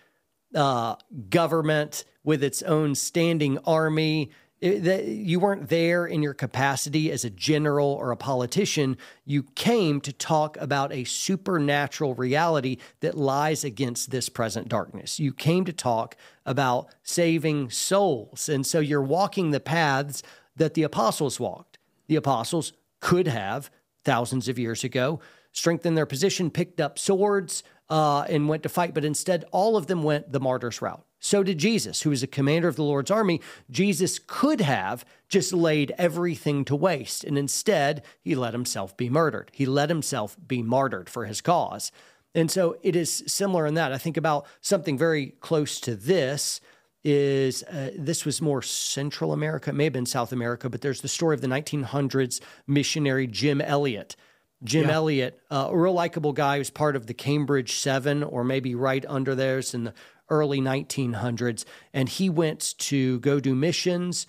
uh, 0.55 0.95
government 1.29 2.05
with 2.23 2.43
its 2.43 2.61
own 2.63 2.95
standing 2.95 3.57
army. 3.59 4.31
It, 4.59 5.05
you 5.05 5.39
weren't 5.39 5.69
there 5.69 6.07
in 6.07 6.23
your 6.23 6.33
capacity 6.33 7.11
as 7.11 7.23
a 7.23 7.29
general 7.29 7.89
or 7.89 8.11
a 8.11 8.17
politician. 8.17 8.97
You 9.23 9.43
came 9.43 10.01
to 10.01 10.11
talk 10.11 10.57
about 10.57 10.91
a 10.91 11.03
supernatural 11.03 12.15
reality 12.15 12.77
that 13.01 13.15
lies 13.15 13.63
against 13.63 14.09
this 14.09 14.29
present 14.29 14.67
darkness. 14.67 15.19
You 15.19 15.31
came 15.31 15.63
to 15.65 15.73
talk 15.73 16.15
about 16.45 16.87
saving 17.03 17.69
souls. 17.69 18.49
And 18.49 18.65
so 18.65 18.79
you're 18.79 19.01
walking 19.01 19.51
the 19.51 19.59
paths 19.59 20.23
that 20.55 20.73
the 20.73 20.83
apostles 20.83 21.39
walked. 21.39 21.77
The 22.07 22.15
apostles 22.15 22.73
could 22.99 23.27
have, 23.27 23.69
thousands 24.03 24.47
of 24.47 24.57
years 24.57 24.83
ago, 24.83 25.19
strengthened 25.57 25.97
their 25.97 26.05
position, 26.05 26.51
picked 26.51 26.79
up 26.79 26.99
swords, 26.99 27.63
uh, 27.89 28.21
and 28.29 28.47
went 28.47 28.63
to 28.63 28.69
fight, 28.69 28.93
but 28.93 29.03
instead, 29.03 29.43
all 29.51 29.75
of 29.75 29.87
them 29.87 30.03
went 30.03 30.31
the 30.31 30.39
martyr's 30.39 30.81
route. 30.81 31.03
So 31.19 31.41
did 31.41 31.57
Jesus, 31.57 32.01
who 32.01 32.11
was 32.11 32.21
a 32.21 32.27
commander 32.27 32.67
of 32.67 32.75
the 32.75 32.83
Lord's 32.83 33.09
army. 33.09 33.41
Jesus 33.71 34.19
could 34.19 34.61
have 34.61 35.03
just 35.29 35.51
laid 35.51 35.93
everything 35.97 36.63
to 36.65 36.75
waste, 36.75 37.23
and 37.23 37.37
instead, 37.37 38.03
he 38.21 38.35
let 38.35 38.53
himself 38.53 38.95
be 38.95 39.09
murdered. 39.09 39.49
He 39.51 39.65
let 39.65 39.89
himself 39.89 40.37
be 40.47 40.61
martyred 40.61 41.09
for 41.09 41.25
his 41.25 41.41
cause. 41.41 41.91
And 42.35 42.51
so 42.51 42.77
it 42.83 42.95
is 42.95 43.23
similar 43.25 43.65
in 43.65 43.73
that. 43.73 43.91
I 43.91 43.97
think 43.97 44.15
about 44.15 44.45
something 44.61 44.95
very 44.95 45.27
close 45.39 45.79
to 45.81 45.95
this 45.95 46.61
is 47.03 47.63
uh, 47.63 47.91
this 47.97 48.25
was 48.25 48.41
more 48.41 48.61
Central 48.61 49.33
America, 49.33 49.71
it 49.71 49.73
may 49.73 49.85
have 49.85 49.93
been 49.93 50.05
South 50.05 50.31
America, 50.31 50.69
but 50.69 50.81
there's 50.81 51.01
the 51.01 51.07
story 51.07 51.33
of 51.33 51.41
the 51.41 51.47
1900s 51.47 52.41
missionary 52.67 53.25
Jim 53.25 53.61
Elliot 53.61 54.15
Jim 54.63 54.87
yeah. 54.87 54.95
Elliot, 54.95 55.39
uh, 55.51 55.67
a 55.69 55.77
real 55.77 55.93
likable 55.93 56.33
guy 56.33 56.57
who's 56.57 56.69
part 56.69 56.95
of 56.95 57.07
the 57.07 57.13
Cambridge 57.13 57.73
Seven, 57.73 58.23
or 58.23 58.43
maybe 58.43 58.75
right 58.75 59.05
under 59.07 59.35
theirs 59.35 59.73
in 59.73 59.85
the 59.85 59.93
early 60.29 60.59
1900s. 60.59 61.63
And 61.93 62.09
he 62.09 62.29
went 62.29 62.75
to 62.79 63.19
go 63.19 63.39
do 63.39 63.55
missions. 63.55 64.27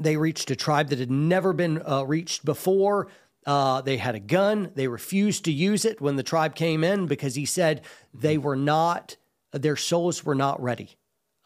They 0.00 0.16
reached 0.16 0.50
a 0.50 0.56
tribe 0.56 0.88
that 0.88 0.98
had 0.98 1.10
never 1.10 1.52
been 1.52 1.82
uh, 1.86 2.04
reached 2.04 2.44
before. 2.44 3.08
Uh, 3.44 3.80
they 3.80 3.96
had 3.96 4.14
a 4.14 4.20
gun. 4.20 4.70
They 4.74 4.88
refused 4.88 5.44
to 5.46 5.52
use 5.52 5.84
it 5.84 6.00
when 6.00 6.16
the 6.16 6.22
tribe 6.22 6.54
came 6.54 6.84
in 6.84 7.06
because 7.06 7.34
he 7.34 7.44
said 7.44 7.82
they 8.14 8.38
were 8.38 8.56
not, 8.56 9.16
their 9.52 9.76
souls 9.76 10.24
were 10.24 10.36
not 10.36 10.62
ready 10.62 10.96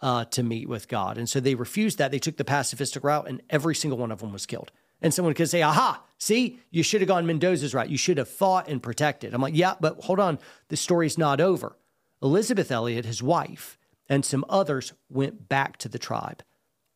uh, 0.03 0.27
to 0.27 0.43
meet 0.43 0.69
with 0.69 0.89
God. 0.89 1.17
And 1.17 1.29
so 1.29 1.41
they 1.41 1.55
refused 1.55 1.99
that. 1.99 2.11
They 2.11 2.19
took 2.19 2.37
the 2.37 2.45
pacifistic 2.45 3.03
route, 3.03 3.29
and 3.29 3.43
every 3.49 3.75
single 3.75 3.99
one 3.99 4.13
of 4.13 4.21
them 4.21 4.33
was 4.33 4.47
killed. 4.47 4.71
And 5.03 5.13
someone 5.13 5.35
could 5.35 5.51
say, 5.51 5.63
aha, 5.63 6.03
see, 6.19 6.61
you 6.71 6.83
should 6.83 7.01
have 7.01 7.09
gone 7.09 7.27
Mendoza's 7.27 7.75
route. 7.75 7.91
You 7.91 7.99
should 7.99 8.19
have 8.19 8.29
fought 8.29 8.69
and 8.69 8.83
protected. 8.83 9.35
I'm 9.35 9.43
like, 9.43 9.55
yeah, 9.57 9.75
but 9.81 10.05
hold 10.05 10.21
on. 10.21 10.39
The 10.69 10.77
story's 10.77 11.19
not 11.19 11.41
over. 11.41 11.77
Elisabeth 12.23 12.71
Elliot, 12.71 13.05
his 13.05 13.23
wife, 13.23 13.79
and 14.09 14.25
some 14.25 14.45
others 14.49 14.95
went 15.11 15.49
back 15.49 15.77
to 15.79 15.89
the 15.89 15.99
tribe. 15.99 16.43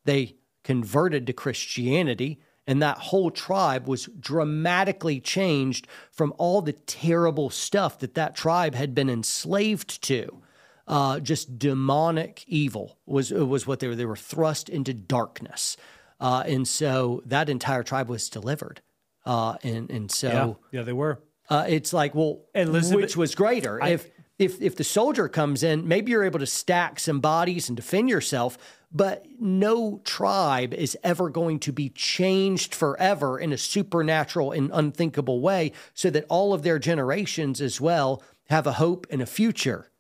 They 0.05 0.37
converted 0.65 1.27
to 1.27 1.33
Christianity, 1.33 2.41
and 2.67 2.81
that 2.81 2.99
whole 2.99 3.31
tribe 3.31 3.87
was 3.87 4.09
dramatically 4.19 5.21
changed 5.21 5.87
from 6.11 6.33
all 6.39 6.63
the 6.63 6.73
terrible 6.73 7.51
stuff 7.51 7.99
that 7.99 8.15
that 8.15 8.35
tribe 8.35 8.75
had 8.75 8.95
been 8.95 9.11
enslaved 9.11 10.03
to. 10.05 10.43
Uh, 10.87 11.21
just 11.21 11.59
demonic 11.59 12.45
evil 12.49 12.99
was 13.07 13.31
was 13.31 13.67
what 13.67 13.79
they 13.79 13.87
were. 13.87 13.95
They 13.95 14.05
were 14.07 14.17
thrust 14.17 14.69
into 14.69 14.93
darkness. 14.93 15.77
Uh, 16.21 16.45
and 16.47 16.69
so 16.69 17.23
that 17.27 17.49
entire 17.49 17.83
tribe 17.83 18.09
was 18.09 18.29
delivered. 18.29 18.83
Uh, 19.25 19.57
and 19.63 19.91
and 19.91 20.11
so 20.11 20.59
yeah, 20.73 20.79
yeah 20.81 20.85
they 20.85 20.93
were. 20.93 21.21
Uh, 21.49 21.65
it's 21.69 21.93
like 21.93 22.15
well, 22.15 22.43
Elizabeth, 22.55 23.03
which 23.03 23.17
was 23.17 23.35
greater? 23.35 23.83
I, 23.83 23.91
if 23.91 24.09
if 24.39 24.61
if 24.61 24.77
the 24.77 24.85
soldier 24.85 25.29
comes 25.29 25.63
in, 25.63 25.89
maybe 25.89 26.13
you're 26.13 26.25
able 26.25 26.39
to 26.39 26.47
stack 26.47 27.01
some 27.01 27.21
bodies 27.21 27.69
and 27.69 27.77
defend 27.77 28.09
yourself. 28.09 28.57
But 28.93 29.25
no 29.39 30.01
tribe 30.05 30.75
is 30.75 30.99
ever 31.05 31.31
going 31.31 31.61
to 31.61 31.73
be 31.73 31.91
changed 31.91 32.75
forever 32.75 33.39
in 33.39 33.53
a 33.53 33.59
supernatural 33.59 34.51
and 34.51 34.69
unthinkable 34.73 35.41
way, 35.41 35.73
so 35.95 36.11
that 36.11 36.27
all 36.29 36.53
of 36.53 36.63
their 36.63 36.79
generations 36.79 37.61
as 37.61 37.81
well 37.81 38.23
have 38.49 38.67
a 38.67 38.73
hope 38.73 39.07
and 39.11 39.23
a 39.23 39.27
future 39.27 39.91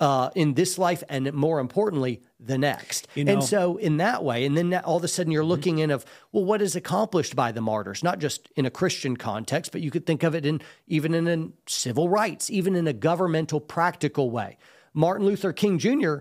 uh, 0.00 0.30
in 0.34 0.54
this 0.54 0.78
life 0.78 1.04
and 1.08 1.32
more 1.34 1.60
importantly, 1.60 2.22
the 2.40 2.56
next. 2.56 3.06
You 3.14 3.24
know, 3.24 3.34
and 3.34 3.44
so, 3.44 3.76
in 3.76 3.98
that 3.98 4.24
way, 4.24 4.46
and 4.46 4.56
then 4.56 4.74
all 4.74 4.96
of 4.96 5.04
a 5.04 5.08
sudden 5.08 5.30
you're 5.30 5.42
mm-hmm. 5.42 5.50
looking 5.50 5.78
in 5.78 5.90
of, 5.90 6.06
well, 6.32 6.44
what 6.44 6.62
is 6.62 6.74
accomplished 6.74 7.36
by 7.36 7.52
the 7.52 7.60
martyrs, 7.60 8.02
not 8.02 8.18
just 8.18 8.48
in 8.56 8.64
a 8.64 8.70
Christian 8.70 9.16
context, 9.16 9.72
but 9.72 9.82
you 9.82 9.90
could 9.90 10.06
think 10.06 10.22
of 10.22 10.34
it 10.34 10.46
in 10.46 10.62
even 10.86 11.14
in 11.14 11.28
a 11.28 11.70
civil 11.70 12.08
rights, 12.08 12.50
even 12.50 12.74
in 12.74 12.86
a 12.86 12.94
governmental, 12.94 13.60
practical 13.60 14.30
way. 14.30 14.56
Martin 14.94 15.26
Luther 15.26 15.52
King 15.52 15.78
Jr. 15.78 16.18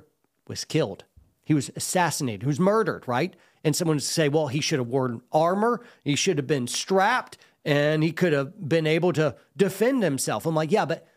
was 0.47 0.65
killed. 0.65 1.05
He 1.43 1.53
was 1.53 1.71
assassinated. 1.75 2.43
He 2.43 2.47
was 2.47 2.59
murdered, 2.59 3.07
right? 3.07 3.35
And 3.63 3.75
someone 3.75 3.95
would 3.95 4.03
say, 4.03 4.29
well, 4.29 4.47
he 4.47 4.61
should 4.61 4.79
have 4.79 4.87
worn 4.87 5.21
armor. 5.31 5.81
He 6.03 6.15
should 6.15 6.37
have 6.37 6.47
been 6.47 6.67
strapped 6.67 7.37
and 7.65 8.03
he 8.03 8.11
could 8.11 8.33
have 8.33 8.69
been 8.69 8.87
able 8.87 9.13
to 9.13 9.35
defend 9.57 10.03
himself. 10.03 10.45
I'm 10.45 10.55
like, 10.55 10.71
yeah, 10.71 10.85
but 10.85 11.07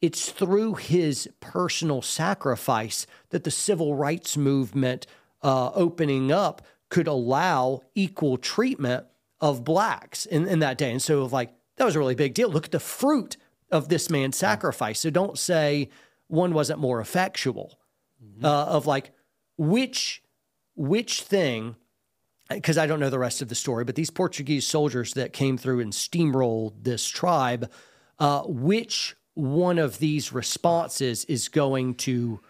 it's 0.00 0.30
through 0.30 0.74
his 0.74 1.28
personal 1.40 2.02
sacrifice 2.02 3.06
that 3.30 3.44
the 3.44 3.50
civil 3.50 3.94
rights 3.94 4.36
movement 4.36 5.06
uh, 5.42 5.70
opening 5.74 6.30
up 6.30 6.62
could 6.90 7.06
allow 7.06 7.80
equal 7.94 8.36
treatment 8.36 9.06
of 9.40 9.64
blacks 9.64 10.26
in, 10.26 10.46
in 10.46 10.58
that 10.60 10.78
day. 10.78 10.90
And 10.90 11.02
so, 11.02 11.24
like, 11.24 11.54
that 11.76 11.84
was 11.84 11.96
a 11.96 11.98
really 11.98 12.14
big 12.14 12.34
deal. 12.34 12.48
Look 12.48 12.66
at 12.66 12.72
the 12.72 12.80
fruit 12.80 13.36
of 13.70 13.88
this 13.88 14.08
man's 14.10 14.36
sacrifice. 14.36 15.00
So 15.00 15.10
don't 15.10 15.38
say 15.38 15.88
one 16.28 16.54
wasn't 16.54 16.78
more 16.78 17.00
effectual. 17.00 17.78
Mm-hmm. 18.24 18.44
Uh, 18.44 18.64
of 18.66 18.86
like 18.86 19.10
which 19.56 20.22
which 20.76 21.22
thing 21.22 21.76
because 22.48 22.78
I 22.78 22.86
don't 22.86 23.00
know 23.00 23.10
the 23.10 23.18
rest 23.18 23.42
of 23.42 23.48
the 23.48 23.54
story, 23.54 23.84
but 23.84 23.94
these 23.94 24.10
Portuguese 24.10 24.66
soldiers 24.66 25.14
that 25.14 25.32
came 25.32 25.56
through 25.56 25.80
and 25.80 25.92
steamrolled 25.92 26.72
this 26.82 27.08
tribe, 27.08 27.70
uh, 28.18 28.42
which 28.42 29.16
one 29.34 29.78
of 29.78 29.98
these 29.98 30.32
responses 30.32 31.24
is 31.26 31.48
going 31.48 31.94
to 31.94 32.40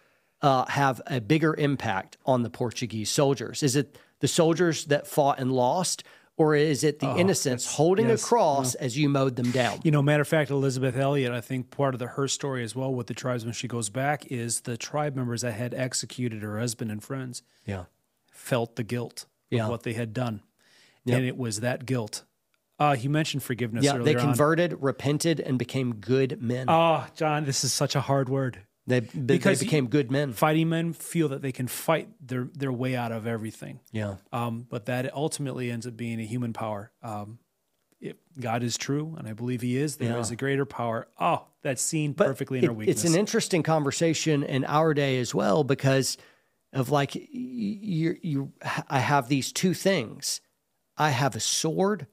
uh, 0.42 0.66
have 0.66 1.00
a 1.06 1.20
bigger 1.20 1.54
impact 1.54 2.16
on 2.26 2.42
the 2.42 2.50
Portuguese 2.50 3.10
soldiers? 3.10 3.62
Is 3.62 3.76
it 3.76 3.98
the 4.20 4.28
soldiers 4.28 4.84
that 4.86 5.06
fought 5.06 5.38
and 5.38 5.52
lost? 5.52 6.04
Or 6.36 6.56
is 6.56 6.82
it 6.82 6.98
the 6.98 7.10
oh, 7.10 7.16
innocents 7.16 7.76
holding 7.76 8.08
yes, 8.08 8.20
a 8.22 8.26
cross 8.26 8.74
as 8.74 8.98
you 8.98 9.08
mowed 9.08 9.36
them 9.36 9.52
down? 9.52 9.80
You 9.84 9.92
know, 9.92 10.02
matter 10.02 10.22
of 10.22 10.26
fact, 10.26 10.50
Elisabeth 10.50 10.96
Elliot, 10.96 11.30
I 11.30 11.40
think 11.40 11.70
part 11.70 11.94
of 11.94 12.00
the, 12.00 12.08
her 12.08 12.26
story 12.26 12.64
as 12.64 12.74
well 12.74 12.92
with 12.92 13.06
the 13.06 13.14
tribes 13.14 13.44
when 13.44 13.54
she 13.54 13.68
goes 13.68 13.88
back 13.88 14.26
is 14.32 14.62
the 14.62 14.76
tribe 14.76 15.14
members 15.14 15.42
that 15.42 15.52
had 15.52 15.74
executed 15.74 16.42
her 16.42 16.58
husband 16.58 16.90
and 16.90 17.00
friends. 17.00 17.44
Yeah, 17.64 17.84
felt 18.32 18.74
the 18.74 18.82
guilt 18.82 19.26
yeah. 19.48 19.62
of 19.62 19.70
what 19.70 19.84
they 19.84 19.92
had 19.92 20.12
done, 20.12 20.42
yep. 21.04 21.18
and 21.18 21.26
it 21.26 21.36
was 21.36 21.60
that 21.60 21.86
guilt 21.86 22.24
uh, 22.78 22.96
you 22.98 23.08
mentioned 23.10 23.42
forgiveness. 23.42 23.84
Yeah, 23.84 23.98
they 23.98 24.14
converted, 24.14 24.72
on. 24.74 24.80
repented, 24.80 25.40
and 25.40 25.58
became 25.58 25.96
good 25.96 26.40
men. 26.42 26.66
Oh, 26.68 27.06
John, 27.16 27.44
this 27.44 27.64
is 27.64 27.72
such 27.72 27.94
a 27.94 28.00
hard 28.00 28.28
word. 28.28 28.62
They 28.86 29.00
they, 29.00 29.36
Because 29.36 29.60
they 29.60 29.66
became 29.66 29.86
good 29.86 30.10
men. 30.10 30.32
Fighting 30.32 30.68
men 30.68 30.92
feel 30.92 31.28
that 31.30 31.40
they 31.40 31.52
can 31.52 31.66
fight 31.68 32.08
their 32.20 32.48
their 32.52 32.72
way 32.72 32.94
out 32.96 33.12
of 33.12 33.26
everything. 33.26 33.80
Yeah. 33.92 34.16
Um, 34.32 34.66
but 34.68 34.86
that 34.86 35.14
ultimately 35.14 35.70
ends 35.70 35.86
up 35.86 35.96
being 35.96 36.20
a 36.20 36.24
human 36.24 36.52
power. 36.52 36.92
Um, 37.02 37.38
if 38.00 38.16
God 38.38 38.62
is 38.62 38.76
true, 38.76 39.14
and 39.16 39.26
I 39.26 39.32
believe 39.32 39.62
He 39.62 39.78
is, 39.78 39.96
there 39.96 40.18
is 40.18 40.28
Yeah. 40.28 40.34
a 40.34 40.36
greater 40.36 40.66
power. 40.66 41.08
Oh, 41.18 41.46
that's 41.62 41.80
seen 41.80 42.12
perfectly 42.12 42.58
in 42.58 42.64
it- 42.64 42.68
our 42.68 42.74
weakness. 42.74 43.02
It's 43.04 43.14
an 43.14 43.18
interesting 43.18 43.62
conversation 43.62 44.42
in 44.42 44.66
our 44.66 44.92
day 44.92 45.18
as 45.18 45.34
well 45.34 45.64
because 45.64 46.18
of 46.74 46.90
like 46.90 47.14
you 47.14 48.16
you 48.20 48.52
I 48.90 48.98
have 48.98 49.28
these 49.28 49.50
two 49.52 49.72
things. 49.72 50.42
I 50.98 51.08
have 51.10 51.34
a 51.34 51.40
sword. 51.40 52.06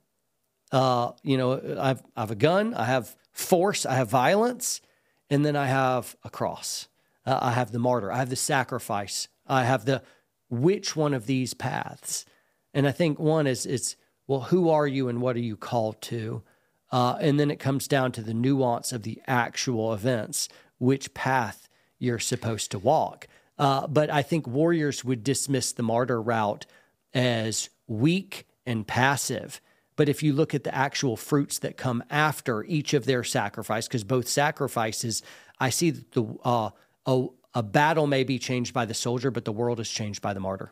Uh, 0.72 1.12
you 1.24 1.38
know, 1.38 1.78
I've 1.80 2.02
I 2.16 2.22
have 2.22 2.32
a 2.32 2.36
gun. 2.36 2.74
I 2.74 2.86
have 2.86 3.16
force. 3.32 3.86
I 3.86 3.96
have 3.96 4.10
violence, 4.10 4.82
and 5.30 5.46
then 5.46 5.56
I 5.56 5.68
have 5.68 6.16
a 6.24 6.30
cross. 6.30 6.88
Uh, 7.26 7.40
I 7.42 7.52
have 7.52 7.72
the 7.72 7.80
martyr. 7.80 8.12
I 8.12 8.18
have 8.18 8.30
the 8.30 8.36
sacrifice. 8.36 9.28
I 9.48 9.64
have 9.66 9.86
the 9.86 10.02
which 10.50 10.96
one 10.96 11.14
of 11.14 11.26
these 11.26 11.54
paths? 11.54 12.26
And 12.74 12.88
I 12.88 12.92
think 12.92 13.20
one 13.20 13.48
is 13.48 13.66
it's 13.66 13.96
well, 14.28 14.42
who 14.42 14.70
are 14.70 14.88
you 14.88 15.10
and 15.10 15.22
what 15.22 15.36
are 15.36 15.40
you 15.40 15.58
called 15.58 16.02
to? 16.04 16.44
Uh, 16.92 17.18
and 17.20 17.40
then 17.40 17.52
it 17.52 17.60
comes 17.60 17.88
down 17.88 18.12
to 18.14 18.22
the 18.22 18.34
nuance 18.34 18.92
of 18.92 19.04
the 19.04 19.22
actual 19.28 19.94
events, 19.94 20.48
which 20.78 21.14
path 21.14 21.68
you're 22.00 22.20
supposed 22.20 22.72
to 22.72 22.80
walk. 22.80 23.28
Uh, 23.58 23.88
but 23.88 24.10
I 24.10 24.22
think 24.22 24.48
warriors 24.48 25.04
would 25.04 25.24
dismiss 25.24 25.72
the 25.72 25.84
martyr 25.84 26.22
route 26.22 26.66
as 27.14 27.70
weak 27.88 28.48
and 28.66 28.88
passive. 28.88 29.62
But 29.96 30.10
if 30.10 30.24
you 30.24 30.34
look 30.34 30.54
at 30.56 30.64
the 30.64 30.74
actual 30.74 31.18
fruits 31.18 31.60
that 31.60 31.78
come 31.78 32.04
after 32.10 32.64
each 32.64 32.94
of 32.94 33.06
their 33.06 33.24
sacrifice, 33.24 33.88
because 33.88 34.04
both 34.04 34.28
sacrifices, 34.28 35.22
I 35.60 35.70
see 35.70 35.92
that 35.92 36.12
the 36.14 36.24
uh, 36.44 36.70
a, 37.06 37.28
a 37.54 37.62
battle 37.64 38.08
may 38.08 38.24
be 38.24 38.40
changed 38.40 38.74
by 38.74 38.86
the 38.86 38.94
soldier, 38.94 39.32
but 39.32 39.46
the 39.46 39.52
world 39.52 39.80
is 39.80 39.90
changed 39.90 40.22
by 40.22 40.34
the 40.34 40.40
martyr. 40.40 40.72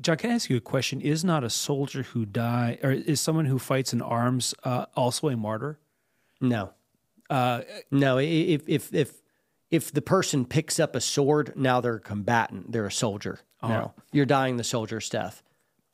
John, 0.00 0.16
can 0.16 0.30
I 0.30 0.34
ask 0.34 0.48
you 0.48 0.56
a 0.56 0.60
question? 0.60 1.00
Is 1.00 1.24
not 1.24 1.44
a 1.44 1.50
soldier 1.50 2.02
who 2.04 2.24
die, 2.24 2.78
or 2.82 2.90
is 2.92 3.20
someone 3.20 3.44
who 3.46 3.58
fights 3.58 3.92
in 3.92 4.00
arms 4.00 4.54
uh, 4.64 4.86
also 4.96 5.28
a 5.28 5.36
martyr? 5.36 5.78
No, 6.40 6.72
Uh, 7.28 7.62
no. 7.90 8.18
If 8.18 8.68
if 8.68 8.94
if 8.94 9.20
if 9.70 9.92
the 9.92 10.02
person 10.02 10.44
picks 10.46 10.80
up 10.80 10.96
a 10.96 11.00
sword, 11.00 11.52
now 11.56 11.80
they're 11.80 11.96
a 11.96 12.00
combatant. 12.00 12.72
They're 12.72 12.86
a 12.86 12.92
soldier. 12.92 13.40
No, 13.62 13.92
you're 14.12 14.24
dying 14.26 14.56
the 14.56 14.64
soldier's 14.64 15.08
death. 15.10 15.42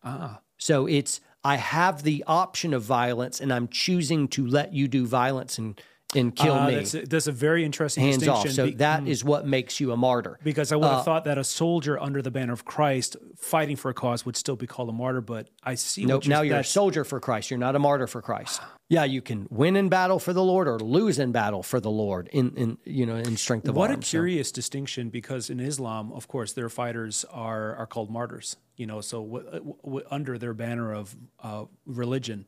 ah, 0.05 0.41
So 0.57 0.87
it's 0.87 1.21
I 1.47 1.59
have 1.59 2.03
the 2.03 2.25
option 2.27 2.75
of 2.75 2.83
violence, 2.83 3.41
and 3.41 3.53
I'm 3.53 3.69
choosing 3.69 4.27
to 4.31 4.45
let 4.45 4.75
you 4.75 4.89
do 4.89 5.07
violence 5.07 5.59
and 5.59 5.81
and 6.17 6.35
kill 6.35 6.55
uh, 6.55 6.67
me. 6.69 6.75
That's 6.77 6.95
a, 6.95 7.03
that's 7.03 7.27
a 7.27 7.33
very 7.33 7.65
interesting 7.65 8.05
hands 8.05 8.19
distinction. 8.19 8.51
off. 8.51 8.55
So 8.55 8.67
be- 8.67 8.73
mm. 8.73 8.79
that 8.79 9.07
is 9.07 9.23
what 9.25 9.47
makes 9.47 9.79
you 9.81 9.93
a 9.93 9.97
martyr. 9.97 10.39
because 10.43 10.73
I 10.73 10.77
would 10.77 10.85
Uh, 10.87 10.97
have 10.97 11.05
thought 11.05 11.25
that 11.25 11.39
a 11.39 11.45
soldier 11.45 11.99
under 12.01 12.23
the 12.23 12.31
banner 12.31 12.53
of 12.53 12.65
Christ 12.65 13.17
fighting 13.37 13.77
for 13.77 13.91
a 13.91 13.95
cause 13.95 14.25
would 14.27 14.37
still 14.37 14.57
be 14.57 14.67
called 14.67 14.89
a 14.89 14.93
martyr, 14.93 15.21
but 15.21 15.49
I 15.63 15.75
see. 15.77 16.05
Nope. 16.05 16.23
what 16.23 16.29
Now 16.29 16.41
you're 16.43 16.59
a 16.59 16.65
soldier 16.65 17.05
for 17.05 17.21
Christ. 17.21 17.51
You're 17.51 17.59
not 17.59 17.77
a 17.77 17.79
martyr 17.79 18.07
for 18.07 18.23
Christ. 18.23 18.61
Yeah, 18.89 19.03
you 19.05 19.21
can 19.21 19.49
win 19.51 19.75
in 19.75 19.89
battle 19.89 20.21
for 20.21 20.33
the 20.33 20.45
Lord 20.45 20.69
or 20.69 20.79
lose 20.79 21.19
in 21.19 21.33
battle 21.33 21.63
for 21.65 21.81
the 21.81 21.91
Lord 21.91 22.29
in, 22.33 22.55
in 22.57 22.79
you 22.85 23.05
know 23.05 23.17
in 23.17 23.37
strength 23.37 23.69
of 23.69 23.75
What 23.75 23.91
a 23.91 23.95
arm. 23.95 24.03
So- 24.03 24.11
curious 24.11 24.53
distinction, 24.53 25.11
because 25.11 25.51
in 25.51 25.59
Islam, 25.59 26.13
of 26.13 26.29
course, 26.29 26.53
their 26.53 26.69
fighters 26.69 27.25
are 27.33 27.75
are 27.77 27.87
called 27.87 28.11
martyrs. 28.11 28.57
You 28.77 28.87
know, 28.87 29.01
so 29.01 29.25
w- 29.25 29.75
w- 29.83 30.07
under 30.11 30.39
their 30.39 30.55
banner 30.55 30.93
of 30.93 31.17
uh, 31.43 31.65
religion, 31.87 32.45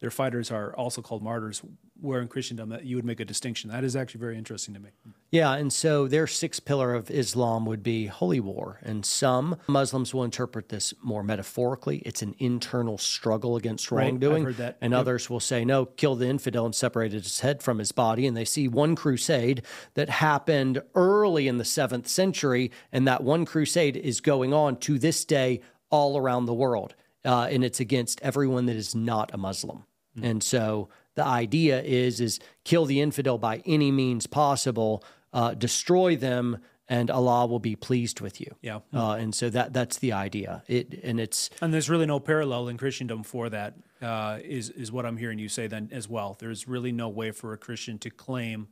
their 0.00 0.10
fighters 0.10 0.50
are 0.50 0.74
also 0.76 1.02
called 1.02 1.22
martyrs. 1.22 1.62
Where 2.02 2.22
in 2.22 2.28
Christendom, 2.28 2.70
that 2.70 2.86
you 2.86 2.96
would 2.96 3.04
make 3.04 3.20
a 3.20 3.26
distinction. 3.26 3.70
That 3.70 3.84
is 3.84 3.94
actually 3.94 4.20
very 4.20 4.38
interesting 4.38 4.72
to 4.72 4.80
me. 4.80 4.88
Yeah, 5.30 5.52
and 5.52 5.70
so 5.70 6.08
their 6.08 6.26
sixth 6.26 6.64
pillar 6.64 6.94
of 6.94 7.10
Islam 7.10 7.66
would 7.66 7.82
be 7.82 8.06
holy 8.06 8.40
war. 8.40 8.80
And 8.82 9.04
some 9.04 9.58
Muslims 9.68 10.14
will 10.14 10.24
interpret 10.24 10.70
this 10.70 10.94
more 11.02 11.22
metaphorically. 11.22 11.98
It's 12.06 12.22
an 12.22 12.34
internal 12.38 12.96
struggle 12.96 13.54
against 13.56 13.90
Right, 13.92 14.04
I've 14.06 14.12
wrongdoing. 14.12 14.44
heard 14.44 14.56
that. 14.56 14.78
And 14.80 14.92
Yep. 14.92 15.00
others 15.00 15.28
will 15.28 15.40
say, 15.40 15.62
no, 15.62 15.84
kill 15.84 16.14
the 16.14 16.26
infidel 16.26 16.64
and 16.64 16.74
separate 16.74 17.12
his 17.12 17.40
head 17.40 17.62
from 17.62 17.78
his 17.78 17.92
body. 17.92 18.26
And 18.26 18.34
they 18.34 18.46
see 18.46 18.66
one 18.66 18.96
crusade 18.96 19.60
that 19.92 20.08
happened 20.08 20.82
early 20.94 21.48
in 21.48 21.58
the 21.58 21.66
seventh 21.66 22.08
century. 22.08 22.70
And 22.90 23.06
that 23.06 23.22
one 23.22 23.44
crusade 23.44 23.94
is 23.98 24.22
going 24.22 24.54
on 24.54 24.78
to 24.78 24.98
this 24.98 25.26
day 25.26 25.60
all 25.90 26.16
around 26.16 26.46
the 26.46 26.54
world. 26.54 26.94
Uh, 27.26 27.42
and 27.50 27.62
it's 27.62 27.78
against 27.80 28.22
everyone 28.22 28.64
that 28.64 28.76
is 28.76 28.94
not 28.94 29.28
a 29.34 29.36
Muslim. 29.36 29.84
Hmm. 30.20 30.26
And 30.26 30.42
so 30.42 30.88
the 31.14 31.24
idea 31.24 31.82
is 31.82 32.20
is 32.20 32.40
kill 32.64 32.86
the 32.86 33.00
infidel 33.00 33.38
by 33.38 33.62
any 33.66 33.90
means 33.90 34.26
possible, 34.26 35.04
uh, 35.32 35.54
destroy 35.54 36.16
them, 36.16 36.58
and 36.88 37.10
Allah 37.10 37.46
will 37.46 37.60
be 37.60 37.76
pleased 37.76 38.20
with 38.20 38.40
you. 38.40 38.56
Yeah. 38.62 38.80
Uh, 38.92 39.12
and 39.12 39.34
so 39.34 39.50
that 39.50 39.72
that's 39.72 39.98
the 39.98 40.12
idea. 40.12 40.62
It 40.66 41.00
and 41.02 41.20
it's 41.20 41.50
And 41.60 41.72
there's 41.72 41.88
really 41.88 42.06
no 42.06 42.20
parallel 42.20 42.68
in 42.68 42.76
Christendom 42.76 43.22
for 43.22 43.48
that. 43.50 43.74
Uh, 44.02 44.38
is 44.42 44.70
is 44.70 44.90
what 44.90 45.04
I'm 45.04 45.16
hearing 45.16 45.38
you 45.38 45.48
say 45.48 45.66
then 45.68 45.88
as 45.92 46.08
well. 46.08 46.36
There's 46.38 46.66
really 46.66 46.92
no 46.92 47.08
way 47.08 47.30
for 47.32 47.52
a 47.52 47.58
Christian 47.58 47.98
to 47.98 48.10
claim 48.10 48.68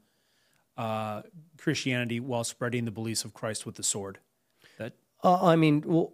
uh, 0.77 1.23
Christianity 1.59 2.21
while 2.21 2.45
spreading 2.45 2.85
the 2.85 2.91
beliefs 2.91 3.25
of 3.25 3.35
Christ 3.35 3.67
with 3.67 3.77
the 3.77 3.83
sword. 3.83 4.19
That 4.79 4.95
Uh, 5.23 5.45
I 5.45 5.57
mean, 5.57 5.83
well, 5.87 6.13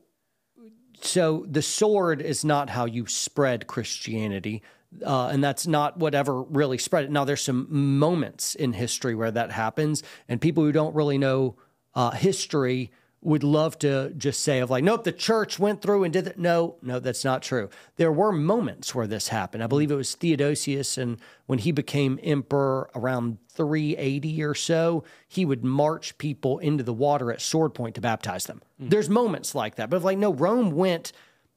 so 1.00 1.44
the 1.48 1.62
sword 1.62 2.22
is 2.22 2.44
not 2.44 2.70
how 2.70 2.84
you 2.84 3.06
spread 3.06 3.66
Christianity, 3.66 4.62
uh, 5.04 5.28
and 5.28 5.42
that's 5.42 5.66
not 5.66 5.98
whatever 5.98 6.42
really 6.42 6.78
spread 6.78 7.04
it. 7.04 7.10
Now, 7.10 7.24
there's 7.24 7.42
some 7.42 7.66
moments 7.98 8.54
in 8.54 8.72
history 8.72 9.14
where 9.14 9.30
that 9.30 9.50
happens, 9.50 10.02
and 10.28 10.40
people 10.40 10.62
who 10.62 10.72
don't 10.72 10.94
really 10.94 11.18
know 11.18 11.56
uh, 11.94 12.10
history 12.10 12.90
would 13.24 13.42
love 13.42 13.78
to 13.78 14.12
just 14.16 14.42
say 14.42 14.60
of 14.60 14.70
like, 14.70 14.84
nope, 14.84 15.04
the 15.04 15.12
church 15.12 15.58
went 15.58 15.80
through 15.80 16.04
and 16.04 16.12
did 16.12 16.26
that. 16.26 16.38
No, 16.38 16.76
no, 16.82 17.00
that's 17.00 17.24
not 17.24 17.42
true. 17.42 17.70
There 17.96 18.12
were 18.12 18.30
moments 18.32 18.94
where 18.94 19.06
this 19.06 19.28
happened. 19.28 19.64
I 19.64 19.66
believe 19.66 19.90
it 19.90 19.96
was 19.96 20.14
Theodosius, 20.14 20.98
and 20.98 21.18
when 21.46 21.58
he 21.58 21.72
became 21.72 22.20
emperor 22.22 22.90
around 22.94 23.38
380 23.48 24.42
or 24.42 24.54
so, 24.54 25.04
he 25.26 25.44
would 25.44 25.64
march 25.64 26.18
people 26.18 26.58
into 26.58 26.84
the 26.84 26.92
water 26.92 27.32
at 27.32 27.40
sword 27.40 27.72
point 27.72 27.94
to 27.94 28.00
baptize 28.00 28.44
them. 28.44 28.60
Hmm. 28.78 28.90
There's 28.90 29.08
moments 29.08 29.54
like 29.54 29.76
that, 29.76 29.88
but 29.88 29.96
if 29.96 30.04
like 30.04 30.18
no, 30.18 30.32
Rome 30.32 30.70
went 30.72 31.12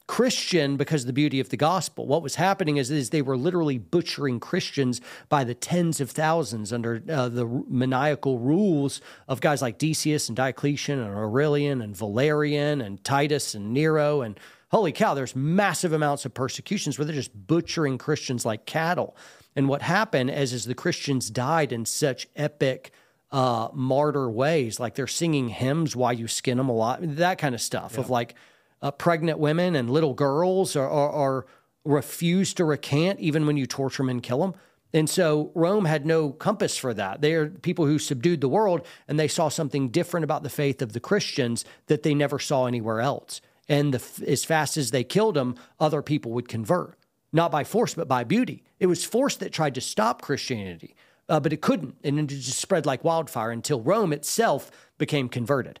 Christian 0.08 0.78
because 0.78 1.02
of 1.02 1.06
the 1.06 1.12
beauty 1.12 1.38
of 1.38 1.50
the 1.50 1.56
gospel. 1.56 2.06
What 2.06 2.22
was 2.22 2.34
happening 2.34 2.78
is, 2.78 2.90
is 2.90 3.10
they 3.10 3.22
were 3.22 3.36
literally 3.36 3.76
butchering 3.76 4.40
Christians 4.40 5.02
by 5.28 5.44
the 5.44 5.54
tens 5.54 6.00
of 6.00 6.10
thousands 6.10 6.72
under 6.72 7.02
uh, 7.08 7.28
the 7.28 7.46
maniacal 7.68 8.38
rules 8.38 9.02
of 9.28 9.42
guys 9.42 9.60
like 9.60 9.78
Decius 9.78 10.28
and 10.28 10.34
Diocletian 10.34 10.98
and 10.98 11.14
Aurelian 11.14 11.82
and 11.82 11.94
Valerian 11.94 12.80
and 12.80 13.04
Titus 13.04 13.54
and 13.54 13.72
Nero 13.74 14.22
and 14.22 14.40
holy 14.70 14.92
cow, 14.92 15.12
there's 15.12 15.36
massive 15.36 15.92
amounts 15.92 16.24
of 16.24 16.32
persecutions 16.32 16.98
where 16.98 17.04
they're 17.04 17.14
just 17.14 17.46
butchering 17.46 17.98
Christians 17.98 18.46
like 18.46 18.64
cattle. 18.64 19.14
And 19.54 19.68
what 19.68 19.82
happened 19.82 20.30
is, 20.30 20.54
is 20.54 20.64
the 20.64 20.74
Christians 20.74 21.28
died 21.28 21.70
in 21.70 21.84
such 21.84 22.26
epic 22.34 22.92
uh, 23.30 23.68
martyr 23.74 24.30
ways, 24.30 24.80
like 24.80 24.94
they're 24.94 25.06
singing 25.06 25.48
hymns 25.50 25.94
while 25.94 26.14
you 26.14 26.28
skin 26.28 26.56
them 26.56 26.70
alive, 26.70 27.16
that 27.16 27.36
kind 27.36 27.54
of 27.54 27.60
stuff 27.60 27.98
of 27.98 28.08
like 28.08 28.34
uh, 28.82 28.90
pregnant 28.90 29.38
women 29.38 29.74
and 29.74 29.90
little 29.90 30.14
girls 30.14 30.76
are, 30.76 30.88
are, 30.88 31.10
are 31.10 31.46
refuse 31.84 32.54
to 32.54 32.64
recant 32.64 33.18
even 33.20 33.46
when 33.46 33.56
you 33.56 33.66
torture 33.66 34.02
them 34.02 34.10
and 34.10 34.22
kill 34.22 34.40
them. 34.40 34.54
And 34.92 35.08
so 35.08 35.52
Rome 35.54 35.84
had 35.84 36.06
no 36.06 36.30
compass 36.30 36.76
for 36.78 36.94
that. 36.94 37.20
They 37.20 37.34
are 37.34 37.48
people 37.48 37.86
who 37.86 37.98
subdued 37.98 38.40
the 38.40 38.48
world 38.48 38.86
and 39.06 39.18
they 39.18 39.28
saw 39.28 39.48
something 39.48 39.90
different 39.90 40.24
about 40.24 40.42
the 40.42 40.50
faith 40.50 40.80
of 40.80 40.92
the 40.92 41.00
Christians 41.00 41.64
that 41.86 42.02
they 42.02 42.14
never 42.14 42.38
saw 42.38 42.66
anywhere 42.66 43.00
else. 43.00 43.40
And 43.68 43.92
the, 43.92 44.26
as 44.26 44.44
fast 44.44 44.78
as 44.78 44.90
they 44.90 45.04
killed 45.04 45.34
them, 45.34 45.56
other 45.78 46.00
people 46.00 46.32
would 46.32 46.48
convert, 46.48 46.96
not 47.32 47.50
by 47.50 47.64
force, 47.64 47.92
but 47.92 48.08
by 48.08 48.24
beauty. 48.24 48.62
It 48.80 48.86
was 48.86 49.04
force 49.04 49.36
that 49.36 49.52
tried 49.52 49.74
to 49.74 49.82
stop 49.82 50.22
Christianity, 50.22 50.96
uh, 51.28 51.38
but 51.38 51.52
it 51.52 51.60
couldn't. 51.60 51.96
And 52.02 52.18
it 52.18 52.26
just 52.28 52.58
spread 52.58 52.86
like 52.86 53.04
wildfire 53.04 53.50
until 53.50 53.82
Rome 53.82 54.14
itself 54.14 54.70
became 54.96 55.28
converted. 55.28 55.80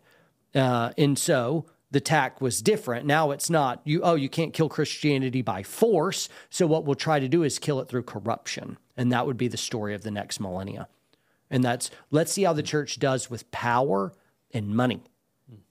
Uh, 0.54 0.92
and 0.98 1.18
so 1.18 1.64
the 1.90 2.00
tack 2.00 2.40
was 2.40 2.60
different. 2.60 3.06
Now 3.06 3.30
it's 3.30 3.48
not 3.48 3.80
you. 3.84 4.00
Oh, 4.02 4.14
you 4.14 4.28
can't 4.28 4.52
kill 4.52 4.68
Christianity 4.68 5.42
by 5.42 5.62
force. 5.62 6.28
So 6.50 6.66
what 6.66 6.84
we'll 6.84 6.94
try 6.94 7.18
to 7.18 7.28
do 7.28 7.42
is 7.42 7.58
kill 7.58 7.80
it 7.80 7.88
through 7.88 8.02
corruption, 8.02 8.78
and 8.96 9.10
that 9.12 9.26
would 9.26 9.36
be 9.38 9.48
the 9.48 9.56
story 9.56 9.94
of 9.94 10.02
the 10.02 10.10
next 10.10 10.38
millennia. 10.40 10.88
And 11.50 11.64
that's 11.64 11.90
let's 12.10 12.32
see 12.32 12.42
how 12.42 12.52
the 12.52 12.62
church 12.62 12.98
does 12.98 13.30
with 13.30 13.50
power 13.50 14.12
and 14.52 14.68
money, 14.68 15.00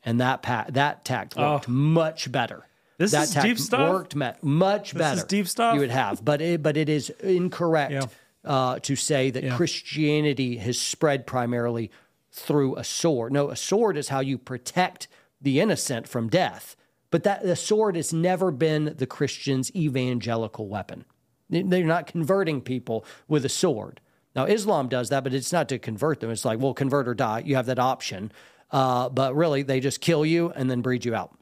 and 0.04 0.20
that 0.20 0.42
pa- 0.42 0.66
that 0.70 1.06
tact 1.06 1.36
worked 1.36 1.68
much 1.68 2.32
better. 2.32 2.62
Oh. 2.64 2.70
This 2.98 3.12
that 3.12 3.24
is 3.30 3.36
deep 3.36 3.60
stuff. 3.60 3.90
Worked 3.92 4.16
me- 4.16 4.32
much 4.42 4.96
better. 4.98 5.18
is 5.18 5.24
deep 5.26 5.48
stuff. 5.48 5.76
You 5.76 5.82
would 5.82 5.92
have, 5.92 6.26
but 6.26 6.42
it, 6.42 6.64
but 6.64 6.78
it 6.78 6.90
is 6.90 7.12
incorrect 7.22 7.92
Yeah. 7.92 8.06
uh, 8.44 8.80
to 8.80 8.96
say 8.96 9.30
that 9.30 9.52
Christianity 9.52 10.58
has 10.58 10.80
spread 10.80 11.28
primarily 11.28 11.92
through 12.32 12.76
a 12.76 12.84
sword. 12.84 13.32
No, 13.32 13.50
a 13.52 13.56
sword 13.56 13.98
is 13.98 14.10
how 14.10 14.20
you 14.20 14.40
protect 14.40 15.08
the 15.42 15.60
innocent 15.60 16.08
from 16.08 16.30
death. 16.30 16.76
But 17.10 17.24
that 17.24 17.44
the 17.44 17.56
sword 17.56 17.96
has 17.96 18.12
never 18.12 18.52
been 18.52 18.96
the 18.98 19.08
Christian's 19.08 19.74
evangelical 19.76 20.68
weapon. 20.68 21.06
They- 21.50 21.62
They're 21.62 21.86
not 21.86 22.08
converting 22.08 22.62
people 22.62 23.06
with 23.28 23.46
a 23.46 23.50
sword. 23.50 24.02
Now, 24.36 24.46
Islam 24.46 24.88
does 24.88 25.10
that, 25.10 25.24
but 25.24 25.34
it's 25.34 25.54
not 25.54 25.70
to 25.70 25.80
convert 25.80 26.20
them. 26.20 26.30
It's 26.30 26.46
like, 26.46 26.60
well, 26.60 26.74
convert 26.74 27.08
or 27.08 27.14
die. 27.16 27.44
You 27.46 27.56
have 27.56 27.66
that 27.68 27.80
option. 27.80 28.32
Uh, 28.70 29.10
but 29.10 29.36
really, 29.36 29.64
they 29.64 29.80
just 29.80 30.02
kill 30.02 30.26
you 30.26 30.52
and 30.52 30.70
then 30.70 30.82
breed 30.82 31.06
you 31.06 31.16
out. 31.16 31.34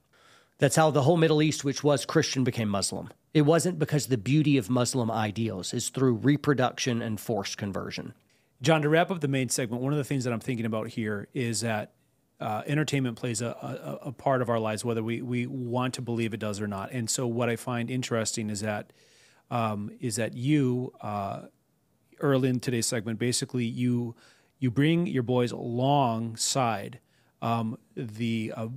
That's 0.60 0.76
how 0.76 0.92
the 0.92 1.02
whole 1.02 1.18
Middle 1.18 1.42
East, 1.42 1.66
which 1.66 1.84
was 1.84 2.06
Christian, 2.06 2.44
became 2.44 2.70
Muslim. 2.70 3.10
It 3.34 3.42
wasn't 3.42 3.80
because 3.80 4.08
the 4.08 4.18
beauty 4.18 4.58
of 4.58 4.70
Muslim 4.70 5.12
ideals 5.12 5.74
is 5.74 5.90
through 5.90 6.14
reproduction 6.14 7.02
and 7.02 7.20
forced 7.20 7.58
conversion. 7.58 8.14
John, 8.62 8.82
to 8.84 8.88
wrap 8.90 9.12
up 9.12 9.20
the 9.20 9.28
main 9.28 9.50
segment, 9.50 9.82
one 9.82 9.92
of 9.92 9.98
the 9.98 10.06
things 10.06 10.24
that 10.24 10.32
I'm 10.32 10.40
thinking 10.40 10.66
about 10.66 10.88
here 10.90 11.28
is 11.34 11.60
that 11.62 11.95
uh, 12.40 12.64
entertainment 12.66 13.18
plays 13.18 13.42
a, 13.42 13.48
a, 13.48 14.08
a, 14.08 14.12
part 14.12 14.42
of 14.42 14.50
our 14.50 14.60
lives, 14.60 14.84
whether 14.84 15.02
we, 15.02 15.22
we 15.22 15.48
want 15.48 15.94
to 15.94 16.02
believe 16.02 16.34
it 16.34 16.40
does 16.40 16.60
or 16.60 16.68
not. 16.68 16.92
And 16.92 17.10
so, 17.10 17.26
what 17.28 17.50
I 17.50 17.56
find 17.56 17.90
interesting 17.90 18.50
is 18.50 18.60
that 18.62 18.92
um, 19.50 19.92
is 20.02 20.18
that 20.18 20.34
you 20.34 20.94
uh, 21.02 21.44
early 22.20 22.50
in 22.50 22.60
today's 22.60 22.88
segment, 22.88 23.20
basically 23.20 23.66
you 23.66 24.16
you 24.60 24.70
bring 24.70 25.08
your 25.08 25.24
boys 25.24 25.52
alongside 25.52 27.00
um, 27.42 27.78
the 27.96 28.52
uh, 28.56 28.68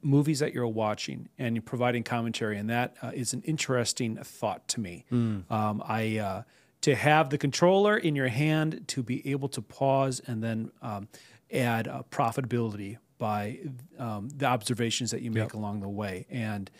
movies 0.00 0.38
that 0.38 0.54
you're 0.54 0.66
watching 0.66 1.28
and 1.38 1.56
you're 1.56 1.62
providing 1.62 2.02
commentary, 2.04 2.56
and 2.56 2.70
that 2.70 2.96
uh, 3.02 3.10
is 3.12 3.32
an 3.34 3.42
interesting 3.42 4.16
thought 4.16 4.68
to 4.68 4.80
me. 4.80 5.04
Mm. 5.12 5.50
Um, 5.50 5.82
I 5.84 6.18
uh, 6.18 6.42
to 6.82 6.94
have 6.94 7.30
the 7.30 7.38
controller 7.38 7.96
in 7.96 8.14
your 8.14 8.28
hand 8.28 8.84
to 8.88 9.02
be 9.02 9.28
able 9.30 9.48
to 9.48 9.62
pause 9.62 10.20
and 10.26 10.42
then 10.42 10.70
um, 10.82 11.08
add 11.52 11.88
uh, 11.88 12.02
profitability 12.10 12.98
by 13.18 13.58
um, 13.98 14.28
the 14.34 14.46
observations 14.46 15.10
that 15.12 15.22
you 15.22 15.30
make 15.30 15.44
yep. 15.44 15.54
along 15.54 15.80
the 15.80 15.88
way, 15.88 16.26
and 16.30 16.70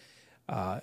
uh, 0.48 0.80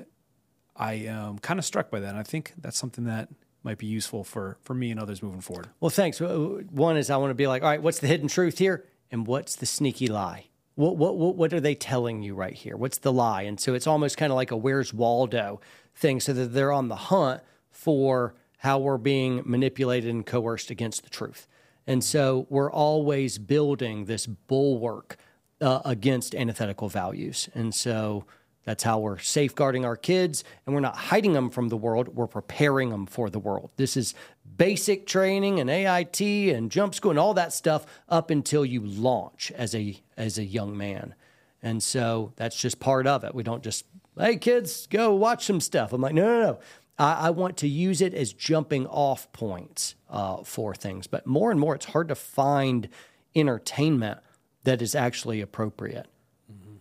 I 0.75 0.93
am 0.93 1.39
kind 1.39 1.59
of 1.59 1.65
struck 1.65 1.91
by 1.91 1.99
that. 1.99 2.09
And 2.09 2.17
I 2.17 2.23
think 2.23 2.53
that's 2.57 2.77
something 2.77 3.05
that 3.05 3.29
might 3.63 3.77
be 3.77 3.87
useful 3.87 4.23
for 4.23 4.57
for 4.61 4.73
me 4.73 4.91
and 4.91 4.99
others 4.99 5.21
moving 5.21 5.41
forward. 5.41 5.67
Well, 5.79 5.89
thanks. 5.89 6.19
One 6.21 6.95
is 6.95 7.09
I 7.09 7.17
want 7.17 7.31
to 7.31 7.35
be 7.35 7.47
like, 7.47 7.61
all 7.61 7.69
right, 7.69 7.81
what's 7.81 7.99
the 7.99 8.07
hidden 8.07 8.27
truth 8.27 8.57
here, 8.57 8.85
and 9.11 9.27
what's 9.27 9.55
the 9.55 9.65
sneaky 9.65 10.07
lie? 10.07 10.45
What 10.75 10.95
what 10.95 11.17
what, 11.17 11.35
what 11.35 11.53
are 11.53 11.59
they 11.59 11.75
telling 11.75 12.23
you 12.23 12.35
right 12.35 12.53
here? 12.53 12.77
What's 12.77 12.99
the 12.99 13.11
lie? 13.11 13.41
And 13.41 13.59
so 13.59 13.73
it's 13.73 13.87
almost 13.87 14.17
kind 14.17 14.31
of 14.31 14.37
like 14.37 14.51
a 14.51 14.57
Where's 14.57 14.93
Waldo 14.93 15.59
thing, 15.93 16.21
so 16.21 16.31
that 16.33 16.53
they're 16.53 16.71
on 16.71 16.87
the 16.87 16.95
hunt 16.95 17.41
for 17.69 18.33
how 18.59 18.79
we're 18.79 18.97
being 18.97 19.41
manipulated 19.45 20.09
and 20.09 20.25
coerced 20.25 20.69
against 20.69 21.03
the 21.03 21.09
truth. 21.09 21.47
And 21.89 22.03
so 22.03 22.45
we're 22.51 22.71
always 22.71 23.39
building 23.39 24.05
this 24.05 24.27
bulwark 24.27 25.17
uh, 25.59 25.79
against 25.83 26.35
antithetical 26.35 26.87
values. 26.87 27.49
And 27.55 27.73
so 27.73 28.25
that's 28.63 28.83
how 28.83 28.99
we're 28.99 29.17
safeguarding 29.17 29.85
our 29.85 29.95
kids, 29.95 30.43
and 30.67 30.75
we're 30.75 30.81
not 30.81 30.95
hiding 30.95 31.33
them 31.33 31.49
from 31.49 31.69
the 31.69 31.77
world. 31.77 32.09
We're 32.09 32.27
preparing 32.27 32.91
them 32.91 33.07
for 33.07 33.31
the 33.31 33.39
world. 33.39 33.71
This 33.77 33.97
is 33.97 34.13
basic 34.55 35.07
training 35.07 35.59
and 35.59 35.67
AIT 35.67 36.21
and 36.21 36.69
jump 36.69 36.93
school 36.93 37.09
and 37.09 37.19
all 37.19 37.33
that 37.33 37.53
stuff 37.53 37.87
up 38.07 38.29
until 38.29 38.63
you 38.63 38.81
launch 38.81 39.51
as 39.55 39.73
a 39.73 39.99
as 40.15 40.37
a 40.37 40.43
young 40.43 40.77
man. 40.77 41.15
And 41.63 41.81
so 41.81 42.33
that's 42.35 42.55
just 42.55 42.79
part 42.79 43.07
of 43.07 43.23
it. 43.23 43.33
We 43.33 43.41
don't 43.41 43.63
just, 43.63 43.85
hey 44.15 44.37
kids, 44.37 44.85
go 44.85 45.15
watch 45.15 45.43
some 45.43 45.59
stuff. 45.59 45.91
I'm 45.91 46.01
like, 46.01 46.13
no, 46.13 46.23
no, 46.23 46.41
no. 46.41 46.59
I, 46.99 47.13
I 47.13 47.29
want 47.31 47.57
to 47.57 47.67
use 47.67 48.01
it 48.01 48.13
as 48.13 48.33
jumping 48.33 48.85
off 48.85 49.31
points 49.31 49.95
uh, 50.09 50.43
for 50.43 50.75
things. 50.75 51.07
But 51.07 51.25
more 51.25 51.49
and 51.49 51.59
more, 51.59 51.73
it's 51.73 51.85
hard 51.85 52.09
to 52.09 52.15
find 52.15 52.89
entertainment 53.35 54.19
that 54.65 54.81
is 54.81 54.93
actually 54.93 55.41
appropriate 55.41 56.07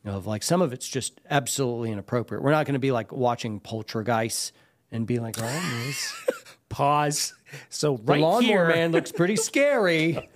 of 0.04 0.26
like 0.26 0.42
some 0.42 0.62
of 0.62 0.72
it's 0.72 0.88
just 0.88 1.20
absolutely 1.30 1.92
inappropriate. 1.92 2.42
We're 2.42 2.50
not 2.50 2.66
going 2.66 2.74
to 2.74 2.80
be 2.80 2.92
like 2.92 3.12
watching 3.12 3.60
Poltergeist 3.60 4.52
and 4.90 5.06
be 5.06 5.18
like, 5.18 5.36
oh, 5.38 5.92
pause. 6.68 7.34
So 7.68 7.96
the 7.96 8.12
right 8.12 8.20
lawnmower 8.20 8.42
here, 8.42 8.68
man 8.68 8.92
looks 8.92 9.12
pretty 9.12 9.36
scary. 9.36 10.28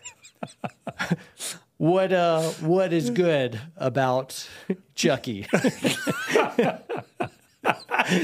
what 1.77 2.13
uh, 2.13 2.43
what 2.43 2.93
is 2.93 3.11
good 3.11 3.61
about 3.77 4.49
Chucky? 4.95 5.47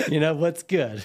you 0.08 0.20
know 0.20 0.34
what's 0.34 0.62
good? 0.62 1.04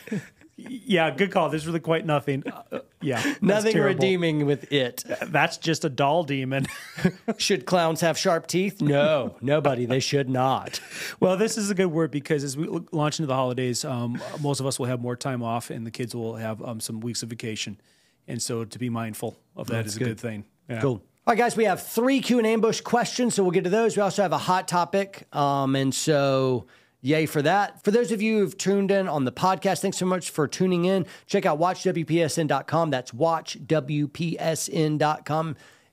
Yeah, 0.69 1.11
good 1.11 1.31
call. 1.31 1.49
There's 1.49 1.65
really 1.65 1.79
quite 1.79 2.05
nothing. 2.05 2.43
Uh, 2.47 2.79
yeah, 3.01 3.35
nothing 3.41 3.77
redeeming 3.77 4.45
with 4.45 4.71
it. 4.71 5.03
That's 5.21 5.57
just 5.57 5.85
a 5.85 5.89
doll 5.89 6.23
demon. 6.23 6.67
should 7.37 7.65
clowns 7.65 8.01
have 8.01 8.17
sharp 8.17 8.47
teeth? 8.47 8.81
No, 8.81 9.35
nobody. 9.41 9.85
They 9.85 9.99
should 9.99 10.29
not. 10.29 10.79
Well, 11.19 11.37
this 11.37 11.57
is 11.57 11.69
a 11.69 11.75
good 11.75 11.87
word 11.87 12.11
because 12.11 12.43
as 12.43 12.55
we 12.57 12.67
launch 12.91 13.19
into 13.19 13.27
the 13.27 13.35
holidays, 13.35 13.83
um, 13.83 14.21
most 14.41 14.59
of 14.59 14.65
us 14.65 14.79
will 14.79 14.87
have 14.87 15.01
more 15.01 15.15
time 15.15 15.43
off, 15.43 15.69
and 15.69 15.85
the 15.85 15.91
kids 15.91 16.15
will 16.15 16.35
have 16.35 16.61
um, 16.63 16.79
some 16.79 16.99
weeks 16.99 17.23
of 17.23 17.29
vacation. 17.29 17.79
And 18.27 18.41
so, 18.41 18.63
to 18.63 18.79
be 18.79 18.89
mindful 18.89 19.37
of 19.55 19.67
that 19.67 19.73
That's 19.73 19.89
is 19.89 19.95
a 19.97 19.99
good, 19.99 20.05
good 20.05 20.19
thing. 20.19 20.45
Yeah. 20.69 20.79
Cool. 20.79 21.01
All 21.25 21.31
right, 21.31 21.37
guys, 21.37 21.55
we 21.55 21.63
have 21.63 21.81
three 21.81 22.19
Q 22.19 22.39
and 22.39 22.47
ambush 22.47 22.81
questions, 22.81 23.35
so 23.35 23.43
we'll 23.43 23.51
get 23.51 23.63
to 23.63 23.69
those. 23.69 23.95
We 23.95 24.03
also 24.03 24.21
have 24.23 24.33
a 24.33 24.37
hot 24.37 24.67
topic, 24.67 25.25
um, 25.33 25.75
and 25.75 25.95
so 25.95 26.67
Yay 27.05 27.25
for 27.25 27.41
that. 27.41 27.83
For 27.83 27.91
those 27.91 28.13
of 28.13 28.21
you 28.21 28.39
who've 28.39 28.57
tuned 28.57 28.89
in 28.89 29.09
on 29.09 29.25
the 29.25 29.31
podcast, 29.31 29.81
thanks 29.81 29.97
so 29.97 30.05
much 30.05 30.29
for 30.29 30.47
tuning 30.47 30.85
in. 30.85 31.05
Check 31.27 31.45
out 31.45 31.59
watchwpsn.com. 31.59 32.89
That's 32.91 33.11
watchwpsn.com. 33.11 33.65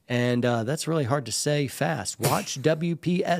And 0.08 0.44
uh, 0.44 0.62
that's 0.62 0.86
really 0.86 1.02
hard 1.02 1.26
to 1.26 1.32
say 1.32 1.66
fast. 1.66 2.20
Watchwpsn.com. 2.22 3.34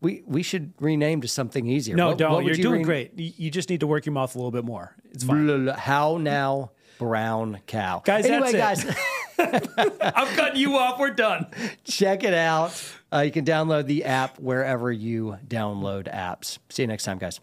We, 0.00 0.22
we 0.26 0.42
should 0.42 0.72
rename 0.80 1.20
to 1.20 1.28
something 1.28 1.66
easier. 1.66 1.94
No, 1.94 2.08
what, 2.08 2.18
don't. 2.18 2.32
What 2.32 2.44
You're 2.44 2.54
you 2.56 2.62
doing 2.62 2.80
re- 2.80 2.84
great. 2.84 3.18
You 3.18 3.50
just 3.50 3.68
need 3.68 3.80
to 3.80 3.86
work 3.86 4.06
your 4.06 4.14
mouth 4.14 4.34
a 4.34 4.38
little 4.38 4.50
bit 4.50 4.64
more. 4.64 4.94
It's 5.12 5.24
fine. 5.24 5.66
How 5.68 6.16
now, 6.18 6.72
brown 6.98 7.60
cow. 7.66 8.00
Guys, 8.04 8.24
anyway, 8.26 8.52
guys. 8.52 8.84
I'm 9.38 10.28
cutting 10.36 10.60
you 10.60 10.76
off. 10.76 10.98
We're 10.98 11.10
done. 11.10 11.46
Check 11.84 12.24
it 12.24 12.34
out. 12.34 12.72
Uh, 13.12 13.20
you 13.20 13.30
can 13.30 13.44
download 13.44 13.86
the 13.86 14.04
app 14.04 14.38
wherever 14.38 14.90
you 14.90 15.38
download 15.46 16.12
apps. 16.12 16.58
See 16.68 16.82
you 16.82 16.86
next 16.86 17.04
time, 17.04 17.18
guys. 17.18 17.40